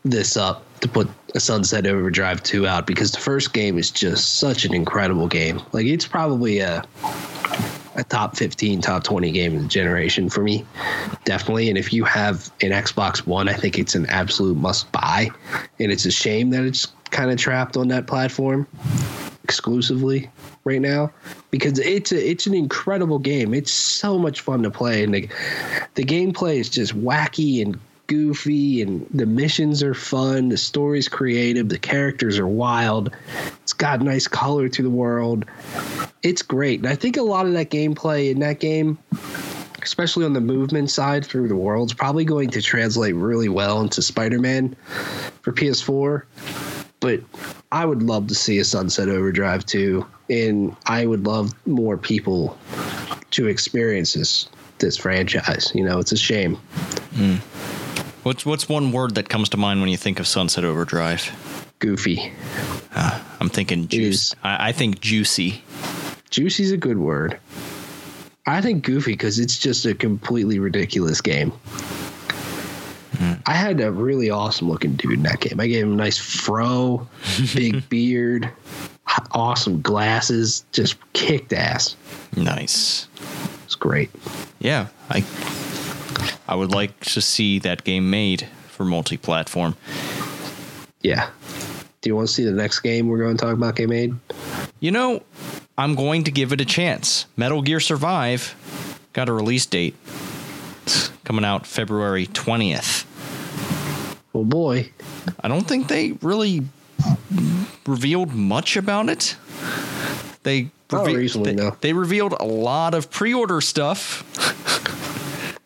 this 0.03 0.37
up 0.37 0.63
to 0.81 0.87
put 0.87 1.09
a 1.33 1.39
Sunset 1.39 1.87
Overdrive 1.87 2.43
2 2.43 2.67
out 2.67 2.85
because 2.85 3.11
the 3.11 3.19
first 3.19 3.51
game 3.51 3.79
is 3.79 3.89
just 3.89 4.35
such 4.35 4.63
an 4.63 4.75
incredible 4.75 5.27
game. 5.27 5.59
Like 5.71 5.87
it's 5.87 6.05
probably 6.05 6.59
a 6.59 6.83
a 7.97 8.03
top 8.03 8.37
15, 8.37 8.81
top 8.81 9.03
20 9.03 9.31
game 9.31 9.55
of 9.55 9.63
the 9.63 9.67
generation 9.67 10.29
for 10.29 10.41
me. 10.41 10.65
Definitely. 11.25 11.69
And 11.69 11.77
if 11.77 11.91
you 11.91 12.03
have 12.05 12.51
an 12.61 12.71
Xbox 12.71 13.25
One, 13.25 13.49
I 13.49 13.53
think 13.53 13.77
it's 13.77 13.95
an 13.95 14.05
absolute 14.07 14.55
must 14.55 14.91
buy. 14.91 15.29
And 15.79 15.91
it's 15.91 16.05
a 16.05 16.11
shame 16.11 16.51
that 16.51 16.63
it's 16.63 16.87
kind 17.09 17.31
of 17.31 17.37
trapped 17.37 17.75
on 17.75 17.87
that 17.89 18.07
platform 18.07 18.67
exclusively 19.43 20.29
right 20.65 20.81
now 20.81 21.09
because 21.51 21.79
it's 21.79 22.11
a, 22.11 22.29
it's 22.29 22.45
an 22.47 22.53
incredible 22.53 23.17
game. 23.17 23.53
It's 23.53 23.71
so 23.71 24.19
much 24.19 24.41
fun 24.41 24.61
to 24.63 24.69
play, 24.69 25.03
and 25.03 25.13
the 25.13 25.29
the 25.95 26.03
gameplay 26.03 26.57
is 26.57 26.69
just 26.69 26.95
wacky 26.95 27.61
and 27.65 27.79
goofy, 28.07 28.81
and 28.81 29.05
the 29.13 29.25
missions 29.25 29.83
are 29.83 29.93
fun. 29.93 30.49
The 30.49 30.57
story's 30.57 31.07
creative. 31.07 31.69
The 31.69 31.77
characters 31.77 32.39
are 32.39 32.47
wild. 32.47 33.15
It's 33.63 33.73
got 33.73 34.01
nice 34.01 34.27
color 34.27 34.69
to 34.69 34.81
the 34.81 34.89
world. 34.89 35.45
It's 36.23 36.41
great, 36.41 36.79
and 36.79 36.87
I 36.87 36.95
think 36.95 37.17
a 37.17 37.21
lot 37.21 37.45
of 37.45 37.53
that 37.53 37.69
gameplay 37.69 38.31
in 38.31 38.39
that 38.39 38.59
game. 38.59 38.97
Especially 39.83 40.25
on 40.25 40.33
the 40.33 40.41
movement 40.41 40.89
side 40.91 41.25
through 41.25 41.47
the 41.47 41.55
world, 41.55 41.89
is 41.89 41.93
probably 41.93 42.25
going 42.25 42.49
to 42.49 42.61
translate 42.61 43.15
really 43.15 43.47
well 43.47 43.79
into 43.79 44.01
Spider-Man 44.01 44.75
for 45.41 45.53
PS4 45.53 46.23
but 46.99 47.21
I 47.71 47.85
would 47.85 48.03
love 48.03 48.27
to 48.27 48.35
see 48.35 48.59
a 48.59 48.65
Sunset 48.65 49.09
Overdrive 49.09 49.65
too, 49.65 50.05
and 50.29 50.75
I 50.85 51.05
would 51.05 51.25
love 51.25 51.53
more 51.67 51.97
people 51.97 52.57
to 53.31 53.47
experience 53.47 54.13
this 54.13 54.47
this 54.79 54.97
franchise. 54.97 55.71
You 55.73 55.83
know, 55.83 55.99
it's 55.99 56.11
a 56.11 56.17
shame. 56.17 56.55
Hmm. 57.15 57.35
What's 58.27 58.45
what's 58.45 58.67
one 58.67 58.91
word 58.91 59.15
that 59.15 59.29
comes 59.29 59.47
to 59.49 59.57
mind 59.57 59.79
when 59.79 59.87
you 59.87 59.95
think 59.95 60.19
of 60.19 60.27
Sunset 60.27 60.65
Overdrive? 60.65 61.31
Goofy, 61.79 62.33
I'm 62.93 63.47
thinking 63.47 63.87
juice. 63.87 64.35
I, 64.43 64.67
I 64.67 64.71
think 64.73 64.99
juicy. 64.99 65.63
juicy's 66.29 66.73
a 66.73 66.77
good 66.77 66.97
word. 66.97 67.39
I 68.45 68.59
think 68.59 68.83
goofy 68.83 69.13
because 69.13 69.39
it's 69.39 69.57
just 69.57 69.85
a 69.85 69.95
completely 69.95 70.59
ridiculous 70.59 71.21
game. 71.21 71.51
Hmm. 73.17 73.33
I 73.45 73.53
had 73.53 73.79
a 73.79 73.93
really 73.93 74.29
awesome 74.29 74.67
looking 74.67 74.95
dude 74.95 75.13
in 75.13 75.23
that 75.23 75.39
game. 75.39 75.61
I 75.61 75.67
gave 75.67 75.85
him 75.85 75.93
a 75.93 75.95
nice 75.95 76.17
fro, 76.17 77.07
big 77.55 77.87
beard, 77.87 78.51
awesome 79.31 79.81
glasses, 79.81 80.65
just 80.73 80.97
kicked 81.13 81.53
ass. 81.53 81.95
Nice. 82.35 83.07
It's 83.63 83.75
great. 83.75 84.09
Yeah, 84.59 84.87
I 85.09 85.21
I 86.47 86.55
would 86.55 86.71
like 86.71 86.99
to 87.01 87.21
see 87.21 87.59
that 87.59 87.83
game 87.83 88.09
made 88.09 88.47
for 88.69 88.85
multi-platform. 88.85 89.75
Yeah. 91.01 91.29
Do 92.01 92.09
you 92.09 92.15
want 92.15 92.27
to 92.27 92.33
see 92.33 92.43
the 92.43 92.51
next 92.51 92.79
game 92.81 93.07
we're 93.07 93.17
going 93.17 93.35
to 93.35 93.43
talk 93.43 93.53
about 93.53 93.75
game 93.75 93.89
made? 93.89 94.13
You 94.79 94.91
know, 94.91 95.23
I'm 95.77 95.95
going 95.95 96.23
to 96.25 96.31
give 96.31 96.53
it 96.53 96.61
a 96.61 96.65
chance. 96.65 97.25
Metal 97.35 97.61
Gear 97.61 97.79
Survive 97.79 98.55
got 99.13 99.29
a 99.29 99.33
release 99.33 99.65
date. 99.65 99.95
It's 100.83 101.09
coming 101.23 101.43
out 101.43 101.65
February 101.65 102.27
20th. 102.27 103.05
Oh 104.33 104.43
boy. 104.43 104.91
I 105.39 105.47
don't 105.47 105.67
think 105.67 105.87
they 105.87 106.11
really 106.21 106.61
revealed 107.85 108.33
much 108.33 108.77
about 108.77 109.09
it. 109.09 109.35
They 110.43 110.69
reve- 110.91 111.15
recently, 111.15 111.55
they, 111.55 111.63
no. 111.63 111.75
they 111.81 111.93
revealed 111.93 112.33
a 112.39 112.45
lot 112.45 112.93
of 112.93 113.09
pre-order 113.09 113.59
stuff. 113.59 114.23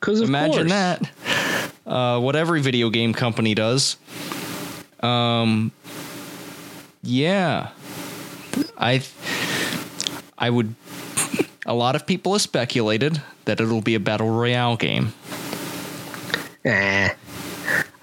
Because 0.02 0.22
Imagine 0.22 0.68
that. 0.70 1.10
Uh, 1.86 2.20
what 2.20 2.36
every 2.36 2.62
video 2.62 2.90
game 2.90 3.14
company 3.14 3.54
does. 3.54 3.98
Um, 5.02 5.72
yeah, 7.04 7.70
I, 8.78 9.04
I 10.38 10.50
would. 10.50 10.74
A 11.68 11.74
lot 11.76 11.96
of 11.96 12.08
people 12.08 12.34
have 12.34 12.42
speculated 12.42 13.22
that 13.46 13.62
it'll 13.62 13.82
be 13.82 13.94
a 13.94 14.00
battle 14.00 14.30
royale 14.30 14.76
game. 14.76 15.14
Eh. 16.66 17.10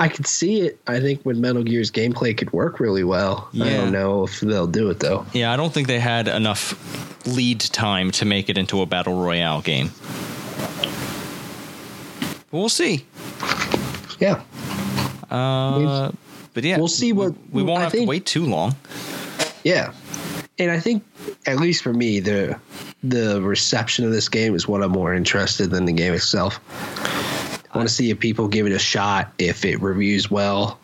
I 0.00 0.08
could 0.08 0.28
see 0.28 0.60
it. 0.60 0.78
I 0.86 1.00
think 1.00 1.22
when 1.22 1.40
Metal 1.40 1.64
Gear's 1.64 1.90
gameplay 1.90 2.36
could 2.36 2.52
work 2.52 2.78
really 2.78 3.02
well. 3.02 3.48
I 3.54 3.70
don't 3.70 3.90
know 3.90 4.24
if 4.24 4.38
they'll 4.40 4.68
do 4.68 4.88
it 4.90 5.00
though. 5.00 5.26
Yeah, 5.32 5.52
I 5.52 5.56
don't 5.56 5.74
think 5.74 5.88
they 5.88 5.98
had 5.98 6.28
enough 6.28 7.26
lead 7.26 7.60
time 7.60 8.12
to 8.12 8.24
make 8.24 8.48
it 8.48 8.56
into 8.56 8.80
a 8.80 8.86
battle 8.86 9.20
royale 9.20 9.60
game. 9.60 9.90
We'll 12.50 12.68
see. 12.68 13.04
Yeah. 14.18 14.42
Uh, 15.30 16.10
but 16.54 16.64
yeah, 16.64 16.78
We'll 16.78 16.88
see 16.88 17.12
what- 17.12 17.32
we, 17.52 17.62
we 17.62 17.62
won't 17.62 17.80
I 17.80 17.82
have 17.84 17.92
to 17.92 18.04
wait 18.06 18.26
too 18.26 18.46
long. 18.46 18.74
Yeah. 19.64 19.92
And 20.58 20.70
I 20.70 20.80
think 20.80 21.04
at 21.46 21.58
least 21.60 21.82
for 21.82 21.92
me, 21.92 22.20
the 22.20 22.58
the 23.04 23.40
reception 23.42 24.04
of 24.04 24.10
this 24.10 24.28
game 24.28 24.54
is 24.56 24.66
what 24.66 24.82
I'm 24.82 24.90
more 24.90 25.14
interested 25.14 25.70
than 25.70 25.84
the 25.84 25.92
game 25.92 26.14
itself. 26.14 26.58
I 27.72 27.76
want 27.78 27.88
to 27.88 27.94
see 27.94 28.10
if 28.10 28.18
people 28.18 28.48
give 28.48 28.66
it 28.66 28.72
a 28.72 28.78
shot, 28.78 29.32
if 29.38 29.64
it 29.64 29.80
reviews 29.80 30.30
well, 30.30 30.80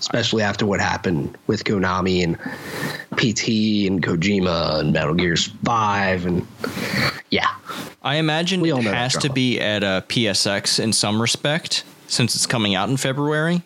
especially 0.00 0.42
after 0.42 0.66
what 0.66 0.80
happened 0.80 1.38
with 1.46 1.62
Konami 1.64 2.24
and 2.24 2.36
PT 3.16 3.86
and 3.86 4.02
Kojima 4.02 4.80
and 4.80 4.92
Metal 4.92 5.14
Gears 5.14 5.46
5 5.64 6.26
and 6.26 6.46
yeah. 7.30 7.48
I 8.02 8.16
imagine 8.16 8.64
it 8.64 8.84
has 8.84 9.12
to 9.18 9.30
be 9.30 9.60
at 9.60 9.84
uh, 9.84 10.00
a 10.02 10.08
PSX 10.08 10.82
in 10.82 10.92
some 10.92 11.20
respect, 11.20 11.84
since 12.08 12.34
it's 12.34 12.46
coming 12.46 12.74
out 12.74 12.88
in 12.88 12.96
February. 12.96 13.62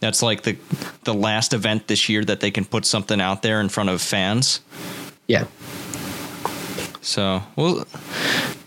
That's 0.00 0.22
like 0.22 0.42
the 0.42 0.56
the 1.04 1.14
last 1.14 1.52
event 1.52 1.88
this 1.88 2.08
year 2.08 2.24
that 2.24 2.40
they 2.40 2.50
can 2.50 2.64
put 2.64 2.84
something 2.84 3.20
out 3.20 3.42
there 3.42 3.60
in 3.60 3.68
front 3.68 3.90
of 3.90 4.00
fans. 4.00 4.60
Yeah. 5.26 5.46
So 7.00 7.42
we'll 7.56 7.84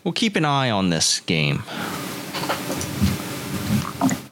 we'll 0.04 0.14
keep 0.14 0.36
an 0.36 0.44
eye 0.44 0.70
on 0.72 0.90
this 0.90 1.20
game. 1.22 1.64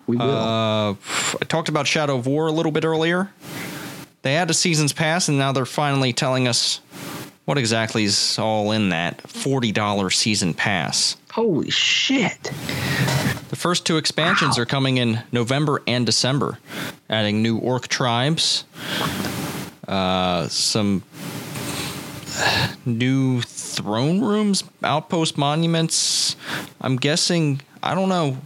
We 0.10 0.18
will. 0.18 0.24
Uh, 0.28 0.92
I 1.40 1.46
talked 1.48 1.70
about 1.70 1.86
Shadow 1.86 2.18
of 2.18 2.26
War 2.26 2.48
a 2.48 2.52
little 2.52 2.72
bit 2.72 2.84
earlier. 2.84 3.30
They 4.24 4.34
had 4.34 4.50
a 4.50 4.56
season's 4.56 4.92
pass, 4.92 5.30
and 5.30 5.38
now 5.38 5.52
they're 5.52 5.68
finally 5.68 6.14
telling 6.14 6.48
us 6.48 6.78
what 7.46 7.60
exactly 7.60 8.06
is 8.06 8.40
all 8.40 8.72
in 8.72 8.90
that 8.90 9.22
forty 9.30 9.72
dollar 9.72 10.10
season 10.10 10.56
pass. 10.56 11.16
Holy 11.32 11.70
shit. 11.70 12.42
The 12.42 13.56
first 13.56 13.86
two 13.86 13.98
expansions 13.98 14.58
are 14.58 14.66
coming 14.66 14.98
in 14.98 15.22
November 15.32 15.84
and 15.86 16.08
December, 16.08 16.58
adding 17.08 17.44
new 17.44 17.60
orc 17.60 17.88
tribes, 17.88 18.64
uh, 19.88 20.48
some 20.48 21.04
new 22.84 23.42
throne 23.42 24.22
rooms, 24.22 24.64
outpost 24.84 25.38
monuments. 25.38 26.36
I'm 26.82 26.96
guessing, 26.96 27.62
I 27.84 27.94
don't 27.94 28.10
know 28.10 28.38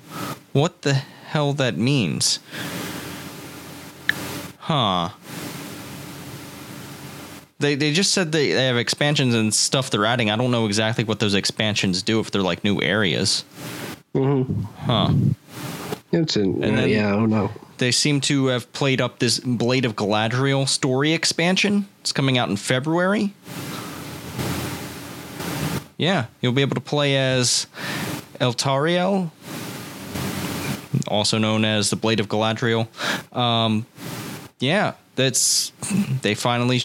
what 0.52 0.82
the 0.82 1.02
hell 1.34 1.52
that 1.54 1.76
means. 1.78 2.38
Huh. 4.60 5.10
They, 7.58 7.74
they 7.76 7.92
just 7.92 8.12
said 8.12 8.32
they, 8.32 8.52
they 8.52 8.66
have 8.68 8.78
expansions 8.78 9.34
and 9.34 9.52
stuff 9.54 9.90
they're 9.90 10.06
adding. 10.06 10.30
I 10.30 10.36
don't 10.36 10.52
know 10.52 10.68
exactly 10.68 11.04
what 11.04 11.20
those 11.20 11.34
expansions 11.34 12.04
do 12.04 12.20
if 12.20 12.30
they're 12.30 12.44
like 12.44 12.64
new 12.64 12.82
areas. 12.82 13.44
Mm-hmm. 14.14 14.62
Huh. 14.86 15.14
It's 16.12 16.36
an, 16.36 16.64
And 16.64 16.78
then- 16.78 16.90
yeah, 16.90 17.08
I 17.08 17.12
don't 17.16 17.30
know. 17.32 17.50
They 17.80 17.92
seem 17.92 18.22
to 18.22 18.46
have 18.48 18.72
played 18.72 19.02
up 19.02 19.18
this 19.18 19.40
Blade 19.40 19.84
of 19.86 19.96
Galadriel 19.96 20.68
story 20.70 21.14
expansion. 21.14 21.88
It's 22.02 22.12
coming 22.12 22.38
out 22.38 22.48
in 22.50 22.56
February. 22.58 23.34
Yeah, 25.98 26.28
you'll 26.42 26.54
be 26.54 26.62
able 26.62 26.76
to 26.76 26.82
play 26.82 27.18
as 27.18 27.66
Eltariel, 28.40 29.32
also 31.08 31.38
known 31.38 31.66
as 31.66 31.90
the 31.90 31.96
Blade 31.96 32.20
of 32.20 32.28
Galadriel. 32.28 32.88
Um, 33.36 33.86
yeah, 34.60 34.94
that's 35.16 35.72
they 36.22 36.36
finally. 36.36 36.84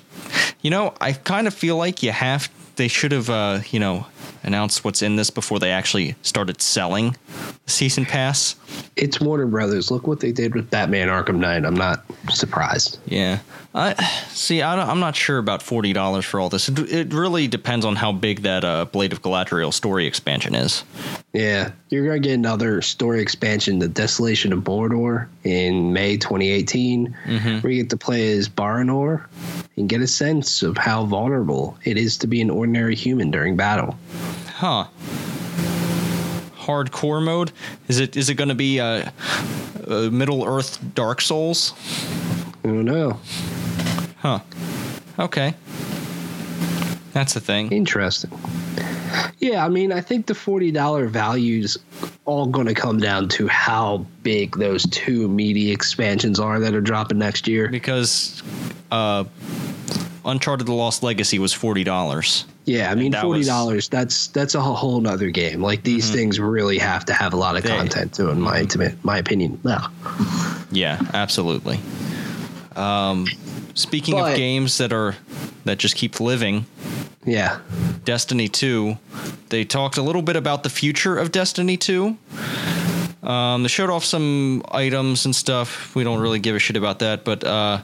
You 0.60 0.70
know, 0.70 0.94
I 1.00 1.12
kind 1.12 1.46
of 1.46 1.54
feel 1.54 1.76
like 1.76 2.02
you 2.02 2.12
have. 2.12 2.50
They 2.76 2.88
should 2.88 3.10
have, 3.10 3.28
uh, 3.28 3.60
you 3.70 3.80
know, 3.80 4.06
announced 4.42 4.84
what's 4.84 5.02
in 5.02 5.16
this 5.16 5.30
before 5.30 5.58
they 5.58 5.70
actually 5.70 6.14
started 6.22 6.60
selling 6.62 7.16
the 7.64 7.70
season 7.70 8.04
pass. 8.04 8.54
It's 8.96 9.20
Warner 9.20 9.46
Brothers. 9.46 9.90
Look 9.90 10.06
what 10.06 10.20
they 10.20 10.32
did 10.32 10.54
with 10.54 10.70
Batman 10.70 11.08
Arkham 11.08 11.38
Knight. 11.38 11.64
I'm 11.64 11.74
not 11.74 12.04
surprised. 12.30 12.98
Yeah, 13.06 13.40
I 13.78 13.94
see. 14.32 14.60
I 14.60 14.74
don't, 14.74 14.88
I'm 14.88 14.98
not 14.98 15.14
sure 15.14 15.38
about 15.38 15.62
forty 15.62 15.92
dollars 15.92 16.24
for 16.24 16.40
all 16.40 16.48
this. 16.48 16.68
It, 16.68 16.78
it 16.92 17.14
really 17.14 17.46
depends 17.46 17.84
on 17.84 17.94
how 17.94 18.10
big 18.10 18.42
that 18.42 18.64
uh, 18.64 18.86
Blade 18.86 19.12
of 19.12 19.22
Galadriel 19.22 19.72
story 19.72 20.04
expansion 20.04 20.56
is. 20.56 20.82
Yeah, 21.32 21.70
you're 21.88 22.04
gonna 22.04 22.18
get 22.18 22.32
another 22.32 22.82
story 22.82 23.22
expansion, 23.22 23.78
The 23.78 23.86
Desolation 23.86 24.52
of 24.52 24.64
Mordor, 24.64 25.28
in 25.44 25.92
May 25.92 26.16
2018, 26.16 27.16
where 27.60 27.72
you 27.72 27.82
get 27.84 27.90
to 27.90 27.96
play 27.96 28.32
as 28.32 28.48
Baranor 28.48 29.26
and 29.76 29.88
get 29.88 30.00
a 30.00 30.08
sense 30.08 30.64
of 30.64 30.76
how 30.76 31.04
vulnerable 31.04 31.78
it 31.84 31.96
is 31.96 32.16
to 32.18 32.26
be 32.26 32.40
an 32.40 32.50
ordinary 32.50 32.96
human 32.96 33.30
during 33.30 33.56
battle. 33.56 33.96
Huh? 34.56 34.86
Hardcore 36.58 37.24
mode? 37.24 37.52
Is 37.86 38.00
it 38.00 38.16
is 38.16 38.28
it 38.28 38.34
going 38.34 38.48
to 38.48 38.56
be 38.56 38.80
uh, 38.80 39.08
uh, 39.86 40.10
Middle 40.10 40.44
Earth 40.44 40.80
Dark 40.96 41.20
Souls? 41.20 41.74
I 42.64 42.66
don't 42.66 42.84
know. 42.84 43.20
Huh? 44.18 44.40
Okay, 45.18 45.54
that's 47.12 47.34
the 47.34 47.40
thing. 47.40 47.70
Interesting. 47.72 48.30
Yeah, 49.38 49.64
I 49.64 49.68
mean, 49.68 49.92
I 49.92 50.00
think 50.00 50.26
the 50.26 50.34
forty 50.34 50.70
dollar 50.70 51.06
values 51.06 51.78
all 52.24 52.46
going 52.46 52.66
to 52.66 52.74
come 52.74 52.98
down 52.98 53.28
to 53.30 53.48
how 53.48 54.06
big 54.22 54.56
those 54.56 54.84
two 54.90 55.28
media 55.28 55.72
expansions 55.72 56.38
are 56.38 56.60
that 56.60 56.74
are 56.74 56.80
dropping 56.80 57.18
next 57.18 57.48
year. 57.48 57.68
Because 57.68 58.42
uh, 58.90 59.24
Uncharted: 60.24 60.66
The 60.66 60.74
Lost 60.74 61.02
Legacy 61.02 61.38
was 61.38 61.52
forty 61.52 61.84
dollars. 61.84 62.44
Yeah, 62.64 62.90
I 62.90 62.94
mean, 62.96 63.12
that 63.12 63.22
forty 63.22 63.44
dollars. 63.44 63.88
That's 63.88 64.26
that's 64.28 64.54
a 64.54 64.60
whole 64.60 65.00
nother 65.00 65.30
game. 65.30 65.62
Like 65.62 65.84
these 65.84 66.10
things 66.10 66.38
really 66.38 66.78
have 66.78 67.04
to 67.06 67.12
have 67.14 67.32
a 67.32 67.36
lot 67.36 67.56
of 67.56 67.62
They- 67.62 67.70
content 67.70 68.12
to, 68.14 68.28
in 68.30 68.40
my 68.40 68.60
intimate, 68.60 69.02
my 69.04 69.18
opinion. 69.18 69.58
Yeah. 69.64 69.86
Yeah, 70.70 71.00
absolutely. 71.14 71.80
Um, 72.76 73.26
speaking 73.78 74.14
But- 74.16 74.32
of 74.32 74.36
games 74.36 74.78
that 74.78 74.92
are 74.92 75.16
that 75.64 75.78
just 75.78 75.96
keep 75.96 76.18
living, 76.20 76.66
Yeah. 77.26 77.58
Destiny 78.04 78.48
2. 78.48 78.96
They 79.50 79.64
talked 79.64 79.98
a 79.98 80.02
little 80.02 80.22
bit 80.22 80.34
about 80.36 80.62
the 80.62 80.70
future 80.70 81.16
of 81.18 81.30
Destiny 81.30 81.76
2. 81.76 82.16
Um, 83.22 83.62
they 83.62 83.68
showed 83.68 83.90
off 83.90 84.04
some 84.04 84.62
items 84.70 85.26
and 85.26 85.36
stuff. 85.36 85.94
We 85.94 86.04
don't 86.04 86.20
really 86.20 86.38
give 86.38 86.56
a 86.56 86.58
shit 86.58 86.76
about 86.76 87.00
that, 87.00 87.24
but 87.24 87.44
uh, 87.44 87.78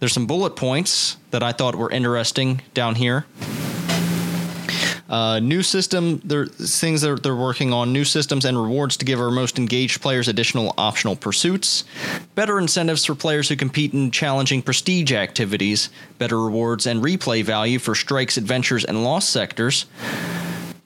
there's 0.00 0.12
some 0.12 0.26
bullet 0.26 0.56
points 0.56 1.16
that 1.30 1.42
I 1.44 1.52
thought 1.52 1.76
were 1.76 1.90
interesting 1.90 2.60
down 2.74 2.96
here. 2.96 3.26
Uh, 5.08 5.38
new 5.38 5.62
system, 5.62 6.20
there 6.24 6.46
things 6.46 7.02
that 7.02 7.22
they're 7.22 7.36
working 7.36 7.72
on. 7.72 7.92
New 7.92 8.04
systems 8.04 8.44
and 8.44 8.60
rewards 8.60 8.96
to 8.96 9.04
give 9.04 9.20
our 9.20 9.30
most 9.30 9.58
engaged 9.58 10.02
players 10.02 10.26
additional 10.26 10.74
optional 10.76 11.14
pursuits. 11.14 11.84
Better 12.34 12.58
incentives 12.58 13.04
for 13.04 13.14
players 13.14 13.48
who 13.48 13.56
compete 13.56 13.92
in 13.92 14.10
challenging 14.10 14.62
prestige 14.62 15.12
activities. 15.12 15.90
Better 16.18 16.40
rewards 16.40 16.86
and 16.86 17.02
replay 17.02 17.44
value 17.44 17.78
for 17.78 17.94
strikes, 17.94 18.36
adventures, 18.36 18.84
and 18.84 19.04
lost 19.04 19.30
sectors. 19.30 19.86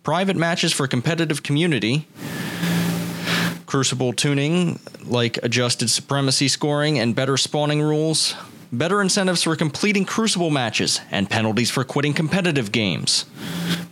Private 0.02 0.36
matches 0.36 0.72
for 0.72 0.86
competitive 0.86 1.42
community. 1.42 2.06
Crucible 3.64 4.12
tuning, 4.12 4.80
like 5.04 5.38
adjusted 5.42 5.88
supremacy 5.88 6.48
scoring 6.48 6.98
and 6.98 7.14
better 7.14 7.36
spawning 7.36 7.80
rules. 7.80 8.34
Better 8.72 9.02
incentives 9.02 9.42
for 9.42 9.56
completing 9.56 10.04
Crucible 10.04 10.50
matches 10.50 11.00
and 11.10 11.28
penalties 11.28 11.70
for 11.70 11.82
quitting 11.82 12.14
competitive 12.14 12.70
games. 12.70 13.24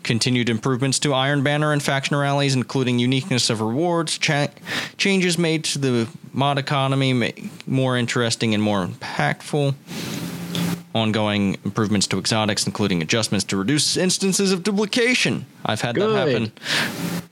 Continued 0.05 0.49
improvements 0.49 1.01
to 1.01 1.13
Iron 1.13 1.43
Banner 1.43 1.73
and 1.73 1.83
faction 1.83 2.15
rallies, 2.15 2.55
including 2.55 3.01
uniqueness 3.01 3.51
of 3.51 3.61
rewards, 3.61 4.19
cha- 4.19 4.49
changes 4.97 5.37
made 5.37 5.65
to 5.65 5.79
the 5.79 6.09
mod 6.33 6.59
economy, 6.59 7.13
make 7.13 7.67
more 7.67 7.97
interesting 7.97 8.55
and 8.55 8.63
more 8.63 8.87
impactful. 8.87 9.75
Ongoing 10.95 11.59
improvements 11.65 12.07
to 12.07 12.19
exotics, 12.19 12.65
including 12.65 13.03
adjustments 13.03 13.45
to 13.47 13.57
reduce 13.57 13.97
instances 13.97 14.53
of 14.53 14.63
duplication. 14.63 15.45
I've 15.67 15.81
had 15.81 15.97
Good. 15.97 16.15
that 16.15 16.29
happen 16.29 16.53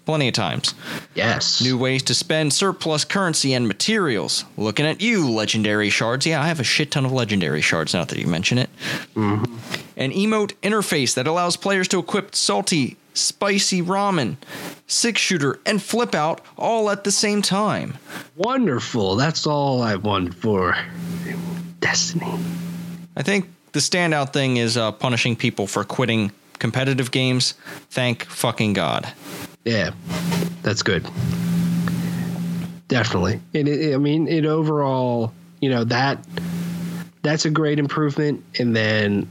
plenty 0.07 0.28
of 0.28 0.34
times. 0.34 0.72
Yes. 1.14 1.61
New 1.61 1.76
ways 1.76 2.02
to 2.04 2.14
spend 2.14 2.52
surplus 2.52 3.04
currency 3.04 3.52
and 3.52 3.68
materials. 3.68 4.44
Looking 4.57 4.86
at 4.86 5.02
you, 5.02 5.28
legendary 5.28 5.90
shards. 5.90 6.24
Yeah, 6.24 6.40
I 6.40 6.46
have 6.46 6.61
a 6.61 6.64
shit 6.64 6.92
ton 6.92 7.04
of 7.04 7.12
legendary 7.12 7.61
shards 7.61 7.92
now 7.92 8.04
that 8.04 8.18
you 8.18 8.26
mention 8.26 8.57
it. 8.57 8.70
An 9.16 10.12
emote 10.12 10.54
interface 10.62 11.14
that 11.14 11.26
allows 11.26 11.57
players 11.57 11.88
to 11.88 11.98
equip 11.98 12.34
salty, 12.34 12.96
spicy 13.14 13.82
ramen, 13.82 14.36
six 14.86 15.20
shooter, 15.20 15.59
and 15.66 15.82
flip 15.82 16.14
out 16.14 16.40
all 16.57 16.88
at 16.88 17.04
the 17.04 17.12
same 17.12 17.42
time. 17.42 17.98
Wonderful. 18.36 19.16
That's 19.16 19.46
all 19.46 19.82
I've 19.82 20.04
want 20.04 20.34
for 20.34 20.76
Destiny. 21.80 22.38
I 23.16 23.22
think 23.22 23.48
the 23.72 23.80
standout 23.80 24.32
thing 24.32 24.57
is 24.57 24.76
uh, 24.76 24.92
punishing 24.92 25.36
people 25.36 25.66
for 25.66 25.84
quitting 25.84 26.32
competitive 26.59 27.11
games. 27.11 27.54
Thank 27.90 28.24
fucking 28.24 28.72
God. 28.72 29.12
Yeah. 29.66 29.90
That's 30.62 30.82
good. 30.82 31.04
definitely. 32.88 33.40
And 33.54 33.68
it, 33.68 33.94
I 33.94 33.98
mean, 33.98 34.28
it 34.28 34.46
overall, 34.46 35.32
you 35.60 35.68
know 35.70 35.84
that 35.84 36.24
that's 37.22 37.44
a 37.44 37.50
great 37.50 37.78
improvement. 37.78 38.42
And 38.58 38.74
then 38.76 39.28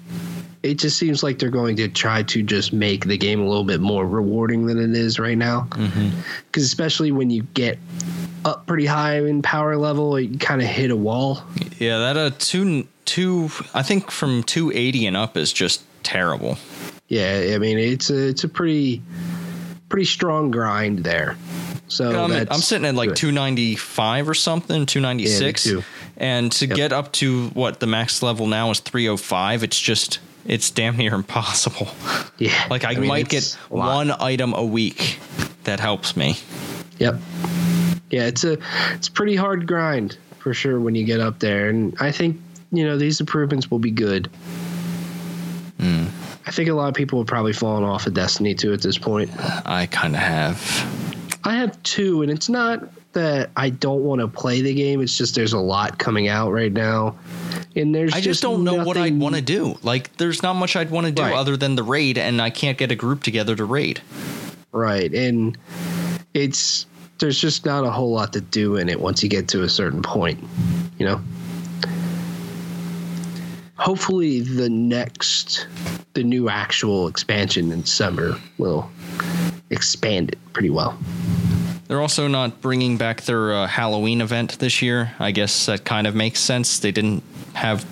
it 0.63 0.75
just 0.79 0.97
seems 0.97 1.23
like 1.23 1.39
they're 1.39 1.49
going 1.49 1.75
to 1.77 1.87
try 1.87 2.23
to 2.23 2.41
just 2.43 2.73
make 2.73 3.05
the 3.05 3.17
game 3.17 3.39
a 3.39 3.47
little 3.47 3.63
bit 3.63 3.79
more 3.79 4.05
rewarding 4.07 4.65
than 4.65 4.77
it 4.77 4.97
is 4.97 5.19
right 5.19 5.37
now. 5.37 5.67
Because 5.71 6.63
especially 6.63 7.11
when 7.11 7.29
you 7.29 7.43
get 7.53 7.77
up 8.43 8.65
pretty 8.65 8.85
high 8.85 9.17
in 9.19 9.41
power 9.41 9.77
level, 9.77 10.19
you 10.19 10.37
kind 10.37 10.61
of 10.61 10.67
hit 10.67 10.91
a 10.91 10.95
wall. 10.95 11.41
Yeah, 11.79 11.97
that 11.99 12.17
uh 12.17 12.31
two 12.39 12.87
two 13.05 13.49
I 13.73 13.83
think 13.83 14.11
from 14.11 14.43
280 14.43 15.07
and 15.07 15.15
up 15.17 15.37
is 15.37 15.53
just 15.53 15.83
terrible. 16.03 16.57
Yeah, 17.07 17.51
I 17.53 17.57
mean 17.59 17.77
it's 17.77 18.09
a 18.09 18.27
it's 18.29 18.43
a 18.43 18.49
pretty 18.49 19.01
pretty 19.89 20.05
strong 20.05 20.51
grind 20.51 20.99
there. 20.99 21.37
So 21.87 22.23
I'm, 22.25 22.47
sitting 22.61 22.85
at 22.87 22.95
like 22.95 23.09
good. 23.09 23.17
295 23.17 24.29
or 24.29 24.33
something, 24.33 24.85
296. 24.85 25.63
too. 25.63 25.83
and 26.17 26.51
to 26.53 26.65
Yep. 26.65 26.75
get 26.75 26.91
up 26.93 27.11
to 27.13 27.49
what 27.49 27.79
the 27.79 27.85
max 27.87 28.23
level 28.23 28.47
now 28.47 28.71
is 28.71 28.79
305, 28.79 29.63
it's 29.63 29.79
just 29.79 30.19
it's 30.45 30.69
damn 30.71 30.97
near 30.97 31.13
impossible. 31.23 31.87
Yeah, 32.37 32.67
Like 32.69 32.83
I, 32.85 32.95
mean, 32.95 33.07
might 33.07 33.29
get 33.29 33.55
one 33.69 34.11
item 34.11 34.53
a 34.53 34.63
week 34.65 35.19
that 35.63 35.79
helps 35.79 36.17
me. 36.17 36.37
Yep. 36.99 37.19
Yeah, 38.09 38.25
it's 38.27 38.43
a 38.43 38.57
it's 38.93 39.09
pretty 39.09 39.35
hard 39.35 39.67
grind 39.67 40.17
for 40.39 40.53
sure 40.53 40.79
when 40.79 40.95
you 40.95 41.03
get 41.03 41.19
up 41.19 41.39
there, 41.39 41.69
and 41.69 41.95
I 41.99 42.11
think 42.11 42.39
you 42.71 42.83
know 42.85 42.97
these 42.97 43.19
improvements 43.19 43.69
will 43.69 43.79
be 43.79 43.91
good. 43.91 44.29
Hmm. 45.79 46.05
I 46.47 46.51
think 46.51 46.69
a 46.69 46.73
lot 46.73 46.87
of 46.89 46.93
people 46.93 47.19
have 47.19 47.27
probably 47.27 47.53
fallen 47.53 47.83
off 47.83 48.05
of 48.07 48.13
Destiny 48.13 48.53
2 48.53 48.73
at 48.73 48.81
this 48.81 48.97
point. 48.97 49.31
I 49.65 49.87
kind 49.87 50.15
of 50.15 50.21
have. 50.21 51.39
I 51.43 51.55
have 51.55 51.81
two, 51.83 52.21
and 52.21 52.31
it's 52.31 52.49
not 52.49 52.87
that 53.13 53.49
I 53.55 53.69
don't 53.69 54.03
want 54.03 54.21
to 54.21 54.27
play 54.27 54.61
the 54.61 54.73
game. 54.73 55.01
It's 55.01 55.17
just 55.17 55.35
there's 55.35 55.53
a 55.53 55.59
lot 55.59 55.97
coming 55.97 56.27
out 56.27 56.51
right 56.51 56.71
now, 56.71 57.15
and 57.75 57.95
there's 57.95 58.13
I 58.13 58.21
just 58.21 58.41
don't 58.41 58.63
know 58.63 58.83
what 58.83 58.97
I'd 58.97 59.17
want 59.17 59.35
to 59.35 59.41
do. 59.41 59.77
Like, 59.83 60.15
there's 60.17 60.43
not 60.43 60.55
much 60.55 60.75
I'd 60.75 60.91
want 60.91 61.05
to 61.07 61.11
do 61.11 61.21
Right. 61.21 61.33
other 61.33 61.55
than 61.57 61.75
the 61.75 61.83
raid, 61.83 62.17
and 62.17 62.41
I 62.41 62.49
can't 62.49 62.77
get 62.77 62.91
a 62.91 62.95
group 62.95 63.23
together 63.23 63.55
to 63.55 63.65
raid. 63.65 64.01
Right, 64.71 65.13
and 65.13 65.57
it's 66.33 66.85
there's 67.19 67.39
just 67.39 67.65
not 67.65 67.85
a 67.85 67.91
whole 67.91 68.11
lot 68.11 68.33
to 68.33 68.41
do 68.41 68.75
in 68.75 68.89
it 68.89 68.99
once 68.99 69.23
you 69.23 69.29
get 69.29 69.47
to 69.49 69.63
a 69.63 69.69
certain 69.69 70.01
point, 70.01 70.43
you 70.97 71.05
know. 71.05 71.21
Hopefully, 73.77 74.39
the 74.39 74.69
next, 74.69 75.67
the 76.13 76.23
new 76.23 76.49
actual 76.49 77.07
expansion 77.07 77.71
in 77.71 77.85
summer 77.85 78.39
will 78.57 78.89
expand 79.69 80.31
it 80.31 80.39
pretty 80.53 80.69
well. 80.69 80.97
They're 81.87 82.01
also 82.01 82.27
not 82.27 82.61
bringing 82.61 82.97
back 82.97 83.21
their 83.21 83.53
uh, 83.53 83.67
Halloween 83.67 84.21
event 84.21 84.59
this 84.59 84.81
year. 84.81 85.13
I 85.19 85.31
guess 85.31 85.67
that 85.67 85.83
kind 85.85 86.07
of 86.07 86.15
makes 86.15 86.39
sense. 86.39 86.79
They 86.79 86.91
didn't 86.91 87.21
have. 87.53 87.85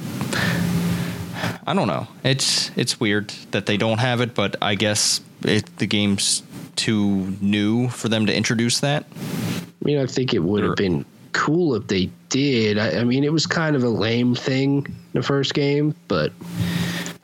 I 1.67 1.73
don't 1.73 1.87
know. 1.87 2.07
It's 2.23 2.71
it's 2.77 2.99
weird 2.99 3.29
that 3.51 3.65
they 3.65 3.77
don't 3.77 3.99
have 3.99 4.21
it, 4.21 4.33
but 4.33 4.55
I 4.61 4.75
guess 4.75 5.21
it, 5.43 5.77
the 5.77 5.85
game's 5.85 6.43
too 6.75 7.37
new 7.39 7.89
for 7.89 8.09
them 8.09 8.25
to 8.25 8.35
introduce 8.35 8.79
that. 8.79 9.05
I 9.11 9.85
mean, 9.85 9.99
I 9.99 10.05
think 10.05 10.33
it 10.33 10.39
would 10.39 10.63
have 10.63 10.75
been 10.75 11.05
cool 11.33 11.75
if 11.75 11.87
they 11.87 12.09
did. 12.29 12.77
I, 12.77 12.99
I 12.99 13.03
mean, 13.03 13.23
it 13.23 13.33
was 13.33 13.45
kind 13.45 13.75
of 13.75 13.83
a 13.83 13.89
lame 13.89 14.35
thing 14.35 14.85
in 14.85 14.95
the 15.13 15.23
first 15.23 15.53
game, 15.53 15.93
but 16.07 16.31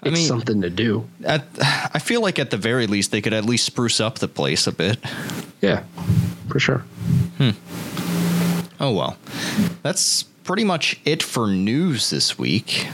it's 0.02 0.04
I 0.04 0.10
mean- 0.10 0.28
something 0.28 0.62
to 0.62 0.70
do. 0.70 1.08
At, 1.24 1.46
I 1.94 2.00
feel 2.00 2.22
like 2.22 2.40
at 2.40 2.50
the 2.52 2.58
very 2.58 2.88
least 2.88 3.12
they 3.12 3.22
could 3.22 3.34
at 3.34 3.46
least 3.46 3.66
spruce 3.66 4.00
up 4.00 4.20
the 4.20 4.28
place 4.28 4.68
a 4.68 4.72
bit. 4.72 4.98
Yeah, 5.62 5.84
for 6.50 6.60
sure. 6.60 6.80
Hmm. 7.38 7.52
Oh 8.80 8.94
well, 8.94 9.18
that's 9.84 10.24
pretty 10.44 10.64
much 10.64 11.00
it 11.06 11.22
for 11.22 11.48
news 11.48 12.10
this 12.10 12.38
week. 12.40 12.88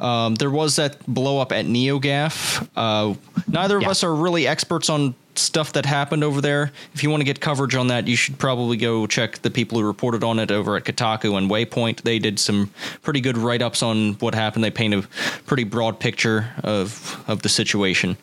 Um, 0.00 0.36
there 0.36 0.50
was 0.50 0.76
that 0.76 1.04
blow 1.06 1.40
up 1.40 1.50
at 1.52 1.66
NeoGaf. 1.66 2.68
Uh, 2.76 3.14
neither 3.48 3.76
of 3.78 3.82
Yeah. 3.82 3.90
us 3.90 4.04
are 4.04 4.14
really 4.14 4.46
experts 4.46 4.88
on 4.88 5.14
stuff 5.34 5.72
that 5.72 5.86
happened 5.86 6.22
over 6.24 6.40
there. 6.40 6.72
If 6.94 7.02
you 7.02 7.10
want 7.10 7.20
to 7.20 7.24
get 7.24 7.40
coverage 7.40 7.74
on 7.76 7.88
that, 7.88 8.06
you 8.08 8.16
should 8.16 8.38
probably 8.38 8.76
go 8.76 9.06
check 9.06 9.40
the 9.42 9.50
people 9.50 9.78
who 9.78 9.84
reported 9.86 10.22
on 10.24 10.38
it 10.38 10.50
over 10.50 10.76
at 10.76 10.84
Kotaku 10.84 11.36
and 11.38 11.48
Waypoint. 11.50 12.02
They 12.02 12.18
did 12.18 12.38
some 12.40 12.70
pretty 13.02 13.20
good 13.20 13.36
write 13.38 13.62
ups 13.62 13.82
on 13.82 14.14
what 14.14 14.34
happened. 14.34 14.64
They 14.64 14.70
paint 14.70 14.94
a 14.94 15.02
pretty 15.46 15.64
broad 15.64 15.98
picture 16.00 16.48
of 16.64 17.22
of 17.28 17.42
the 17.42 17.48
situation. 17.48 18.16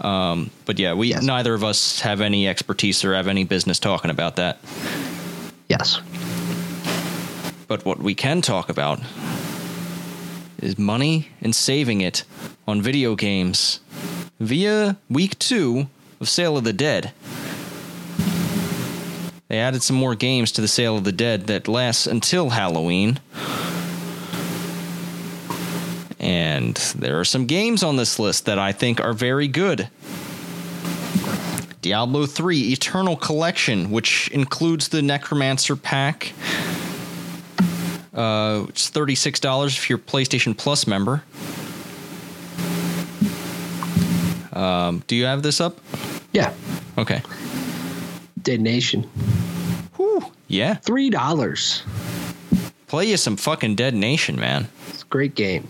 Um, 0.00 0.50
but 0.66 0.78
yeah, 0.78 0.94
we 0.94 1.08
Yes. 1.08 1.22
neither 1.22 1.52
of 1.54 1.62
us 1.64 2.00
have 2.00 2.20
any 2.20 2.48
expertise 2.48 3.04
or 3.04 3.14
have 3.14 3.28
any 3.28 3.44
business 3.44 3.78
talking 3.78 4.10
about 4.10 4.36
that. 4.36 4.58
Yes. 5.68 6.00
But 7.68 7.84
what 7.84 8.00
we 8.02 8.14
can 8.14 8.40
talk 8.40 8.68
about 8.70 8.98
is 10.60 10.78
money 10.78 11.28
and 11.40 11.54
saving 11.54 12.00
it 12.00 12.24
on 12.66 12.80
video 12.82 13.14
games 13.14 13.80
via 14.38 14.96
week 15.08 15.38
two 15.38 15.88
of 16.20 16.28
Sale 16.28 16.56
of 16.56 16.64
the 16.64 16.72
Dead. 16.72 17.12
They 19.48 19.58
added 19.58 19.82
some 19.82 19.96
more 19.96 20.14
games 20.14 20.52
to 20.52 20.60
the 20.60 20.68
Sale 20.68 20.98
of 20.98 21.04
the 21.04 21.12
Dead 21.12 21.48
that 21.48 21.66
lasts 21.66 22.06
until 22.06 22.50
Halloween. 22.50 23.18
And 26.20 26.76
there 26.76 27.18
are 27.18 27.24
some 27.24 27.46
games 27.46 27.82
on 27.82 27.96
this 27.96 28.18
list 28.18 28.44
that 28.46 28.58
I 28.58 28.72
think 28.72 29.00
are 29.00 29.12
very 29.12 29.48
good. 29.48 29.88
Diablo 31.82 32.26
3 32.26 32.72
Eternal 32.72 33.16
Collection, 33.16 33.90
which 33.90 34.28
includes 34.28 34.88
the 34.88 35.02
Necromancer 35.02 35.76
pack. 35.76 36.32
Uh, 38.20 38.66
it's 38.68 38.90
thirty-six 38.90 39.40
dollars 39.40 39.74
if 39.76 39.88
you're 39.88 39.98
a 39.98 40.02
PlayStation 40.02 40.54
Plus 40.54 40.86
member. 40.86 41.22
Um, 44.52 45.02
do 45.06 45.16
you 45.16 45.24
have 45.24 45.42
this 45.42 45.58
up? 45.58 45.80
Yeah. 46.32 46.52
Okay. 46.98 47.22
Dead 48.42 48.60
Nation. 48.60 49.04
Whew. 49.96 50.22
Yeah. 50.48 50.74
Three 50.74 51.08
dollars. 51.08 51.82
Play 52.88 53.06
you 53.06 53.16
some 53.16 53.38
fucking 53.38 53.76
Dead 53.76 53.94
Nation, 53.94 54.36
man. 54.36 54.68
It's 54.88 55.02
a 55.02 55.06
great 55.06 55.34
game. 55.34 55.66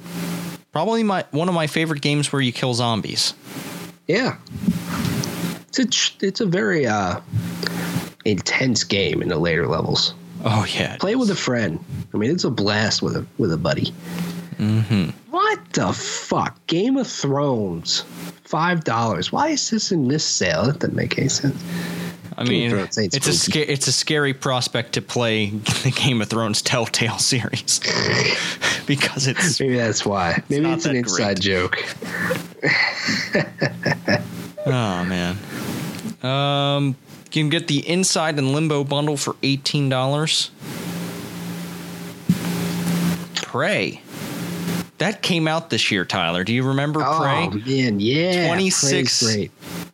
Probably 0.73 1.05
my 1.05 1.25
one 1.31 1.49
of 1.49 1.55
my 1.55 1.69
favorite 1.69 2.03
games 2.03 2.33
where 2.33 2.43
you 2.43 2.53
kill 2.53 2.75
zombies. 2.75 3.35
Yeah. 4.09 4.39
It's 5.69 5.79
a 5.79 6.27
it's 6.27 6.41
a 6.41 6.47
very 6.47 6.85
uh 6.87 7.21
intense 8.25 8.83
game 8.83 9.23
in 9.23 9.29
the 9.29 9.39
later 9.39 9.69
levels. 9.69 10.15
Oh 10.45 10.67
yeah. 10.75 10.97
Play 10.97 11.17
with 11.17 11.31
a 11.31 11.37
friend. 11.37 11.83
I 12.15 12.17
mean, 12.17 12.31
it's 12.31 12.45
a 12.45 12.51
blast 12.51 13.03
with 13.03 13.17
a 13.17 13.27
with 13.39 13.53
a 13.53 13.57
buddy. 13.57 13.93
Mm-hmm. 14.57 15.11
What 15.31 15.73
the 15.73 15.93
fuck? 15.93 16.67
Game 16.67 16.97
of 16.97 17.07
Thrones, 17.07 18.05
five 18.45 18.85
dollars. 18.85 19.33
Why 19.33 19.49
is 19.49 19.71
this 19.71 19.93
in 19.93 20.09
this 20.09 20.25
sale? 20.25 20.67
That 20.67 20.79
doesn't 20.81 20.97
make 20.97 21.19
any 21.19 21.29
sense. 21.29 21.63
I 22.37 22.45
mean, 22.45 22.71
Thrones 22.71 22.99
ain't 22.99 23.15
it's 23.15 23.27
a 23.27 23.33
sca- 23.33 23.71
it's 23.71 23.87
a 23.87 23.93
scary 23.93 24.33
prospect 24.33 24.95
to 24.95 25.03
play 25.03 25.47
the 25.83 25.93
Game 25.95 26.23
of 26.23 26.29
Thrones 26.29 26.63
Telltale 26.63 27.19
series 27.19 27.81
because 28.87 29.27
it's 29.27 29.61
Maybe 29.61 29.77
that's 29.77 30.07
why. 30.07 30.43
Maybe 30.49 30.63
not 30.63 30.79
it's 30.79 30.87
an 30.87 30.97
inside 30.97 31.41
joke. 31.41 31.77
Oh 34.67 35.05
man. 35.05 35.37
Um, 36.23 36.97
you 37.37 37.43
can 37.43 37.51
get 37.51 37.69
the 37.69 37.87
Inside 37.89 38.39
and 38.39 38.53
Limbo 38.53 38.85
bundle 38.85 39.17
for 39.17 39.37
eighteen 39.43 39.89
dollars. 39.89 40.51
Prey. 43.35 44.01
That 44.99 45.23
came 45.23 45.49
out 45.49 45.71
this 45.71 45.91
year, 45.91 46.05
Tyler. 46.05 46.45
Do 46.45 46.53
you 46.53 46.63
remember 46.63 47.01
Oh 47.03 47.19
Prey? 47.21 47.49
man, 47.49 48.01
yeah. 48.01 48.47
Twenty 48.47 48.71
six 48.71 49.25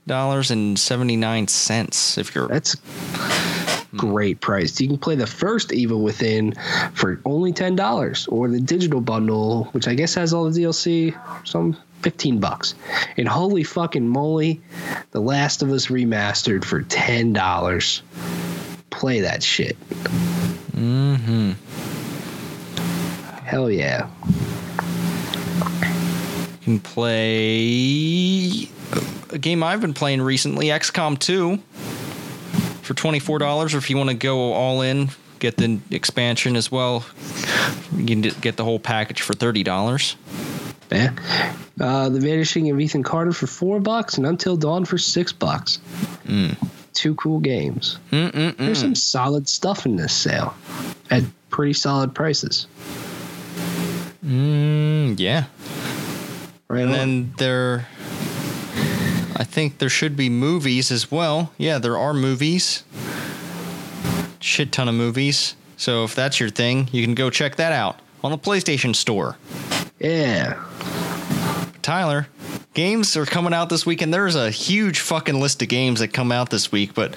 dollars 0.06 0.50
and 0.50 0.78
seventy 0.78 1.16
nine. 1.16 1.44
If 1.44 2.34
you're 2.34 2.48
That's 2.48 2.76
great 3.96 4.40
price. 4.40 4.80
You 4.80 4.88
can 4.88 4.98
play 4.98 5.14
the 5.14 5.26
first 5.26 5.72
Evil 5.72 6.02
Within 6.02 6.54
for 6.92 7.20
only 7.24 7.52
ten 7.52 7.76
dollars, 7.76 8.26
or 8.28 8.48
the 8.48 8.60
digital 8.60 9.00
bundle, 9.00 9.64
which 9.72 9.88
I 9.88 9.94
guess 9.94 10.14
has 10.14 10.32
all 10.34 10.50
the 10.50 10.60
DLC, 10.60 11.16
some 11.46 11.76
fifteen 12.06 12.38
bucks. 12.38 12.76
And 13.16 13.26
holy 13.26 13.64
fucking 13.64 14.08
moly, 14.08 14.60
The 15.10 15.18
Last 15.18 15.60
of 15.60 15.72
Us 15.72 15.86
remastered 15.88 16.64
for 16.64 16.82
ten 16.82 17.32
dollars. 17.32 18.00
Play 18.90 19.22
that 19.22 19.42
shit. 19.42 19.76
mm-hmm. 20.70 21.50
Hell 23.44 23.68
yeah. 23.72 24.08
You 26.60 26.78
can 26.78 26.78
play 26.78 28.68
a 29.32 29.38
game 29.38 29.64
I've 29.64 29.80
been 29.80 29.92
playing 29.92 30.22
recently, 30.22 30.66
XCOM 30.66 31.18
2, 31.18 31.56
for 32.82 32.94
$24. 32.94 33.74
Or 33.74 33.78
if 33.78 33.90
you 33.90 33.96
want 33.96 34.10
to 34.10 34.14
go 34.14 34.52
all 34.52 34.80
in, 34.82 35.08
get 35.40 35.56
the 35.56 35.80
expansion 35.90 36.54
as 36.54 36.70
well, 36.70 37.04
you 37.96 38.06
can 38.06 38.20
get 38.20 38.56
the 38.56 38.62
whole 38.64 38.78
package 38.78 39.22
for 39.22 39.32
$30. 39.34 40.14
Yeah. 40.90 41.12
Uh, 41.80 42.08
the 42.08 42.20
Vanishing 42.20 42.70
of 42.70 42.80
Ethan 42.80 43.02
Carter 43.02 43.32
for 43.32 43.46
four 43.46 43.80
bucks, 43.80 44.16
and 44.16 44.26
Until 44.26 44.56
Dawn 44.56 44.84
for 44.84 44.98
six 44.98 45.32
bucks. 45.32 45.78
Mm. 46.26 46.56
two 46.94 47.14
cool 47.16 47.40
games. 47.40 47.98
Mm-mm-mm. 48.10 48.56
There's 48.56 48.80
some 48.80 48.94
solid 48.94 49.48
stuff 49.48 49.84
in 49.84 49.96
this 49.96 50.14
sale 50.14 50.54
at 51.10 51.22
pretty 51.50 51.72
solid 51.74 52.14
prices. 52.14 52.66
Mm, 54.24 55.18
yeah. 55.20 55.44
Right 56.68 56.80
And 56.82 56.90
on. 56.90 56.96
then 56.96 57.34
there, 57.38 57.86
I 59.36 59.44
think 59.44 59.78
there 59.78 59.88
should 59.90 60.16
be 60.16 60.28
movies 60.30 60.90
as 60.90 61.10
well. 61.10 61.52
Yeah, 61.58 61.78
there 61.78 61.96
are 61.98 62.12
movies. 62.14 62.82
Shit 64.40 64.72
ton 64.72 64.88
of 64.88 64.94
movies. 64.94 65.54
So 65.76 66.04
if 66.04 66.14
that's 66.14 66.40
your 66.40 66.48
thing, 66.50 66.88
you 66.92 67.04
can 67.04 67.14
go 67.14 67.28
check 67.30 67.56
that 67.56 67.72
out 67.72 68.00
on 68.24 68.30
the 68.30 68.38
PlayStation 68.38 68.94
Store. 68.94 69.36
yeah. 69.98 70.62
Tyler, 71.82 72.26
games 72.74 73.16
are 73.16 73.24
coming 73.26 73.54
out 73.54 73.68
this 73.68 73.86
week, 73.86 74.02
and 74.02 74.12
there's 74.12 74.34
a 74.34 74.50
huge 74.50 74.98
fucking 74.98 75.38
list 75.40 75.62
of 75.62 75.68
games 75.68 76.00
that 76.00 76.08
come 76.08 76.32
out 76.32 76.50
this 76.50 76.72
week, 76.72 76.94
but. 76.94 77.14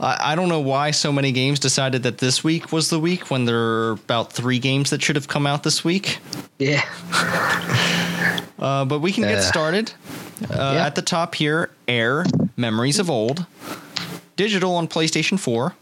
I 0.00 0.32
I 0.32 0.34
don't 0.36 0.48
know 0.48 0.60
why 0.60 0.92
so 0.92 1.10
many 1.10 1.32
games 1.32 1.58
decided 1.58 2.04
that 2.04 2.18
this 2.18 2.44
week 2.44 2.70
was 2.70 2.88
the 2.88 3.00
week 3.00 3.32
when 3.32 3.46
there 3.46 3.58
are 3.58 3.90
about 3.92 4.32
three 4.32 4.60
games 4.60 4.90
that 4.90 5.02
should 5.02 5.16
have 5.16 5.26
come 5.26 5.44
out 5.44 5.64
this 5.64 5.82
week. 5.84 6.18
Yeah. 6.58 6.84
Uh, 8.58 8.84
but 8.84 8.98
we 8.98 9.12
can 9.12 9.22
get 9.22 9.38
Uh, 9.38 9.42
started. 9.42 9.92
Uh, 10.50 10.72
yeah. 10.74 10.86
At 10.86 10.96
the 10.96 11.02
top 11.02 11.36
here, 11.36 11.70
AER, 11.86 12.26
Memories 12.56 12.98
of 12.98 13.08
Old, 13.08 13.46
digital 14.34 14.74
on 14.74 14.88
PlayStation 14.88 15.38
4. 15.38 15.74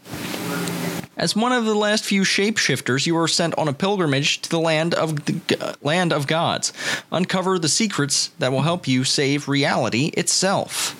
As 1.17 1.35
one 1.35 1.51
of 1.51 1.65
the 1.65 1.73
last 1.73 2.05
few 2.05 2.21
shapeshifters, 2.21 3.07
you 3.07 3.17
are 3.17 3.27
sent 3.27 3.57
on 3.57 3.67
a 3.67 3.73
pilgrimage 3.73 4.39
to 4.41 4.49
the 4.51 4.59
land 4.59 4.93
of 4.93 5.25
the 5.25 5.33
g- 5.33 5.55
land 5.81 6.13
of 6.13 6.27
gods. 6.27 6.71
Uncover 7.11 7.57
the 7.57 7.67
secrets 7.67 8.29
that 8.37 8.51
will 8.51 8.61
help 8.61 8.87
you 8.87 9.03
save 9.03 9.47
reality 9.47 10.11
itself. 10.15 10.95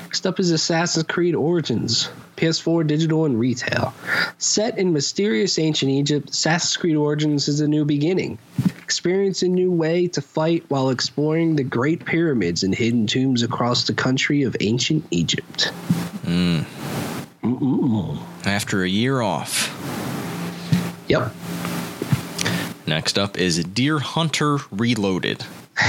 Next 0.00 0.26
up 0.26 0.40
is 0.40 0.50
Assassin's 0.50 1.04
Creed 1.04 1.34
Origins, 1.34 2.08
PS4 2.38 2.86
digital 2.86 3.26
and 3.26 3.38
retail. 3.38 3.92
Set 4.38 4.78
in 4.78 4.94
mysterious 4.94 5.58
ancient 5.58 5.90
Egypt, 5.90 6.30
Assassin's 6.30 6.78
Creed 6.78 6.96
Origins 6.96 7.46
is 7.46 7.60
a 7.60 7.68
new 7.68 7.84
beginning. 7.84 8.38
Experience 8.82 9.42
a 9.42 9.48
new 9.48 9.70
way 9.70 10.06
to 10.08 10.22
fight 10.22 10.64
while 10.68 10.88
exploring 10.88 11.56
the 11.56 11.64
great 11.64 12.06
pyramids 12.06 12.62
and 12.62 12.74
hidden 12.74 13.06
tombs 13.06 13.42
across 13.42 13.86
the 13.86 13.92
country 13.92 14.44
of 14.44 14.56
ancient 14.60 15.04
Egypt. 15.10 15.64
Hmm. 16.24 16.60
Mm-mm. 17.44 18.18
After 18.46 18.82
a 18.82 18.88
year 18.88 19.20
off. 19.20 19.68
Yep. 21.08 21.30
Next 22.86 23.18
up 23.18 23.36
is 23.36 23.62
Deer 23.62 23.98
Hunter 23.98 24.58
Reloaded. 24.70 25.44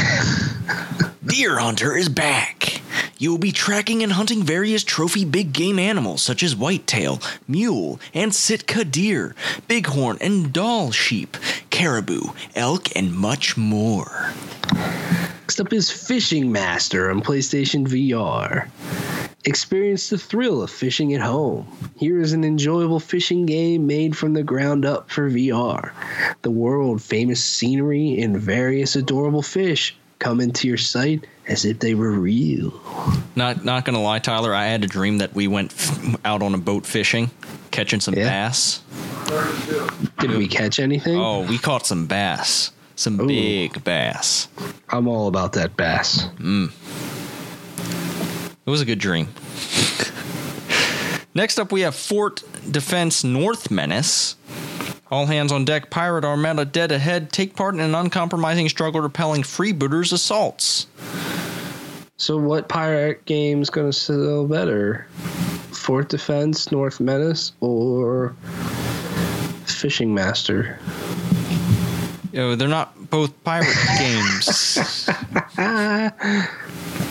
Deer 1.25 1.57
Hunter 1.57 1.95
is 1.95 2.09
back. 2.09 2.81
You 3.17 3.31
will 3.31 3.37
be 3.37 3.53
tracking 3.53 4.03
and 4.03 4.11
hunting 4.11 4.43
various 4.43 4.83
trophy 4.83 5.23
big 5.23 5.53
game 5.53 5.79
animals 5.79 6.21
such 6.21 6.43
as 6.43 6.57
whitetail, 6.57 7.21
mule, 7.47 8.01
and 8.13 8.35
Sitka 8.35 8.83
deer, 8.83 9.33
bighorn 9.69 10.17
and 10.19 10.51
Dall 10.51 10.91
sheep, 10.91 11.37
caribou, 11.69 12.33
elk, 12.53 12.93
and 12.97 13.13
much 13.13 13.55
more. 13.55 14.33
Next 14.73 15.61
up 15.61 15.71
is 15.71 15.89
Fishing 15.89 16.51
Master 16.51 17.09
on 17.09 17.21
PlayStation 17.21 17.87
VR. 17.87 18.67
Experience 19.47 20.09
the 20.09 20.17
thrill 20.17 20.63
of 20.63 20.71
fishing 20.71 21.13
at 21.13 21.21
home. 21.21 21.67
Here 21.97 22.19
is 22.19 22.33
an 22.33 22.43
enjoyable 22.43 22.99
fishing 22.99 23.45
game 23.45 23.85
made 23.85 24.17
from 24.17 24.33
the 24.33 24.41
ground 24.41 24.85
up 24.85 25.11
for 25.11 25.29
VR. 25.29 25.91
The 26.41 26.49
world 26.49 26.99
famous 27.01 27.43
scenery 27.43 28.19
and 28.21 28.35
various 28.39 28.95
adorable 28.95 29.43
fish 29.43 29.95
come 30.17 30.41
into 30.41 30.67
your 30.67 30.77
sight 30.77 31.27
as 31.47 31.63
if 31.63 31.77
they 31.79 31.93
were 31.93 32.09
real. 32.11 32.73
Not 33.35 33.63
not 33.63 33.85
gonna 33.85 34.01
lie, 34.01 34.17
Tyler. 34.17 34.55
I 34.55 34.65
had 34.65 34.83
a 34.83 34.87
dream 34.87 35.19
that 35.19 35.35
we 35.35 35.47
went 35.47 35.73
f- 35.73 36.15
out 36.25 36.41
on 36.41 36.55
a 36.55 36.57
boat 36.57 36.87
fishing, 36.87 37.29
catching 37.69 37.99
some 37.99 38.15
Yeah. 38.15 38.27
bass. 38.29 38.81
Did 40.19 40.31
we 40.31 40.47
catch 40.47 40.79
anything? 40.79 41.17
Oh, 41.19 41.41
we 41.41 41.59
caught 41.59 41.85
some 41.85 42.07
bass, 42.07 42.71
some 42.95 43.19
Ooh. 43.19 43.27
big 43.27 43.83
bass. 43.83 44.47
I'm 44.89 45.07
all 45.07 45.27
about 45.27 45.53
that 45.53 45.77
bass. 45.77 46.25
Mm. 46.39 46.71
It 48.65 48.69
was 48.69 48.81
a 48.81 48.85
good 48.85 48.99
dream. 48.99 49.27
Next 51.35 51.59
up, 51.59 51.71
we 51.71 51.81
have 51.81 51.93
Fort 51.93 52.43
Defense 52.71 53.23
North 53.23 53.69
Menace. 53.69 54.37
All 55.11 55.27
hands 55.27 55.51
on 55.51 55.65
deck, 55.65 55.91
pirate 55.91 56.25
armada 56.25 56.65
dead 56.65 56.91
ahead. 56.91 57.31
Take 57.31 57.55
part 57.55 57.75
in 57.75 57.79
an 57.81 57.93
uncompromising 57.93 58.69
struggle 58.69 59.01
repelling 59.01 59.43
freebooters' 59.43 60.13
assaults. 60.13 60.87
So, 62.17 62.37
what 62.37 62.69
pirate 62.69 63.23
game's 63.25 63.69
gonna 63.69 63.93
sell 63.93 64.47
better? 64.47 65.05
Fort 65.71 66.09
Defense, 66.09 66.71
North 66.71 66.99
Menace, 66.99 67.51
or 67.59 68.35
Fishing 69.65 70.13
Master? 70.15 70.79
Oh, 72.35 72.55
they're 72.55 72.67
not 72.67 73.11
both 73.11 73.31
pirate 73.43 73.67
games. 73.99 75.07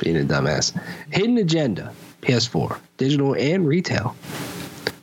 Being 0.00 0.16
a 0.16 0.24
dumbass. 0.24 0.78
Hidden 1.10 1.38
Agenda, 1.38 1.92
PS4, 2.22 2.78
digital 2.96 3.34
and 3.34 3.66
retail. 3.66 4.16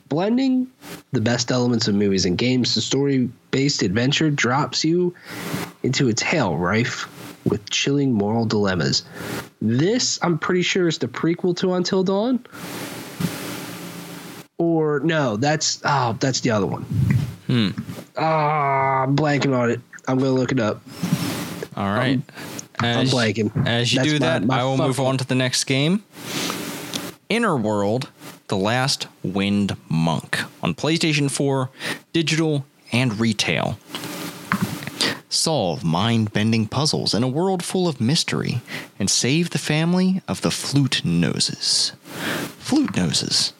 Blending 0.08 0.66
the 1.12 1.20
best 1.20 1.50
elements 1.50 1.86
of 1.86 1.94
movies 1.94 2.24
and 2.24 2.36
games, 2.36 2.74
the 2.74 2.80
story 2.80 3.30
based 3.50 3.82
adventure 3.82 4.30
drops 4.30 4.84
you 4.84 5.14
into 5.82 6.08
a 6.08 6.12
tale 6.12 6.56
rife 6.56 7.08
with 7.44 7.68
chilling 7.70 8.12
moral 8.12 8.44
dilemmas. 8.44 9.04
This, 9.60 10.18
I'm 10.22 10.38
pretty 10.38 10.62
sure, 10.62 10.88
is 10.88 10.98
the 10.98 11.08
prequel 11.08 11.56
to 11.58 11.74
Until 11.74 12.02
Dawn. 12.02 12.44
Or 14.58 15.00
no, 15.00 15.36
that's 15.36 15.80
oh, 15.84 16.16
that's 16.18 16.40
the 16.40 16.50
other 16.50 16.66
one. 16.66 16.82
Hmm. 17.46 17.70
Ah, 18.16 19.04
I'm 19.04 19.16
blanking 19.16 19.56
on 19.56 19.70
it. 19.70 19.80
I'm 20.08 20.18
gonna 20.18 20.32
look 20.32 20.52
it 20.52 20.58
up. 20.58 20.82
All 21.76 21.94
right. 21.94 22.20
I'm 22.20 22.57
As, 22.82 23.12
blanking. 23.12 23.66
as 23.66 23.92
you 23.92 23.98
That's 24.00 24.08
do 24.12 24.18
my- 24.20 24.26
that, 24.26 24.44
my 24.44 24.60
I 24.60 24.64
will 24.64 24.76
move 24.78 25.00
on 25.00 25.18
to 25.18 25.26
the 25.26 25.34
next 25.34 25.64
game. 25.64 26.04
Inner 27.28 27.56
World, 27.56 28.08
The 28.48 28.56
Last 28.56 29.06
Wind 29.22 29.76
Monk 29.88 30.38
on 30.62 30.74
PlayStation 30.74 31.30
4, 31.30 31.68
digital 32.12 32.64
and 32.92 33.18
retail. 33.20 33.78
Solve 35.30 35.84
mind 35.84 36.32
bending 36.32 36.66
puzzles 36.66 37.12
in 37.12 37.22
a 37.22 37.28
world 37.28 37.62
full 37.62 37.86
of 37.86 38.00
mystery 38.00 38.60
and 38.98 39.10
save 39.10 39.50
the 39.50 39.58
family 39.58 40.22
of 40.26 40.40
the 40.40 40.50
flute 40.50 41.04
noses. 41.04 41.92
Flute 42.58 42.96
noses. 42.96 43.52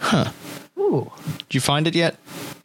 Huh. 0.00 0.30
Ooh. 0.78 1.12
Did 1.48 1.54
you 1.54 1.60
find 1.60 1.86
it 1.86 1.94
yet? 1.94 2.16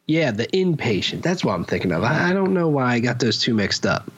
Yeah, 0.07 0.31
the 0.31 0.47
inpatient. 0.47 1.21
That's 1.21 1.43
what 1.43 1.53
I'm 1.53 1.65
thinking 1.65 1.91
of. 1.91 2.03
I, 2.03 2.29
I 2.29 2.33
don't 2.33 2.53
know 2.53 2.69
why 2.69 2.93
I 2.93 2.99
got 2.99 3.19
those 3.19 3.39
two 3.39 3.53
mixed 3.53 3.85
up. 3.85 4.09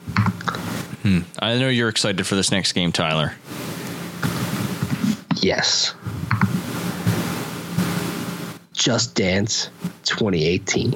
Hmm. 1.06 1.20
I 1.38 1.56
know 1.56 1.68
you're 1.68 1.88
excited 1.88 2.26
for 2.26 2.34
this 2.34 2.50
next 2.50 2.72
game, 2.72 2.90
Tyler. 2.90 3.32
Yes. 5.36 5.94
Just 8.72 9.14
Dance 9.14 9.70
2018. 10.02 10.90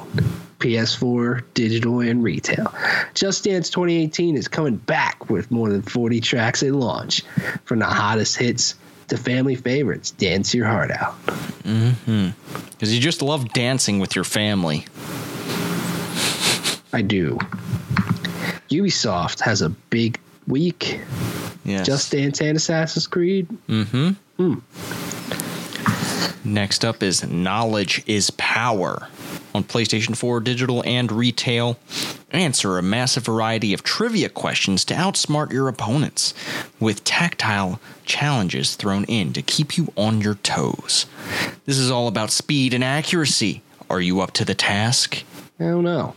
PS4, 0.59 1.45
digital, 1.55 2.01
and 2.01 2.25
retail. 2.25 2.75
Just 3.15 3.45
Dance 3.45 3.71
2018 3.71 4.37
is 4.37 4.49
coming 4.49 4.79
back 4.79 5.31
with 5.31 5.49
more 5.53 5.69
than 5.69 5.83
40 5.83 6.21
tracks 6.21 6.65
at 6.65 6.73
launch. 6.73 7.23
From 7.65 7.79
the 7.79 7.87
hottest 7.87 8.37
hits 8.37 8.75
to 9.07 9.17
family 9.17 9.55
favorites, 9.55 10.11
dance 10.11 10.53
your 10.53 10.67
heart 10.67 10.91
out. 10.91 11.25
Mm-hmm. 11.63 12.31
Because 12.71 12.93
you 12.93 13.01
just 13.01 13.23
love 13.23 13.53
dancing 13.53 14.01
with 14.01 14.17
your 14.17 14.25
family. 14.25 14.87
I 16.93 17.03
do. 17.03 17.39
Ubisoft 18.71 19.41
has 19.41 19.63
a 19.63 19.69
big 19.69 20.19
week. 20.47 21.01
Yes. 21.65 21.87
Just 21.87 22.13
Dance 22.13 22.41
and 22.41 22.57
Assassin's 22.57 23.07
Creed. 23.07 23.49
Mm-hmm. 23.69 24.55
Next 26.45 26.85
up 26.85 27.03
is 27.03 27.27
Knowledge 27.27 28.03
is 28.07 28.31
Power. 28.31 29.09
On 29.55 29.65
PlayStation 29.65 30.17
4 30.17 30.41
digital 30.41 30.83
and 30.87 31.11
retail, 31.11 31.79
answer 32.31 32.79
a 32.79 32.83
massive 32.83 33.25
variety 33.25 33.75
of 33.75 33.83
trivia 33.83 34.29
questions 34.29 34.85
to 34.85 34.95
outsmart 34.95 35.53
your 35.53 35.67
opponents, 35.67 36.33
with 36.79 37.03
tactile 37.03 37.81
challenges 38.05 38.77
thrown 38.77 39.05
in 39.05 39.33
to 39.33 39.43
keep 39.43 39.77
you 39.77 39.93
on 39.97 40.21
your 40.21 40.37
toes. 40.37 41.07
This 41.67 41.79
is 41.79 41.91
all 41.91 42.07
about 42.07 42.31
speed 42.31 42.73
and 42.73 42.85
accuracy. 42.85 43.63
Are 43.91 44.01
you 44.01 44.21
up 44.21 44.31
to 44.35 44.45
the 44.45 44.55
task? 44.55 45.25
I 45.59 45.65
don't 45.65 45.83
know. 45.85 46.15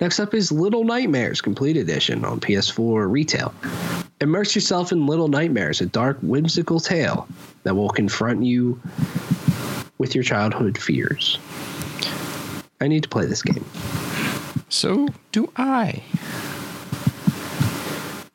Next 0.00 0.20
up 0.20 0.34
is 0.34 0.52
Little 0.52 0.84
Nightmares 0.84 1.40
Complete 1.40 1.76
Edition 1.76 2.24
on 2.24 2.40
PS4 2.40 3.10
retail. 3.10 3.54
Immerse 4.20 4.54
yourself 4.54 4.92
in 4.92 5.06
Little 5.06 5.28
Nightmares, 5.28 5.80
a 5.80 5.86
dark, 5.86 6.18
whimsical 6.22 6.80
tale 6.80 7.28
that 7.62 7.74
will 7.74 7.90
confront 7.90 8.42
you 8.44 8.80
with 9.98 10.14
your 10.14 10.24
childhood 10.24 10.76
fears. 10.76 11.38
I 12.80 12.88
need 12.88 13.02
to 13.02 13.08
play 13.08 13.26
this 13.26 13.42
game. 13.42 13.64
So 14.68 15.08
do 15.32 15.50
I. 15.56 16.02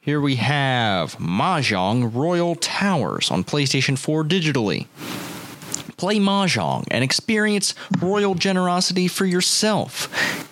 Here 0.02 0.22
we 0.22 0.38
have 0.38 1.18
Mahjong 1.18 2.16
Royal 2.16 2.56
Towers 2.56 3.30
on 3.30 3.44
PlayStation 3.44 3.98
4 3.98 4.24
digitally. 4.24 4.88
Play 6.00 6.18
Mahjong 6.18 6.88
and 6.91 7.04
experience 7.04 7.76
royal 8.00 8.34
generosity 8.34 9.10
for 9.10 9.26
yourself. 9.26 10.08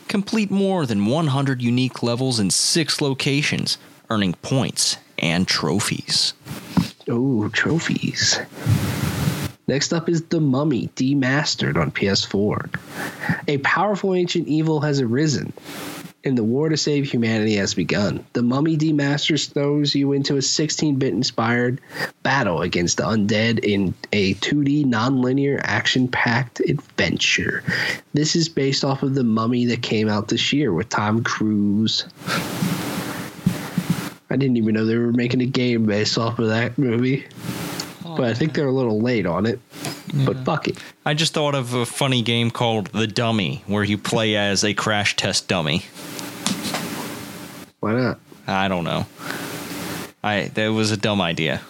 Complete 0.09 0.51
more 0.51 0.85
than 0.85 1.05
100 1.05 1.61
unique 1.61 2.03
levels 2.03 2.37
in 2.37 2.49
six 2.49 2.99
locations, 2.99 3.77
earning 4.09 4.33
points 4.41 4.97
and 5.17 5.47
trophies. 5.47 6.33
Oh, 7.07 7.47
trophies. 7.47 8.37
Next 9.69 9.93
up 9.93 10.09
is 10.09 10.21
The 10.23 10.41
Mummy 10.41 10.89
Demastered 10.97 11.77
on 11.77 11.91
PS4. 11.91 13.47
A 13.47 13.57
powerful 13.59 14.13
ancient 14.13 14.49
evil 14.49 14.81
has 14.81 14.99
arisen, 14.99 15.53
and 16.23 16.37
the 16.37 16.43
war 16.43 16.69
to 16.69 16.77
save 16.77 17.09
humanity 17.09 17.55
has 17.55 17.73
begun. 17.73 18.25
The 18.33 18.41
Mummy 18.41 18.77
Demasters 18.77 19.51
throws 19.51 19.95
you 19.95 20.13
into 20.13 20.37
a 20.37 20.41
16 20.41 20.95
bit 20.97 21.13
inspired 21.13 21.79
battle 22.23 22.61
against 22.61 22.97
the 22.97 23.03
undead 23.03 23.59
in 23.59 23.93
a 24.11 24.33
2D 24.35 24.85
non-linear 24.85 25.61
action 25.63 26.07
packed 26.07 26.59
adventure. 26.61 27.63
This 28.13 28.35
is 28.35 28.49
based 28.49 28.83
off 28.83 29.03
of 29.03 29.15
The 29.15 29.23
Mummy 29.23 29.65
that 29.65 29.81
came 29.81 30.09
out 30.09 30.27
this 30.27 30.51
year 30.51 30.73
with 30.73 30.89
Tom 30.89 31.23
Cruise. 31.23 32.05
I 34.29 34.35
didn't 34.35 34.57
even 34.57 34.75
know 34.75 34.85
they 34.85 34.97
were 34.97 35.13
making 35.13 35.41
a 35.41 35.45
game 35.45 35.85
based 35.85 36.17
off 36.17 36.39
of 36.39 36.49
that 36.49 36.77
movie. 36.77 37.25
But 38.17 38.25
I 38.29 38.33
think 38.33 38.53
they're 38.53 38.67
a 38.67 38.71
little 38.71 38.99
late 38.99 39.25
on 39.25 39.45
it. 39.45 39.59
But 40.25 40.43
fuck 40.45 40.67
it. 40.67 40.77
I 41.05 41.13
just 41.13 41.33
thought 41.33 41.55
of 41.55 41.73
a 41.73 41.85
funny 41.85 42.21
game 42.21 42.49
called 42.51 42.87
The 42.87 43.07
Dummy, 43.07 43.63
where 43.67 43.83
you 43.83 43.97
play 43.97 44.35
as 44.35 44.63
a 44.63 44.73
crash 44.73 45.15
test 45.15 45.47
dummy. 45.47 45.83
Why 47.79 47.93
not? 47.93 48.19
I 48.47 48.67
don't 48.67 48.83
know. 48.83 49.05
I 50.23 50.49
that 50.55 50.69
was 50.69 50.91
a 50.91 50.97
dumb 50.97 51.21
idea. 51.21 51.61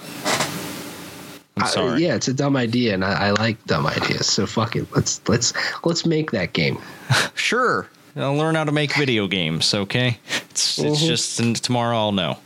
I'm 1.57 1.63
I- 1.63 1.67
sorry. 1.67 2.03
yeah, 2.03 2.15
it's 2.15 2.27
a 2.27 2.33
dumb 2.33 2.55
idea, 2.55 2.93
and 2.93 3.03
I, 3.03 3.27
I 3.27 3.31
like 3.31 3.63
dumb 3.65 3.85
ideas. 3.87 4.27
So 4.27 4.45
fuck 4.45 4.75
it. 4.75 4.87
Let's 4.95 5.21
let's 5.27 5.53
let's 5.83 6.05
make 6.05 6.31
that 6.31 6.53
game. 6.53 6.77
Sure. 7.35 7.87
I'll 8.15 8.35
learn 8.35 8.55
how 8.55 8.63
to 8.63 8.71
make 8.71 8.95
video 8.95 9.27
games, 9.27 9.73
okay? 9.75 10.17
It's 10.49 10.79
it's 10.79 11.01
Mhm. 11.03 11.07
just 11.07 11.39
and 11.39 11.55
tomorrow 11.55 11.95
I'll 11.97 12.11
know. 12.11 12.37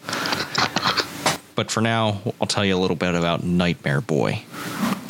But 1.55 1.71
for 1.71 1.81
now, 1.81 2.21
I'll 2.39 2.47
tell 2.47 2.65
you 2.65 2.75
a 2.75 2.79
little 2.79 2.95
bit 2.95 3.15
about 3.15 3.43
Nightmare 3.43 4.01
Boy 4.01 4.43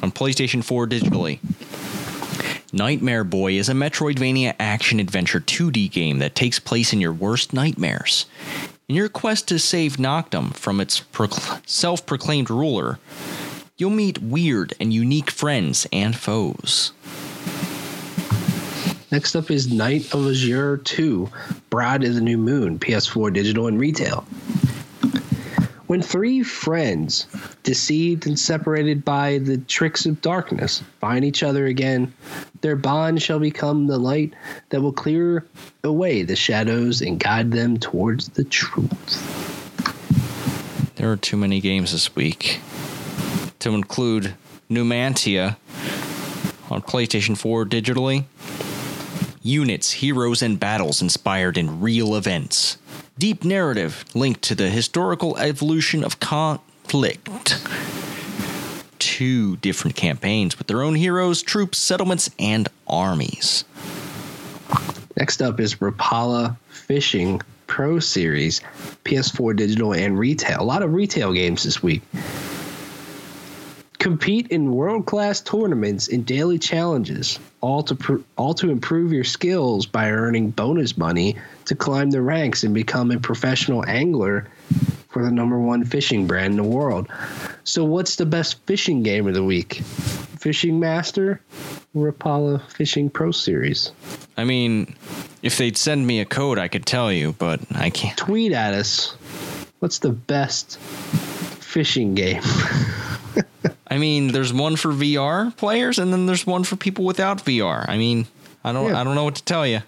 on 0.01 0.11
PlayStation 0.11 0.63
4 0.63 0.87
digitally. 0.87 1.39
Nightmare 2.73 3.23
Boy 3.23 3.53
is 3.53 3.69
a 3.69 3.73
Metroidvania 3.73 4.55
action 4.59 4.99
adventure 4.99 5.41
2D 5.41 5.91
game 5.91 6.19
that 6.19 6.35
takes 6.35 6.57
place 6.57 6.93
in 6.93 7.01
your 7.01 7.13
worst 7.13 7.53
nightmares. 7.53 8.25
In 8.87 8.95
your 8.95 9.09
quest 9.09 9.47
to 9.49 9.59
save 9.59 9.97
Noctum 9.97 10.53
from 10.53 10.79
its 10.79 11.01
procl- 11.01 11.61
self 11.69 12.05
proclaimed 12.05 12.49
ruler, 12.49 12.97
you'll 13.77 13.89
meet 13.89 14.21
weird 14.21 14.73
and 14.79 14.93
unique 14.93 15.31
friends 15.31 15.87
and 15.91 16.15
foes. 16.15 16.93
Next 19.11 19.35
up 19.35 19.51
is 19.51 19.71
Night 19.71 20.13
of 20.13 20.25
Azure 20.25 20.77
2, 20.77 21.29
Bride 21.69 22.05
of 22.05 22.15
the 22.15 22.21
New 22.21 22.37
Moon, 22.37 22.79
PS4 22.79 23.33
digital 23.33 23.67
and 23.67 23.77
retail. 23.77 24.25
When 25.91 26.01
three 26.01 26.41
friends, 26.41 27.27
deceived 27.63 28.25
and 28.25 28.39
separated 28.39 29.03
by 29.03 29.39
the 29.39 29.57
tricks 29.57 30.05
of 30.05 30.21
darkness, 30.21 30.81
find 31.01 31.25
each 31.25 31.43
other 31.43 31.65
again, 31.65 32.13
their 32.61 32.77
bond 32.77 33.21
shall 33.21 33.39
become 33.39 33.87
the 33.87 33.97
light 33.97 34.33
that 34.69 34.79
will 34.79 34.93
clear 34.93 35.45
away 35.83 36.23
the 36.23 36.37
shadows 36.37 37.01
and 37.01 37.19
guide 37.19 37.51
them 37.51 37.75
towards 37.75 38.29
the 38.29 38.45
truth. 38.45 39.19
There 40.95 41.11
are 41.11 41.17
too 41.17 41.35
many 41.35 41.59
games 41.59 41.91
this 41.91 42.15
week. 42.15 42.61
To 43.59 43.71
include 43.71 44.35
Numantia 44.69 45.57
on 46.69 46.83
PlayStation 46.83 47.37
4 47.37 47.65
digitally, 47.65 48.23
units, 49.41 49.91
heroes, 49.91 50.41
and 50.41 50.57
battles 50.57 51.01
inspired 51.01 51.57
in 51.57 51.81
real 51.81 52.15
events, 52.15 52.77
deep 53.21 53.43
narrative 53.45 54.03
linked 54.15 54.41
to 54.41 54.55
the 54.55 54.67
historical 54.67 55.37
evolution 55.37 56.03
of 56.03 56.19
conflict. 56.19 57.29
Two 58.97 59.57
different 59.57 59.95
campaigns 59.95 60.57
with 60.57 60.65
their 60.65 60.81
own 60.81 60.95
heroes, 60.95 61.43
troops, 61.43 61.77
settlements, 61.77 62.31
and 62.39 62.67
armies. 62.87 63.63
Next 65.15 65.39
up 65.39 65.59
is 65.59 65.75
Rapala 65.75 66.57
Fishing 66.69 67.39
Pro 67.67 67.99
Series, 67.99 68.59
PS4 69.05 69.55
digital 69.55 69.93
and 69.93 70.17
retail. 70.17 70.59
A 70.59 70.63
lot 70.63 70.81
of 70.81 70.91
retail 70.91 71.31
games 71.31 71.61
this 71.61 71.83
week. 71.83 72.01
Compete 74.11 74.47
in 74.49 74.73
world-class 74.73 75.39
tournaments 75.39 76.09
and 76.09 76.25
daily 76.25 76.59
challenges, 76.59 77.39
all 77.61 77.81
to 77.81 77.95
pr- 77.95 78.17
all 78.35 78.53
to 78.55 78.69
improve 78.69 79.13
your 79.13 79.23
skills 79.23 79.85
by 79.85 80.11
earning 80.11 80.49
bonus 80.49 80.97
money 80.97 81.37
to 81.63 81.75
climb 81.75 82.11
the 82.11 82.21
ranks 82.21 82.65
and 82.65 82.73
become 82.73 83.09
a 83.11 83.17
professional 83.17 83.85
angler 83.87 84.49
for 85.07 85.23
the 85.23 85.31
number 85.31 85.57
one 85.57 85.85
fishing 85.85 86.27
brand 86.27 86.51
in 86.51 86.57
the 86.57 86.63
world. 86.69 87.07
So, 87.63 87.85
what's 87.85 88.17
the 88.17 88.25
best 88.25 88.59
fishing 88.65 89.01
game 89.01 89.29
of 89.29 89.33
the 89.33 89.45
week? 89.45 89.75
Fishing 89.75 90.77
Master, 90.77 91.39
Rapala 91.95 92.61
Fishing 92.69 93.09
Pro 93.09 93.31
Series. 93.31 93.93
I 94.35 94.43
mean, 94.43 94.93
if 95.41 95.57
they'd 95.57 95.77
send 95.77 96.05
me 96.05 96.19
a 96.19 96.25
code, 96.25 96.59
I 96.59 96.67
could 96.67 96.85
tell 96.85 97.13
you, 97.13 97.31
but 97.39 97.61
I 97.73 97.89
can't. 97.89 98.17
tweet 98.17 98.51
at 98.51 98.73
us 98.73 99.11
what's 99.79 99.99
the 99.99 100.11
best 100.11 100.77
fishing 101.61 102.13
game 102.13 102.41
I 103.91 103.97
mean, 103.97 104.29
there's 104.29 104.53
one 104.53 104.77
for 104.77 104.93
VR 104.93 105.55
players, 105.57 105.99
and 105.99 106.13
then 106.13 106.25
there's 106.25 106.47
one 106.47 106.63
for 106.63 106.77
people 106.77 107.03
without 107.03 107.43
VR. 107.43 107.85
I 107.89 107.97
mean, 107.97 108.25
I 108.63 108.71
don't, 108.71 108.87
Yeah. 108.87 108.99
I 108.99 109.03
don't 109.03 109.15
know 109.15 109.25
what 109.25 109.35
to 109.35 109.43
tell 109.43 109.67
you. 109.67 109.81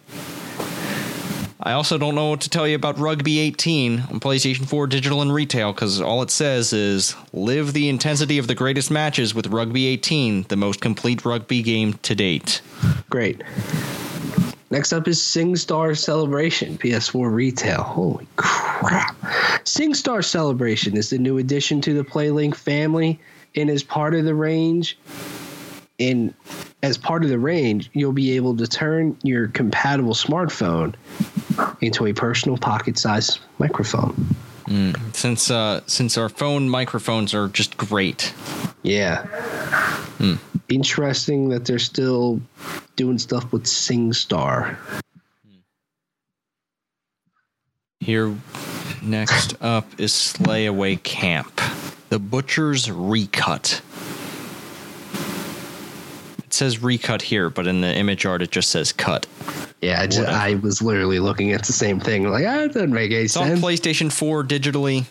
I 1.65 1.71
also 1.71 1.97
don't 1.97 2.13
know 2.13 2.31
what 2.31 2.41
to 2.41 2.49
tell 2.49 2.67
you 2.67 2.75
about 2.75 2.99
Rugby 2.99 3.39
18 3.39 3.99
on 4.11 4.19
PlayStation 4.19 4.65
4 4.65 4.87
digital 4.87 5.21
and 5.21 5.33
retail 5.33 5.71
because 5.71 6.01
all 6.01 6.21
it 6.21 6.29
says 6.29 6.73
is 6.73 7.15
live 7.31 7.71
the 7.71 7.87
intensity 7.87 8.37
of 8.37 8.47
the 8.47 8.55
greatest 8.55 8.91
matches 8.91 9.33
with 9.33 9.47
Rugby 9.47 9.85
18, 9.85 10.47
the 10.49 10.57
most 10.57 10.81
complete 10.81 11.23
rugby 11.23 11.61
game 11.61 11.93
to 12.03 12.13
date. 12.13 12.61
great 13.09 13.41
next 14.71 14.91
up 14.91 15.07
is 15.07 15.19
singstar 15.19 15.97
celebration 15.97 16.77
ps4 16.77 17.31
retail 17.31 17.83
holy 17.83 18.27
crap 18.35 19.15
singstar 19.63 20.25
celebration 20.25 20.97
is 20.97 21.11
the 21.11 21.17
new 21.17 21.37
addition 21.37 21.79
to 21.79 21.93
the 21.93 22.03
playlink 22.03 22.55
family 22.55 23.17
and 23.55 23.69
as 23.69 23.83
part 23.83 24.15
of 24.15 24.25
the 24.25 24.35
range 24.35 24.97
in 25.97 26.33
as 26.81 26.97
part 26.97 27.23
of 27.23 27.29
the 27.29 27.39
range 27.39 27.89
you'll 27.93 28.11
be 28.11 28.35
able 28.35 28.55
to 28.57 28.67
turn 28.67 29.17
your 29.23 29.47
compatible 29.47 30.13
smartphone 30.13 30.95
into 31.81 32.05
a 32.07 32.13
personal 32.13 32.57
pocket-sized 32.57 33.39
microphone 33.59 34.35
Since 35.13 35.51
uh, 35.51 35.81
since 35.87 36.17
our 36.17 36.29
phone 36.29 36.69
microphones 36.69 37.33
are 37.33 37.47
just 37.49 37.77
great. 37.77 38.33
Yeah. 38.81 39.27
Interesting 40.69 41.49
that 41.49 41.65
they're 41.65 41.79
still 41.79 42.41
doing 42.95 43.17
stuff 43.17 43.51
with 43.51 43.63
SingStar. 43.65 44.77
Here, 47.99 48.33
next 49.01 49.55
up 49.61 49.87
is 49.99 50.13
Slay 50.13 50.65
Away 50.65 50.95
Camp, 50.97 51.61
the 52.13 52.19
Butcher's 52.19 52.91
Recut. 52.91 53.81
It 56.37 56.53
says 56.53 56.83
recut 56.83 57.23
here, 57.23 57.49
but 57.49 57.65
in 57.65 57.81
the 57.81 57.91
image 57.91 58.27
art 58.27 58.43
it 58.43 58.51
just 58.51 58.69
says 58.69 58.91
cut. 58.91 59.25
Yeah, 59.81 59.99
I, 59.99 60.05
just, 60.05 60.19
I 60.29 60.53
was 60.53 60.79
literally 60.79 61.17
looking 61.17 61.53
at 61.53 61.63
the 61.63 61.73
same 61.73 61.99
thing. 61.99 62.29
Like, 62.29 62.45
ah, 62.45 62.57
that 62.59 62.73
doesn't 62.73 62.93
make 62.93 63.09
any 63.09 63.23
It's 63.23 63.35
on. 63.35 63.47
PlayStation 63.57 64.11
4 64.11 64.43
digitally. 64.43 65.05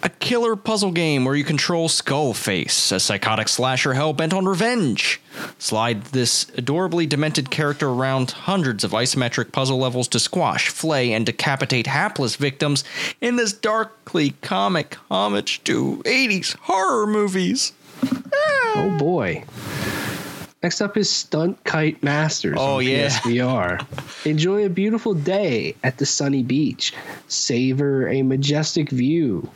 A 0.00 0.08
killer 0.08 0.54
puzzle 0.54 0.92
game 0.92 1.24
where 1.24 1.34
you 1.34 1.42
control 1.42 1.88
Skullface, 1.88 2.92
a 2.92 3.00
psychotic 3.00 3.48
slasher 3.48 3.94
hell 3.94 4.12
bent 4.12 4.32
on 4.32 4.46
revenge. 4.46 5.20
Slide 5.58 6.04
this 6.04 6.46
adorably 6.56 7.04
demented 7.04 7.50
character 7.50 7.88
around 7.88 8.30
hundreds 8.30 8.84
of 8.84 8.92
isometric 8.92 9.50
puzzle 9.50 9.78
levels 9.78 10.06
to 10.08 10.20
squash, 10.20 10.68
flay, 10.68 11.12
and 11.12 11.26
decapitate 11.26 11.88
hapless 11.88 12.36
victims 12.36 12.84
in 13.20 13.36
this 13.36 13.52
darkly 13.52 14.30
comic 14.40 14.96
homage 15.10 15.64
to 15.64 16.00
80s 16.04 16.54
horror 16.56 17.06
movies. 17.06 17.72
oh 18.04 18.96
boy. 18.98 19.44
Next 20.62 20.80
up 20.80 20.96
is 20.96 21.08
Stunt 21.08 21.62
Kite 21.64 22.02
Masters. 22.02 22.56
Oh, 22.58 22.80
yeah. 22.80 23.08
PSVR. 23.08 24.26
Enjoy 24.26 24.64
a 24.64 24.68
beautiful 24.68 25.14
day 25.14 25.76
at 25.84 25.98
the 25.98 26.06
sunny 26.06 26.42
beach. 26.42 26.92
Savor 27.28 28.08
a 28.08 28.22
majestic 28.22 28.90
view 28.90 29.48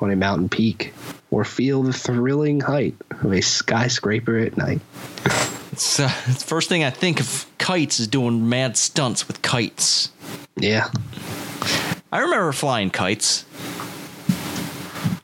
on 0.00 0.10
a 0.10 0.16
mountain 0.16 0.48
peak, 0.48 0.94
or 1.30 1.44
feel 1.44 1.82
the 1.82 1.92
thrilling 1.92 2.60
height 2.60 2.94
of 3.22 3.32
a 3.32 3.42
skyscraper 3.42 4.38
at 4.38 4.56
night. 4.56 4.80
It's, 5.72 6.00
uh, 6.00 6.04
the 6.26 6.32
first 6.46 6.70
thing 6.70 6.82
I 6.84 6.88
think 6.90 7.20
of 7.20 7.44
kites 7.58 8.00
is 8.00 8.08
doing 8.08 8.48
mad 8.48 8.78
stunts 8.78 9.28
with 9.28 9.42
kites. 9.42 10.10
Yeah. 10.56 10.88
I 12.10 12.20
remember 12.20 12.52
flying 12.52 12.88
kites. 12.88 13.44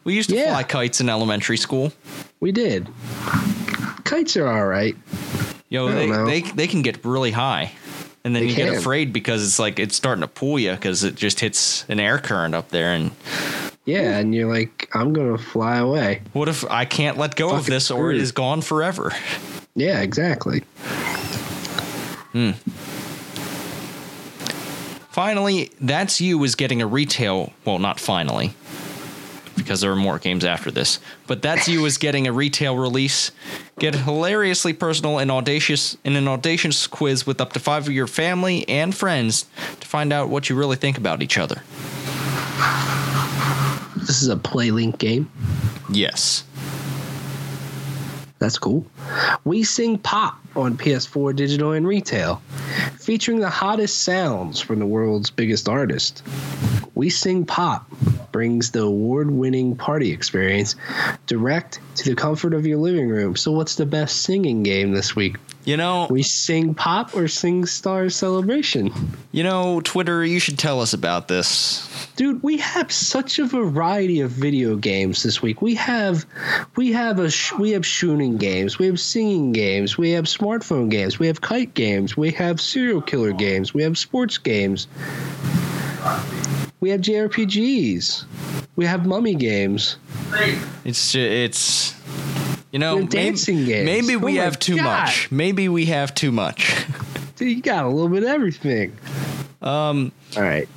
We 0.04 0.14
used 0.14 0.28
to 0.28 0.36
Yeah. 0.36 0.50
fly 0.50 0.64
kites 0.64 1.00
in 1.00 1.08
elementary 1.08 1.56
school. 1.56 1.92
We 2.40 2.52
did. 2.52 2.88
Kites 4.04 4.36
are 4.36 4.46
all 4.46 4.66
right. 4.66 4.96
Yo, 5.68 5.88
they, 5.90 6.06
know. 6.06 6.26
they 6.26 6.42
they 6.42 6.66
can 6.66 6.82
get 6.82 7.04
really 7.04 7.30
high, 7.30 7.72
and 8.24 8.34
then 8.36 8.42
They 8.42 8.50
you 8.50 8.56
get 8.56 8.74
afraid 8.74 9.12
because 9.12 9.44
it's 9.44 9.58
like 9.58 9.78
it's 9.78 9.96
starting 9.96 10.20
to 10.20 10.28
pull 10.28 10.58
you 10.58 10.72
because 10.72 11.02
it 11.02 11.14
just 11.14 11.40
hits 11.40 11.84
an 11.88 11.98
air 11.98 12.18
current 12.18 12.54
up 12.54 12.68
there. 12.68 12.92
And 12.92 13.10
Yeah, 13.86 14.18
and 14.18 14.34
you're 14.34 14.52
like, 14.52 14.90
I'm 14.92 15.12
gonna 15.12 15.38
fly 15.38 15.78
away. 15.78 16.20
what 16.34 16.48
if 16.48 16.64
I 16.70 16.84
can't 16.84 17.16
let 17.16 17.36
go 17.36 17.54
of 17.54 17.66
this, 17.66 17.90
or 17.90 18.10
it 18.10 18.18
is 18.18 18.32
gone 18.32 18.60
forever? 18.60 19.12
Yeah, 19.74 20.02
exactly. 20.02 20.60
Hmm. 22.32 22.52
Finally, 25.10 25.70
That's 25.80 26.20
You 26.20 26.42
is 26.44 26.54
getting 26.54 26.80
a 26.80 26.86
retail. 26.86 27.52
Well, 27.64 27.78
not 27.78 28.00
finally, 28.00 28.54
because 29.62 29.80
there 29.80 29.92
are 29.92 29.96
more 29.96 30.18
games 30.18 30.44
after 30.44 30.70
this. 30.70 30.98
But 31.26 31.42
That's 31.42 31.68
You 31.68 31.84
is 31.86 31.98
getting 31.98 32.26
a 32.26 32.32
retail 32.32 32.76
release. 32.76 33.30
Get 33.78 33.94
hilariously 33.94 34.72
personal 34.72 35.18
and 35.18 35.30
audacious 35.30 35.96
in 36.04 36.16
an 36.16 36.28
audacious 36.28 36.86
quiz 36.86 37.26
with 37.26 37.40
up 37.40 37.52
to 37.54 37.60
five 37.60 37.86
of 37.86 37.92
your 37.92 38.06
family 38.06 38.68
and 38.68 38.94
friends 38.94 39.46
to 39.80 39.86
find 39.86 40.12
out 40.12 40.28
what 40.28 40.48
you 40.50 40.56
really 40.56 40.76
think 40.76 40.98
about 40.98 41.22
each 41.22 41.38
other. 41.38 41.62
This 43.96 44.22
is 44.22 44.28
a 44.28 44.36
PlayLink 44.36 44.98
game. 44.98 45.30
Yes. 45.90 46.44
That's 48.42 48.58
cool. 48.58 48.84
We 49.44 49.62
Sing 49.62 49.98
Pop 49.98 50.36
on 50.56 50.76
PS4 50.76 51.36
digital 51.36 51.70
and 51.70 51.86
retail, 51.86 52.42
featuring 52.98 53.38
the 53.38 53.48
hottest 53.48 54.00
sounds 54.00 54.60
from 54.60 54.80
the 54.80 54.86
world's 54.86 55.30
biggest 55.30 55.68
artist. 55.68 56.24
We 56.96 57.08
Sing 57.08 57.46
Pop 57.46 57.88
brings 58.32 58.72
the 58.72 58.82
award 58.82 59.30
winning 59.30 59.76
party 59.76 60.10
experience 60.10 60.74
direct 61.28 61.78
to 61.98 62.10
the 62.10 62.16
comfort 62.16 62.52
of 62.52 62.66
your 62.66 62.78
living 62.78 63.08
room. 63.08 63.36
So, 63.36 63.52
what's 63.52 63.76
the 63.76 63.86
best 63.86 64.22
singing 64.22 64.64
game 64.64 64.90
this 64.90 65.14
week? 65.14 65.36
You 65.64 65.76
know, 65.76 66.08
We 66.10 66.22
Sing 66.24 66.74
Pop 66.74 67.14
or 67.14 67.28
Sing 67.28 67.66
Star 67.66 68.08
Celebration? 68.10 68.92
you 69.30 69.44
know, 69.44 69.80
Twitter, 69.80 70.24
you 70.24 70.40
should 70.40 70.58
tell 70.58 70.80
us 70.80 70.92
about 70.92 71.28
this. 71.28 71.88
dude 72.16 72.42
we 72.42 72.58
have 72.58 72.90
such 72.92 73.38
a 73.38 73.46
variety 73.46 74.20
of 74.20 74.30
video 74.30 74.76
games 74.76 75.22
this 75.22 75.40
week 75.40 75.62
we 75.62 75.74
have 75.76 76.26
we 76.76 76.92
have 76.92 77.18
a 77.18 77.30
sh- 77.30 77.52
we 77.58 77.70
have 77.70 77.86
shooting 77.86 78.36
games 78.36 78.78
we 78.78 78.86
have 78.86 79.00
singing 79.00 79.52
games 79.52 79.96
we 79.96 80.10
have 80.10 80.24
smartphone 80.26 80.90
games 80.90 81.18
we 81.18 81.26
have 81.26 81.40
kite 81.40 81.72
games 81.74 82.14
we 82.16 82.30
have 82.30 82.60
serial 82.60 83.00
killer 83.00 83.32
games 83.32 83.72
we 83.72 83.82
have 83.82 83.96
sports 83.96 84.36
games 84.36 84.86
we 86.80 86.90
have 86.90 87.00
jrpgs 87.00 88.24
we 88.76 88.84
have 88.84 89.06
mummy 89.06 89.34
games 89.34 89.96
It's 90.84 91.14
it's 91.14 91.94
you 92.72 92.78
know, 92.78 92.96
They're 92.96 93.06
dancing 93.06 93.56
maybe, 93.58 93.66
games. 93.72 93.84
maybe 93.86 94.16
Oh 94.16 94.18
we 94.26 94.34
my 94.38 94.42
have 94.44 94.58
too 94.58 94.76
God. 94.76 94.84
much. 94.84 95.30
Maybe 95.30 95.68
we 95.68 95.84
have 95.86 96.14
too 96.14 96.32
much. 96.32 96.84
dude 97.36 97.56
you 97.56 97.62
got 97.62 97.84
a 97.84 97.88
little 97.88 98.08
bit 98.08 98.22
of 98.24 98.28
everything 98.28 98.96
Um 99.62 100.10
all 100.36 100.42
right 100.42 100.68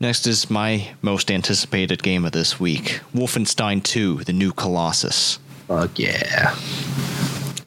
Next 0.00 0.26
is 0.28 0.48
my 0.48 0.88
most 1.02 1.30
anticipated 1.30 2.02
game 2.02 2.24
of 2.24 2.32
this 2.32 2.60
week 2.60 3.00
Wolfenstein 3.14 3.82
2 3.82 4.24
The 4.24 4.32
New 4.32 4.52
Colossus. 4.52 5.38
fuck 5.66 5.98
yeah 5.98 6.54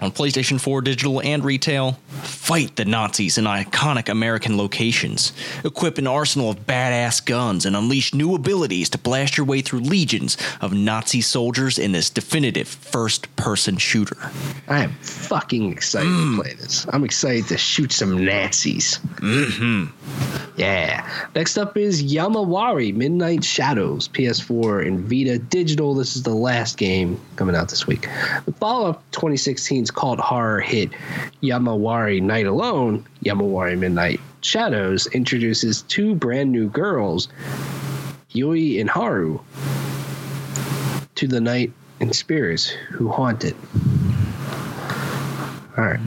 On 0.01 0.11
PlayStation 0.11 0.59
4 0.59 0.81
digital 0.81 1.21
and 1.21 1.45
retail, 1.45 1.91
fight 2.23 2.75
the 2.75 2.85
Nazis 2.85 3.37
in 3.37 3.45
iconic 3.45 4.09
American 4.09 4.57
locations, 4.57 5.31
equip 5.63 5.99
an 5.99 6.07
arsenal 6.07 6.49
of 6.49 6.65
badass 6.65 7.23
guns, 7.23 7.67
and 7.67 7.75
unleash 7.75 8.11
new 8.11 8.33
abilities 8.33 8.89
to 8.89 8.97
blast 8.97 9.37
your 9.37 9.45
way 9.45 9.61
through 9.61 9.81
legions 9.81 10.37
of 10.59 10.73
Nazi 10.73 11.21
soldiers 11.21 11.77
in 11.77 11.91
this 11.91 12.09
definitive 12.09 12.67
first 12.67 13.33
person 13.35 13.77
shooter. 13.77 14.17
I 14.67 14.83
am 14.83 14.91
fucking 15.01 15.71
excited 15.71 16.09
to 16.09 16.41
play 16.41 16.53
this. 16.55 16.87
I'm 16.89 17.03
excited 17.03 17.47
to 17.49 17.57
shoot 17.59 17.91
some 17.91 18.25
Nazis. 18.25 18.97
Mm-hmm. 19.17 19.85
Yeah. 20.57 21.07
Next 21.35 21.57
up 21.59 21.77
is 21.77 22.03
Yomawari 22.03 22.93
Midnight 22.95 23.43
Shadows, 23.43 24.07
PS4 24.07 24.87
and 24.87 24.99
Vita 25.01 25.37
Digital. 25.37 25.93
This 25.93 26.15
is 26.15 26.23
the 26.23 26.33
last 26.33 26.77
game 26.77 27.19
coming 27.35 27.55
out 27.55 27.69
this 27.69 27.85
week. 27.85 28.09
The 28.45 28.53
follow 28.53 28.89
up 28.89 29.03
2016's 29.11 29.90
cult 29.91 30.19
horror 30.19 30.59
hit 30.61 30.89
Yomawari 31.43 32.21
Night 32.21 32.45
Alone, 32.47 33.05
Yomawari 33.23 33.77
Midnight 33.77 34.19
Shadows 34.41 35.05
introduces 35.07 35.83
two 35.83 36.15
brand 36.15 36.51
new 36.51 36.67
girls, 36.69 37.27
Yui 38.31 38.79
and 38.79 38.89
Haru, 38.89 39.39
to 41.15 41.27
the 41.27 41.39
night 41.39 41.71
and 41.99 42.15
spirits 42.15 42.69
who 42.69 43.09
haunt 43.09 43.43
it. 43.43 43.55
All 45.77 45.85
right. 45.85 45.99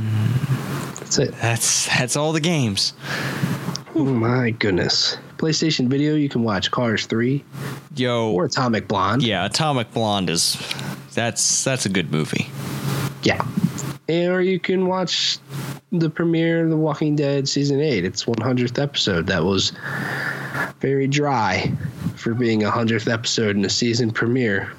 That's 0.98 1.18
it. 1.18 1.34
That's 1.40 1.86
that's 1.96 2.16
all 2.16 2.32
the 2.32 2.40
games. 2.40 2.92
Oh 3.94 4.04
my 4.04 4.50
goodness. 4.50 5.16
PlayStation 5.38 5.88
Video, 5.88 6.14
you 6.16 6.28
can 6.28 6.42
watch 6.42 6.70
Cars 6.70 7.06
3 7.06 7.44
Yo, 7.96 8.30
or 8.32 8.46
Atomic 8.46 8.88
Blonde. 8.88 9.22
yeah, 9.22 9.44
Atomic 9.44 9.92
Blonde 9.92 10.30
is 10.30 10.56
that's 11.12 11.62
that's 11.64 11.86
a 11.86 11.88
good 11.88 12.10
movie. 12.10 12.48
Yeah. 13.22 13.44
Or 14.08 14.40
you 14.42 14.60
can 14.60 14.86
watch 14.86 15.38
the 15.90 16.10
premiere 16.10 16.64
of 16.64 16.70
The 16.70 16.76
Walking 16.76 17.16
Dead 17.16 17.48
season 17.48 17.80
8. 17.80 18.04
It's 18.04 18.24
100th 18.24 18.82
episode. 18.82 19.26
That 19.28 19.44
was 19.44 19.72
very 20.80 21.06
dry 21.06 21.72
for 22.16 22.34
being 22.34 22.64
a 22.64 22.70
100th 22.70 23.10
episode 23.10 23.56
in 23.56 23.64
a 23.64 23.70
season 23.70 24.10
premiere. 24.10 24.70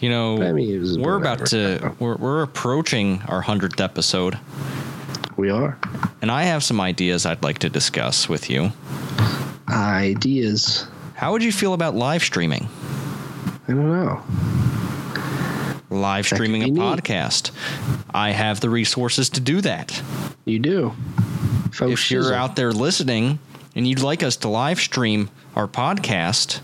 You 0.00 0.10
know, 0.10 0.42
I 0.42 0.52
mean, 0.52 1.00
we're 1.00 1.16
about 1.16 1.46
to 1.46 1.94
we're 1.98 2.16
we're 2.16 2.42
approaching 2.42 3.22
our 3.28 3.40
hundredth 3.40 3.80
episode, 3.80 4.38
We 5.38 5.48
are. 5.48 5.78
and 6.20 6.30
I 6.30 6.42
have 6.42 6.62
some 6.62 6.78
ideas 6.78 7.24
I'd 7.24 7.42
like 7.42 7.58
to 7.60 7.70
discuss 7.70 8.28
with 8.28 8.50
you. 8.50 8.70
Ideas. 9.68 10.86
How 11.14 11.32
would 11.32 11.42
you 11.42 11.52
feel 11.52 11.72
about 11.72 11.94
live 11.94 12.22
streaming? 12.22 12.68
I 13.66 13.72
don't 13.72 13.88
know. 13.90 14.22
Live 15.94 16.26
streaming 16.26 16.62
a 16.62 16.66
neat. 16.66 16.74
podcast. 16.78 17.50
I 18.12 18.30
have 18.30 18.60
the 18.60 18.68
resources 18.68 19.30
to 19.30 19.40
do 19.40 19.60
that. 19.60 20.02
You 20.44 20.58
do. 20.58 20.94
Faux 21.72 21.92
if 21.92 22.10
you're 22.10 22.24
shizzle. 22.24 22.32
out 22.32 22.56
there 22.56 22.72
listening 22.72 23.38
and 23.76 23.86
you'd 23.86 24.00
like 24.00 24.22
us 24.22 24.36
to 24.38 24.48
live 24.48 24.80
stream 24.80 25.30
our 25.54 25.68
podcast, 25.68 26.60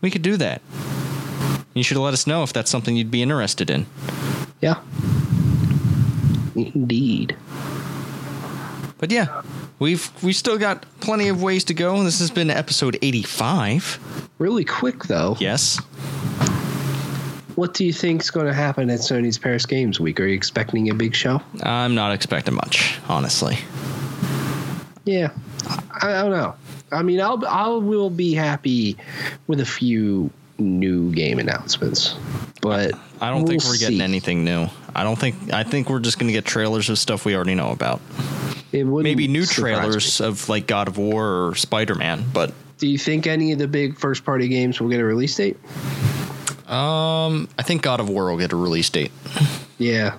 we 0.00 0.10
could 0.10 0.22
do 0.22 0.36
that. 0.38 0.62
You 1.74 1.82
should 1.82 1.98
let 1.98 2.14
us 2.14 2.26
know 2.26 2.42
if 2.42 2.52
that's 2.52 2.70
something 2.70 2.96
you'd 2.96 3.10
be 3.10 3.22
interested 3.22 3.70
in. 3.70 3.86
Yeah. 4.60 4.80
Indeed. 6.56 7.36
But 8.98 9.12
yeah, 9.12 9.42
we've 9.78 10.10
we 10.24 10.32
still 10.32 10.58
got 10.58 10.84
plenty 11.00 11.28
of 11.28 11.40
ways 11.40 11.62
to 11.64 11.74
go. 11.74 12.02
This 12.02 12.18
has 12.18 12.30
been 12.30 12.50
episode 12.50 12.98
85. 13.00 14.28
Really 14.38 14.64
quick, 14.64 15.04
though. 15.04 15.36
Yes. 15.38 15.80
What 17.58 17.74
do 17.74 17.84
you 17.84 17.92
think 17.92 18.22
is 18.22 18.30
going 18.30 18.46
to 18.46 18.54
happen 18.54 18.88
at 18.88 19.00
Sony's 19.00 19.36
Paris 19.36 19.66
Games 19.66 19.98
Week? 19.98 20.20
Are 20.20 20.26
you 20.26 20.34
expecting 20.36 20.90
a 20.90 20.94
big 20.94 21.12
show? 21.12 21.42
I'm 21.64 21.92
not 21.92 22.12
expecting 22.12 22.54
much, 22.54 23.00
honestly. 23.08 23.58
Yeah, 25.04 25.32
I, 26.00 26.12
I 26.12 26.22
don't 26.22 26.30
know. 26.30 26.54
I 26.92 27.02
mean, 27.02 27.20
I'll 27.20 27.44
I 27.44 27.66
will 27.66 28.10
be 28.10 28.32
happy 28.32 28.96
with 29.48 29.58
a 29.58 29.64
few 29.64 30.30
new 30.60 31.10
game 31.10 31.40
announcements, 31.40 32.14
but 32.62 32.94
I 33.20 33.30
don't 33.30 33.44
think 33.44 33.64
we'll 33.64 33.72
we're 33.72 33.78
getting 33.78 33.98
see. 33.98 34.04
anything 34.04 34.44
new. 34.44 34.68
I 34.94 35.02
don't 35.02 35.18
think 35.18 35.52
I 35.52 35.64
think 35.64 35.90
we're 35.90 35.98
just 35.98 36.20
going 36.20 36.28
to 36.28 36.32
get 36.32 36.44
trailers 36.44 36.88
of 36.88 36.96
stuff 36.96 37.24
we 37.24 37.34
already 37.34 37.56
know 37.56 37.72
about. 37.72 38.00
It 38.70 38.84
wouldn't 38.84 39.02
Maybe 39.02 39.26
new 39.26 39.44
trailers 39.44 40.20
me. 40.20 40.26
of 40.28 40.48
like 40.48 40.68
God 40.68 40.86
of 40.86 40.96
War 40.96 41.48
or 41.48 41.56
Spider-Man, 41.56 42.24
but 42.32 42.54
Do 42.78 42.86
you 42.86 42.98
think 42.98 43.26
any 43.26 43.50
of 43.50 43.58
the 43.58 43.66
big 43.66 43.98
first 43.98 44.24
party 44.24 44.46
games 44.46 44.80
will 44.80 44.90
get 44.90 45.00
a 45.00 45.04
release 45.04 45.34
date? 45.34 45.56
Um 46.68 47.48
I 47.58 47.62
think 47.62 47.82
God 47.82 48.00
of 48.00 48.08
War 48.08 48.30
will 48.30 48.38
get 48.38 48.52
a 48.52 48.56
release 48.56 48.90
date. 48.90 49.10
Yeah, 49.78 50.16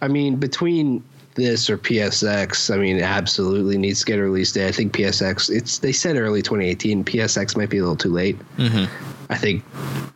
I 0.00 0.08
mean 0.08 0.36
between 0.36 1.02
this 1.34 1.70
or 1.70 1.78
PSX, 1.78 2.72
I 2.72 2.76
mean 2.76 2.98
it 2.98 3.02
absolutely 3.02 3.78
needs 3.78 4.00
to 4.00 4.06
get 4.06 4.18
a 4.18 4.22
release 4.22 4.52
date. 4.52 4.66
I 4.68 4.72
think 4.72 4.92
PSX. 4.92 5.48
It's 5.50 5.78
they 5.78 5.92
said 5.92 6.16
early 6.16 6.42
2018. 6.42 7.04
PSX 7.04 7.56
might 7.56 7.70
be 7.70 7.78
a 7.78 7.80
little 7.82 7.96
too 7.96 8.10
late. 8.12 8.36
Mhm. 8.58 8.88
I 9.30 9.36
think 9.38 9.64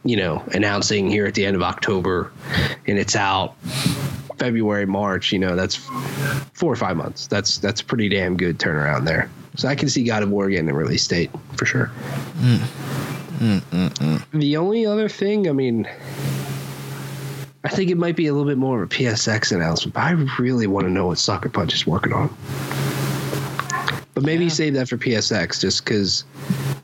you 0.04 0.16
know 0.16 0.42
announcing 0.52 1.08
here 1.10 1.24
at 1.26 1.34
the 1.34 1.46
end 1.46 1.56
of 1.56 1.62
October, 1.62 2.30
and 2.86 2.98
it's 2.98 3.16
out 3.16 3.54
February 4.38 4.84
March. 4.84 5.32
You 5.32 5.38
know 5.38 5.56
that's 5.56 5.76
four 6.54 6.70
or 6.72 6.76
five 6.76 6.96
months. 6.98 7.26
That's 7.26 7.56
that's 7.58 7.80
pretty 7.80 8.10
damn 8.10 8.36
good 8.36 8.58
turnaround 8.58 9.06
there. 9.06 9.30
So 9.56 9.68
I 9.68 9.74
can 9.74 9.88
see 9.88 10.04
God 10.04 10.22
of 10.22 10.28
War 10.28 10.50
getting 10.50 10.68
a 10.68 10.74
release 10.74 11.06
date 11.08 11.30
for 11.56 11.64
sure. 11.64 11.90
The 14.32 14.56
only 14.56 14.86
other 14.86 15.08
thing, 15.08 15.48
I 15.48 15.52
mean, 15.52 15.88
I 17.64 17.68
think 17.68 17.90
it 17.90 17.96
might 17.96 18.16
be 18.16 18.26
a 18.26 18.32
little 18.32 18.48
bit 18.48 18.58
more 18.58 18.82
of 18.82 18.90
a 18.90 18.94
PSX 18.94 19.52
announcement, 19.52 19.94
but 19.94 20.00
I 20.02 20.10
really 20.38 20.66
want 20.66 20.86
to 20.86 20.90
know 20.92 21.06
what 21.08 21.18
Sucker 21.18 21.48
Punch 21.48 21.74
is 21.74 21.86
working 21.86 22.12
on. 22.12 22.28
But 24.14 24.22
maybe 24.24 24.44
Yeah. 24.44 24.50
save 24.50 24.74
that 24.74 24.88
for 24.88 24.96
PSX 24.96 25.60
just 25.60 25.84
because, 25.84 26.24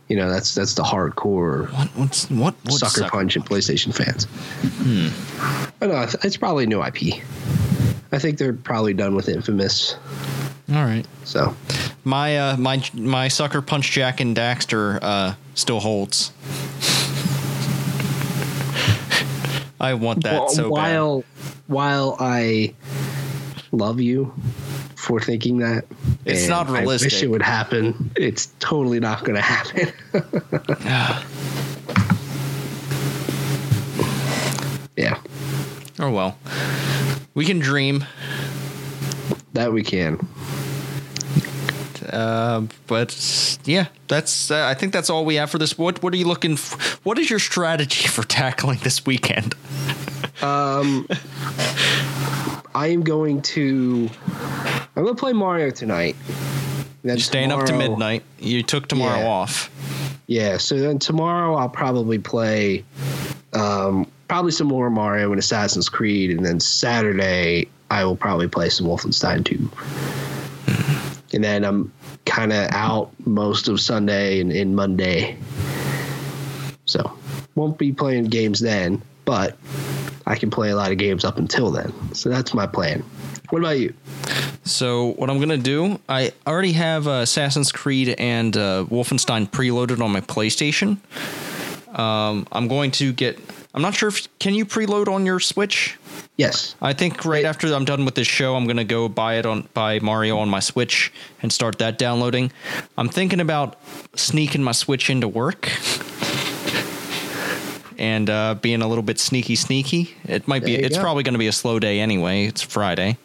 You 0.09 0.17
know, 0.17 0.29
that's 0.31 0.55
that's 0.55 0.75
the 0.75 0.83
hardcore 0.83 1.73
What? 1.73 1.89
What's 1.95 2.29
what? 2.31 2.55
what 2.65 2.75
sucker, 2.75 3.09
punch 3.09 3.35
and 3.37 3.47
PlayStation 3.47 3.95
fans. 3.95 4.25
Hmm. 4.83 5.09
But 5.79 5.89
no, 5.89 6.03
it's- 6.03 6.17
it's 6.23 6.37
probably 6.37 6.67
new 6.67 6.83
IP. 6.83 7.23
I 8.13 8.19
think 8.19 8.37
they're 8.37 8.53
probably 8.53 8.93
done 8.93 9.15
with 9.15 9.31
Infamous. 9.31 9.95
All 10.73 10.85
right. 10.85 11.05
So 11.25 11.55
My 12.05 12.37
uh, 12.39 12.57
my 12.57 12.83
my 12.95 13.29
sucker 13.29 13.61
punch 13.63 13.91
Jack 13.91 14.21
and 14.21 14.37
Daxter 14.37 14.99
uh, 15.03 15.35
still 15.55 15.81
holds. 15.81 16.33
I 19.81 19.95
want 19.95 20.23
that 20.25 20.49
Wh- 20.49 20.51
so 20.51 20.63
bad. 20.65 20.71
while 20.71 21.25
while 21.67 22.17
I 22.21 22.75
love 23.73 24.01
you 24.01 24.33
for 24.97 25.21
thinking 25.21 25.59
that, 25.59 25.85
It's 26.25 26.43
and 26.43 26.51
not 26.51 26.69
I 26.69 26.71
wish 26.71 26.81
realistic. 27.03 27.23
it 27.25 27.27
would 27.29 27.43
happen. 27.43 28.11
It's 28.17 28.47
totally 28.61 29.01
not 29.01 29.25
going 29.25 29.35
to 29.35 29.43
happen. 29.43 29.93
yeah, 34.97 35.19
Oh 35.99 36.11
well, 36.11 36.39
we 37.35 37.45
can 37.45 37.59
dream, 37.59 38.05
that 39.55 39.73
we 39.73 39.83
can. 39.83 40.19
Uh, 42.13 42.63
but 42.87 43.59
yeah, 43.65 43.87
that's. 44.09 44.51
Uh, 44.51 44.67
I 44.67 44.75
think 44.75 44.93
that's 44.93 45.11
all 45.11 45.25
we 45.25 45.37
have 45.37 45.51
for 45.51 45.59
this. 45.59 45.77
What 45.79 46.03
What 46.03 46.13
are 46.13 46.17
you 46.17 46.27
looking? 46.27 46.53
f 46.53 47.01
what 47.05 47.19
is 47.19 47.31
your 47.31 47.39
strategy 47.39 48.09
for 48.09 48.23
tackling 48.23 48.79
this 48.83 49.05
weekend? 49.07 49.55
Um, 50.43 51.07
I 52.75 52.89
am 52.89 53.03
going 53.03 53.43
to. 53.43 54.09
I'm 54.97 55.05
going 55.05 55.15
to 55.17 55.21
play 55.21 55.33
Mario 55.33 55.71
tonight. 55.71 56.17
Then 57.03 57.17
You're 57.17 57.23
staying 57.23 57.51
up 57.53 57.67
to 57.67 57.73
midnight. 57.73 58.23
You 58.39 58.63
took 58.63 58.89
tomorrow 58.89 59.21
Yeah. 59.21 59.27
off. 59.29 59.71
Yeah, 60.29 60.57
so 60.57 60.79
then 60.79 60.99
tomorrow 60.99 61.57
I'll 61.57 61.69
probably 61.69 62.19
play 62.19 62.85
um, 63.53 64.07
probably 64.29 64.53
some 64.53 64.69
more 64.69 64.89
Mario 64.89 65.31
and 65.31 65.39
Assassin's 65.39 65.89
Creed, 65.89 66.31
and 66.31 66.45
then 66.47 66.61
Saturday 66.61 67.69
I 67.91 68.05
will 68.05 68.17
probably 68.17 68.49
play 68.49 68.69
some 68.71 68.87
Wolfenstein 68.87 69.45
2. 69.45 69.71
and 71.35 71.45
then 71.45 71.65
I'm 71.65 71.93
kind 72.25 72.53
of 72.53 72.71
out 72.71 73.11
most 73.27 73.69
of 73.69 73.81
Sunday 73.81 74.41
and, 74.41 74.53
and 74.53 74.75
Monday. 74.77 75.37
So 76.85 77.17
won't 77.55 77.79
be 77.79 77.93
playing 77.93 78.25
games 78.25 78.61
then, 78.61 79.03
but 79.25 79.57
I 80.27 80.37
can 80.37 80.51
play 80.51 80.71
a 80.71 80.77
lot 80.77 80.93
of 80.93 80.99
games 80.99 81.25
up 81.25 81.39
until 81.39 81.71
then. 81.71 81.93
So 82.15 82.29
that's 82.29 82.55
my 82.55 82.67
plan. 82.67 83.05
What 83.51 83.61
about 83.61 83.79
you? 83.79 83.95
So 84.65 85.13
what 85.15 85.29
I'm 85.29 85.39
gonna 85.41 85.59
do? 85.59 86.01
I 86.09 86.33
already 86.47 86.73
have 86.73 87.07
uh, 87.07 87.23
Assassin's 87.23 87.73
Creed 87.73 88.15
and 88.19 88.57
uh, 88.57 88.87
Wolfenstein 88.89 89.51
preloaded 89.51 90.01
on 90.01 90.13
my 90.13 90.21
PlayStation. 90.21 90.99
Um, 91.99 92.47
I'm 92.53 92.69
going 92.69 92.91
to 92.93 93.13
get. 93.13 93.39
I'm 93.75 93.83
not 93.83 93.95
sure 93.95 94.09
if 94.09 94.27
can 94.39 94.55
you 94.55 94.65
preload 94.65 95.09
on 95.09 95.27
your 95.27 95.41
Switch. 95.41 95.99
Yes. 96.37 96.75
I 96.81 96.93
think 96.93 97.25
right 97.25 97.45
after 97.45 97.73
I'm 97.75 97.85
done 97.85 98.05
with 98.05 98.15
this 98.15 98.27
show, 98.27 98.57
I'm 98.57 98.67
gonna 98.67 98.85
go 98.85 99.09
buy 99.09 99.35
it 99.35 99.47
on 99.47 99.69
buy 99.75 99.99
Mario 100.01 100.39
on 100.39 100.49
my 100.49 100.61
Switch 100.61 101.13
and 101.43 101.53
start 101.53 101.79
that 101.79 101.99
downloading. 101.99 102.51
I'm 102.97 103.09
thinking 103.09 103.39
about 103.41 103.77
sneaking 104.17 104.63
my 104.63 104.73
Switch 104.73 105.11
into 105.11 105.29
work 105.29 105.69
and 107.99 108.29
uh, 108.31 108.55
being 108.61 108.83
a 108.83 108.89
little 108.89 109.03
bit 109.03 109.19
sneaky, 109.19 109.55
sneaky. 109.57 110.15
It 110.25 110.49
might 110.49 110.65
be. 110.65 110.73
There 110.73 110.81
you 110.81 110.87
It's 110.87 110.97
go. 110.97 111.03
probably 111.03 111.23
going 111.23 111.35
to 111.35 111.39
be 111.39 111.47
a 111.47 111.53
slow 111.53 111.79
day 111.79 112.01
anyway. 112.01 112.47
It's 112.47 112.63
Friday. 112.63 113.17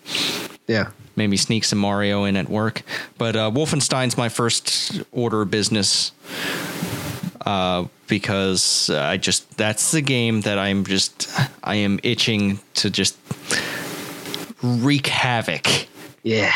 Yeah. 0.68 0.92
Maybe 1.16 1.36
sneak 1.36 1.64
some 1.64 1.80
Mario 1.80 2.26
in 2.26 2.36
at 2.36 2.48
work. 2.48 2.84
But 3.18 3.36
uh, 3.36 3.50
Wolfenstein's 3.50 4.18
my 4.18 4.30
first 4.30 5.02
order 5.12 5.42
of 5.42 5.50
business 5.50 6.12
uh, 7.48 7.86
because 8.08 8.90
I 8.90 9.16
just 9.18 9.58
that's 9.58 9.92
the 9.92 10.02
game 10.02 10.42
that 10.42 10.60
I'm 10.60 10.84
just 10.86 11.30
I 11.64 11.76
am 11.76 12.00
itching 12.04 12.60
to 12.76 12.90
just 12.90 13.18
wreak 14.62 15.08
havoc. 15.08 15.66
Yeah. 16.24 16.54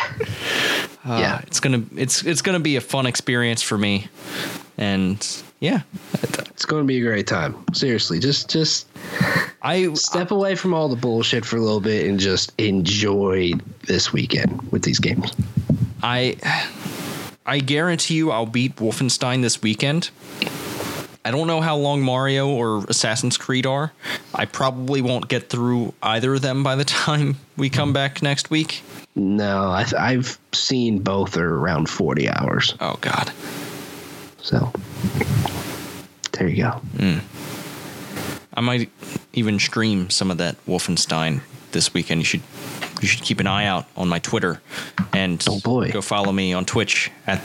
Uh, 1.06 1.18
Yeah. 1.20 1.42
it's 1.48 1.60
gonna 1.60 1.84
it's 1.96 2.24
it's 2.26 2.42
gonna 2.42 2.60
be 2.60 2.76
a 2.76 2.82
fun 2.82 3.06
experience 3.06 3.62
for 3.62 3.78
me, 3.78 4.08
and 4.78 5.26
yeah, 5.62 5.82
It's 6.50 6.66
going 6.66 6.82
to 6.84 6.88
be 6.88 6.98
a 7.00 7.04
great 7.04 7.28
time. 7.28 7.56
Seriously, 7.74 8.20
just 8.20 8.50
just 8.50 8.88
I 9.62 9.94
step 9.94 10.32
away 10.32 10.56
from 10.56 10.74
all 10.74 10.89
the 10.89 10.96
bullshit 10.96 11.46
for 11.46 11.58
a 11.58 11.62
little 11.62 11.80
bit 11.80 12.08
and 12.08 12.20
just 12.20 12.52
enjoy 12.60 13.52
this 13.88 14.12
weekend 14.12 14.60
with 14.72 14.82
these 14.84 15.00
games. 15.00 15.32
I 16.04 16.36
I 17.46 17.60
guarantee 17.60 18.16
you 18.16 18.32
I'll 18.32 18.46
beat 18.48 18.76
Wolfenstein 18.78 19.42
this 19.44 19.62
weekend. 19.62 20.10
I 21.24 21.32
don't 21.32 21.47
know 21.47 21.61
how 21.61 21.78
long 21.78 22.01
Mario 22.01 22.49
or 22.49 22.84
Assassin's 22.88 23.38
Creed 23.38 23.65
are. 23.65 23.91
I 24.34 24.45
probably 24.45 25.01
won't 25.01 25.28
get 25.28 25.49
through 25.49 25.93
either 26.01 26.34
of 26.36 26.41
them 26.41 26.63
by 26.63 26.76
the 26.76 26.86
time 26.86 27.38
we 27.57 27.69
come 27.69 27.89
hmm. 27.89 27.93
back 27.93 28.22
next 28.22 28.49
week. 28.49 28.84
No, 29.15 29.67
I, 29.67 29.86
I've 29.97 30.39
seen 30.53 30.99
both 30.99 31.38
are 31.38 31.55
around 31.55 31.89
40 31.89 32.30
hours. 32.30 32.76
Oh 32.80 32.97
god. 33.01 33.32
So 34.41 34.72
there 36.32 36.47
you 36.47 36.63
go. 36.63 36.69
Hmm. 36.72 37.19
I 38.53 38.61
might 38.61 38.89
even 39.34 39.59
stream 39.59 40.09
some 40.09 40.32
of 40.32 40.38
that 40.38 40.63
Wolfenstein 40.65 41.41
this 41.72 41.93
weekend. 41.93 42.22
You 42.22 42.26
should 42.26 42.41
you 43.01 43.07
should 43.07 43.24
keep 43.24 43.39
an 43.39 43.47
eye 43.47 43.65
out 43.65 43.86
on 43.97 44.07
my 44.07 44.19
Twitter 44.19 44.61
and 45.13 45.43
Oh, 45.49 45.59
boy. 45.59 45.91
go 45.91 46.01
follow 46.01 46.32
me 46.32 46.53
on 46.53 46.65
Twitch 46.65 47.11
at 47.28 47.41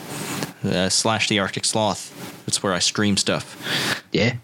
uh, 0.66 0.88
slash 0.88 1.28
the 1.28 1.38
Arctic 1.38 1.64
Sloth. 1.64 2.42
That's 2.46 2.62
where 2.62 2.72
I 2.72 2.78
stream 2.80 3.16
stuff. 3.16 4.02
Yeah. 4.12 4.36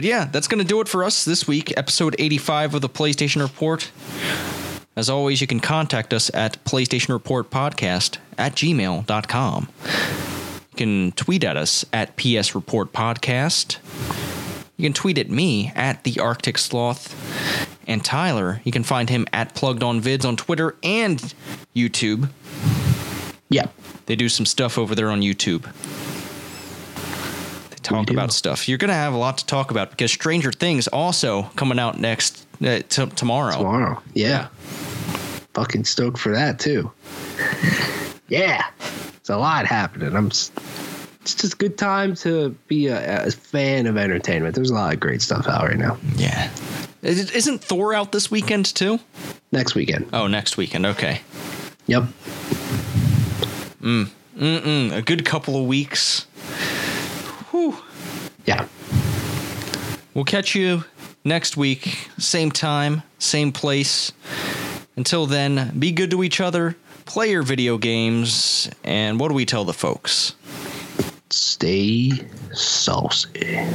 But 0.00 0.04
yeah, 0.04 0.26
that's 0.32 0.48
going 0.48 0.60
to 0.60 0.66
do 0.66 0.80
it 0.80 0.88
for 0.88 1.04
us 1.04 1.26
this 1.26 1.46
week, 1.46 1.76
episode 1.76 2.16
85 2.18 2.76
of 2.76 2.80
the 2.80 2.88
PlayStation 2.88 3.42
Report. 3.42 3.90
As 4.96 5.10
always, 5.10 5.40
you 5.40 5.46
can 5.46 5.60
contact 5.60 6.14
us 6.14 6.30
at 6.32 6.62
PlayStation 6.64 7.10
Report 7.10 7.50
Podcast 7.50 8.16
at 8.38 8.54
gmail.com. 8.54 9.68
You 9.84 10.76
can 10.76 11.12
tweet 11.12 11.44
at 11.44 11.56
us 11.58 11.84
at 11.92 12.16
PS 12.16 12.54
Report 12.54 12.92
Podcast. 12.92 13.76
You 14.76 14.84
can 14.84 14.92
tweet 14.94 15.18
at 15.18 15.28
me 15.28 15.72
at 15.74 16.04
the 16.04 16.18
Arctic 16.20 16.56
Sloth. 16.56 17.14
And 17.86 18.04
Tyler, 18.04 18.62
you 18.64 18.72
can 18.72 18.84
find 18.84 19.10
him 19.10 19.26
at 19.32 19.54
Plugged 19.54 19.82
On 19.82 20.00
Vids 20.00 20.24
on 20.24 20.36
Twitter 20.36 20.76
and 20.82 21.34
YouTube. 21.74 22.30
Yeah. 23.50 23.66
They 24.06 24.16
do 24.16 24.28
some 24.28 24.46
stuff 24.46 24.78
over 24.78 24.94
there 24.94 25.10
on 25.10 25.20
YouTube. 25.20 25.62
They 27.70 27.76
talk 27.82 28.10
about 28.10 28.32
stuff. 28.32 28.68
You're 28.68 28.78
going 28.78 28.88
to 28.88 28.94
have 28.94 29.12
a 29.12 29.16
lot 29.18 29.38
to 29.38 29.46
talk 29.46 29.70
about 29.70 29.90
because 29.90 30.10
Stranger 30.12 30.52
Things 30.52 30.88
also 30.88 31.42
coming 31.56 31.78
out 31.78 31.98
next 31.98 32.46
uh, 32.64 32.80
t- 32.88 33.06
tomorrow. 33.06 33.56
Tomorrow. 33.58 34.02
Yeah. 34.14 34.48
Fucking 35.54 35.84
stoked 35.84 36.18
for 36.18 36.32
that 36.32 36.58
too. 36.58 36.90
Yeah. 38.28 38.64
It's 39.16 39.28
a 39.28 39.36
lot 39.36 39.66
happening. 39.66 40.14
I'm 40.14 40.28
s- 40.28 40.52
it's 41.20 41.34
just 41.34 41.54
a 41.54 41.56
good 41.56 41.76
time 41.76 42.14
to 42.16 42.50
be 42.68 42.86
a, 42.86 43.26
a 43.26 43.30
fan 43.32 43.88
of 43.88 43.96
entertainment. 43.96 44.54
There's 44.54 44.70
a 44.70 44.74
lot 44.74 44.94
of 44.94 45.00
great 45.00 45.20
stuff 45.20 45.48
out 45.48 45.64
right 45.66 45.76
now. 45.76 45.98
Yeah. 46.14 46.48
Isn't 47.02 47.58
Thor 47.64 47.92
out 47.92 48.12
this 48.12 48.30
weekend 48.30 48.66
too? 48.66 49.00
Next 49.50 49.74
weekend. 49.74 50.08
Oh, 50.12 50.28
next 50.28 50.56
weekend. 50.56 50.86
Okay. 50.86 51.22
Yep. 51.88 52.04
Mm. 53.80 54.10
Mm-mm. 54.36 54.92
A 54.92 55.02
good 55.02 55.24
couple 55.24 55.56
of 55.56 55.66
weeks. 55.66 56.22
Whew. 57.50 57.76
Yeah. 58.46 58.66
We'll 60.14 60.24
catch 60.24 60.54
you 60.54 60.84
next 61.24 61.56
week, 61.56 62.08
same 62.18 62.50
time, 62.50 63.02
same 63.18 63.52
place. 63.52 64.12
Until 64.96 65.26
then, 65.26 65.72
be 65.78 65.92
good 65.92 66.10
to 66.10 66.22
each 66.22 66.40
other, 66.40 66.76
play 67.04 67.30
your 67.30 67.42
video 67.42 67.78
games, 67.78 68.68
and 68.84 69.18
what 69.20 69.28
do 69.28 69.34
we 69.34 69.46
tell 69.46 69.64
the 69.64 69.72
folks? 69.72 70.34
Stay 71.30 72.10
saucy. 72.52 73.66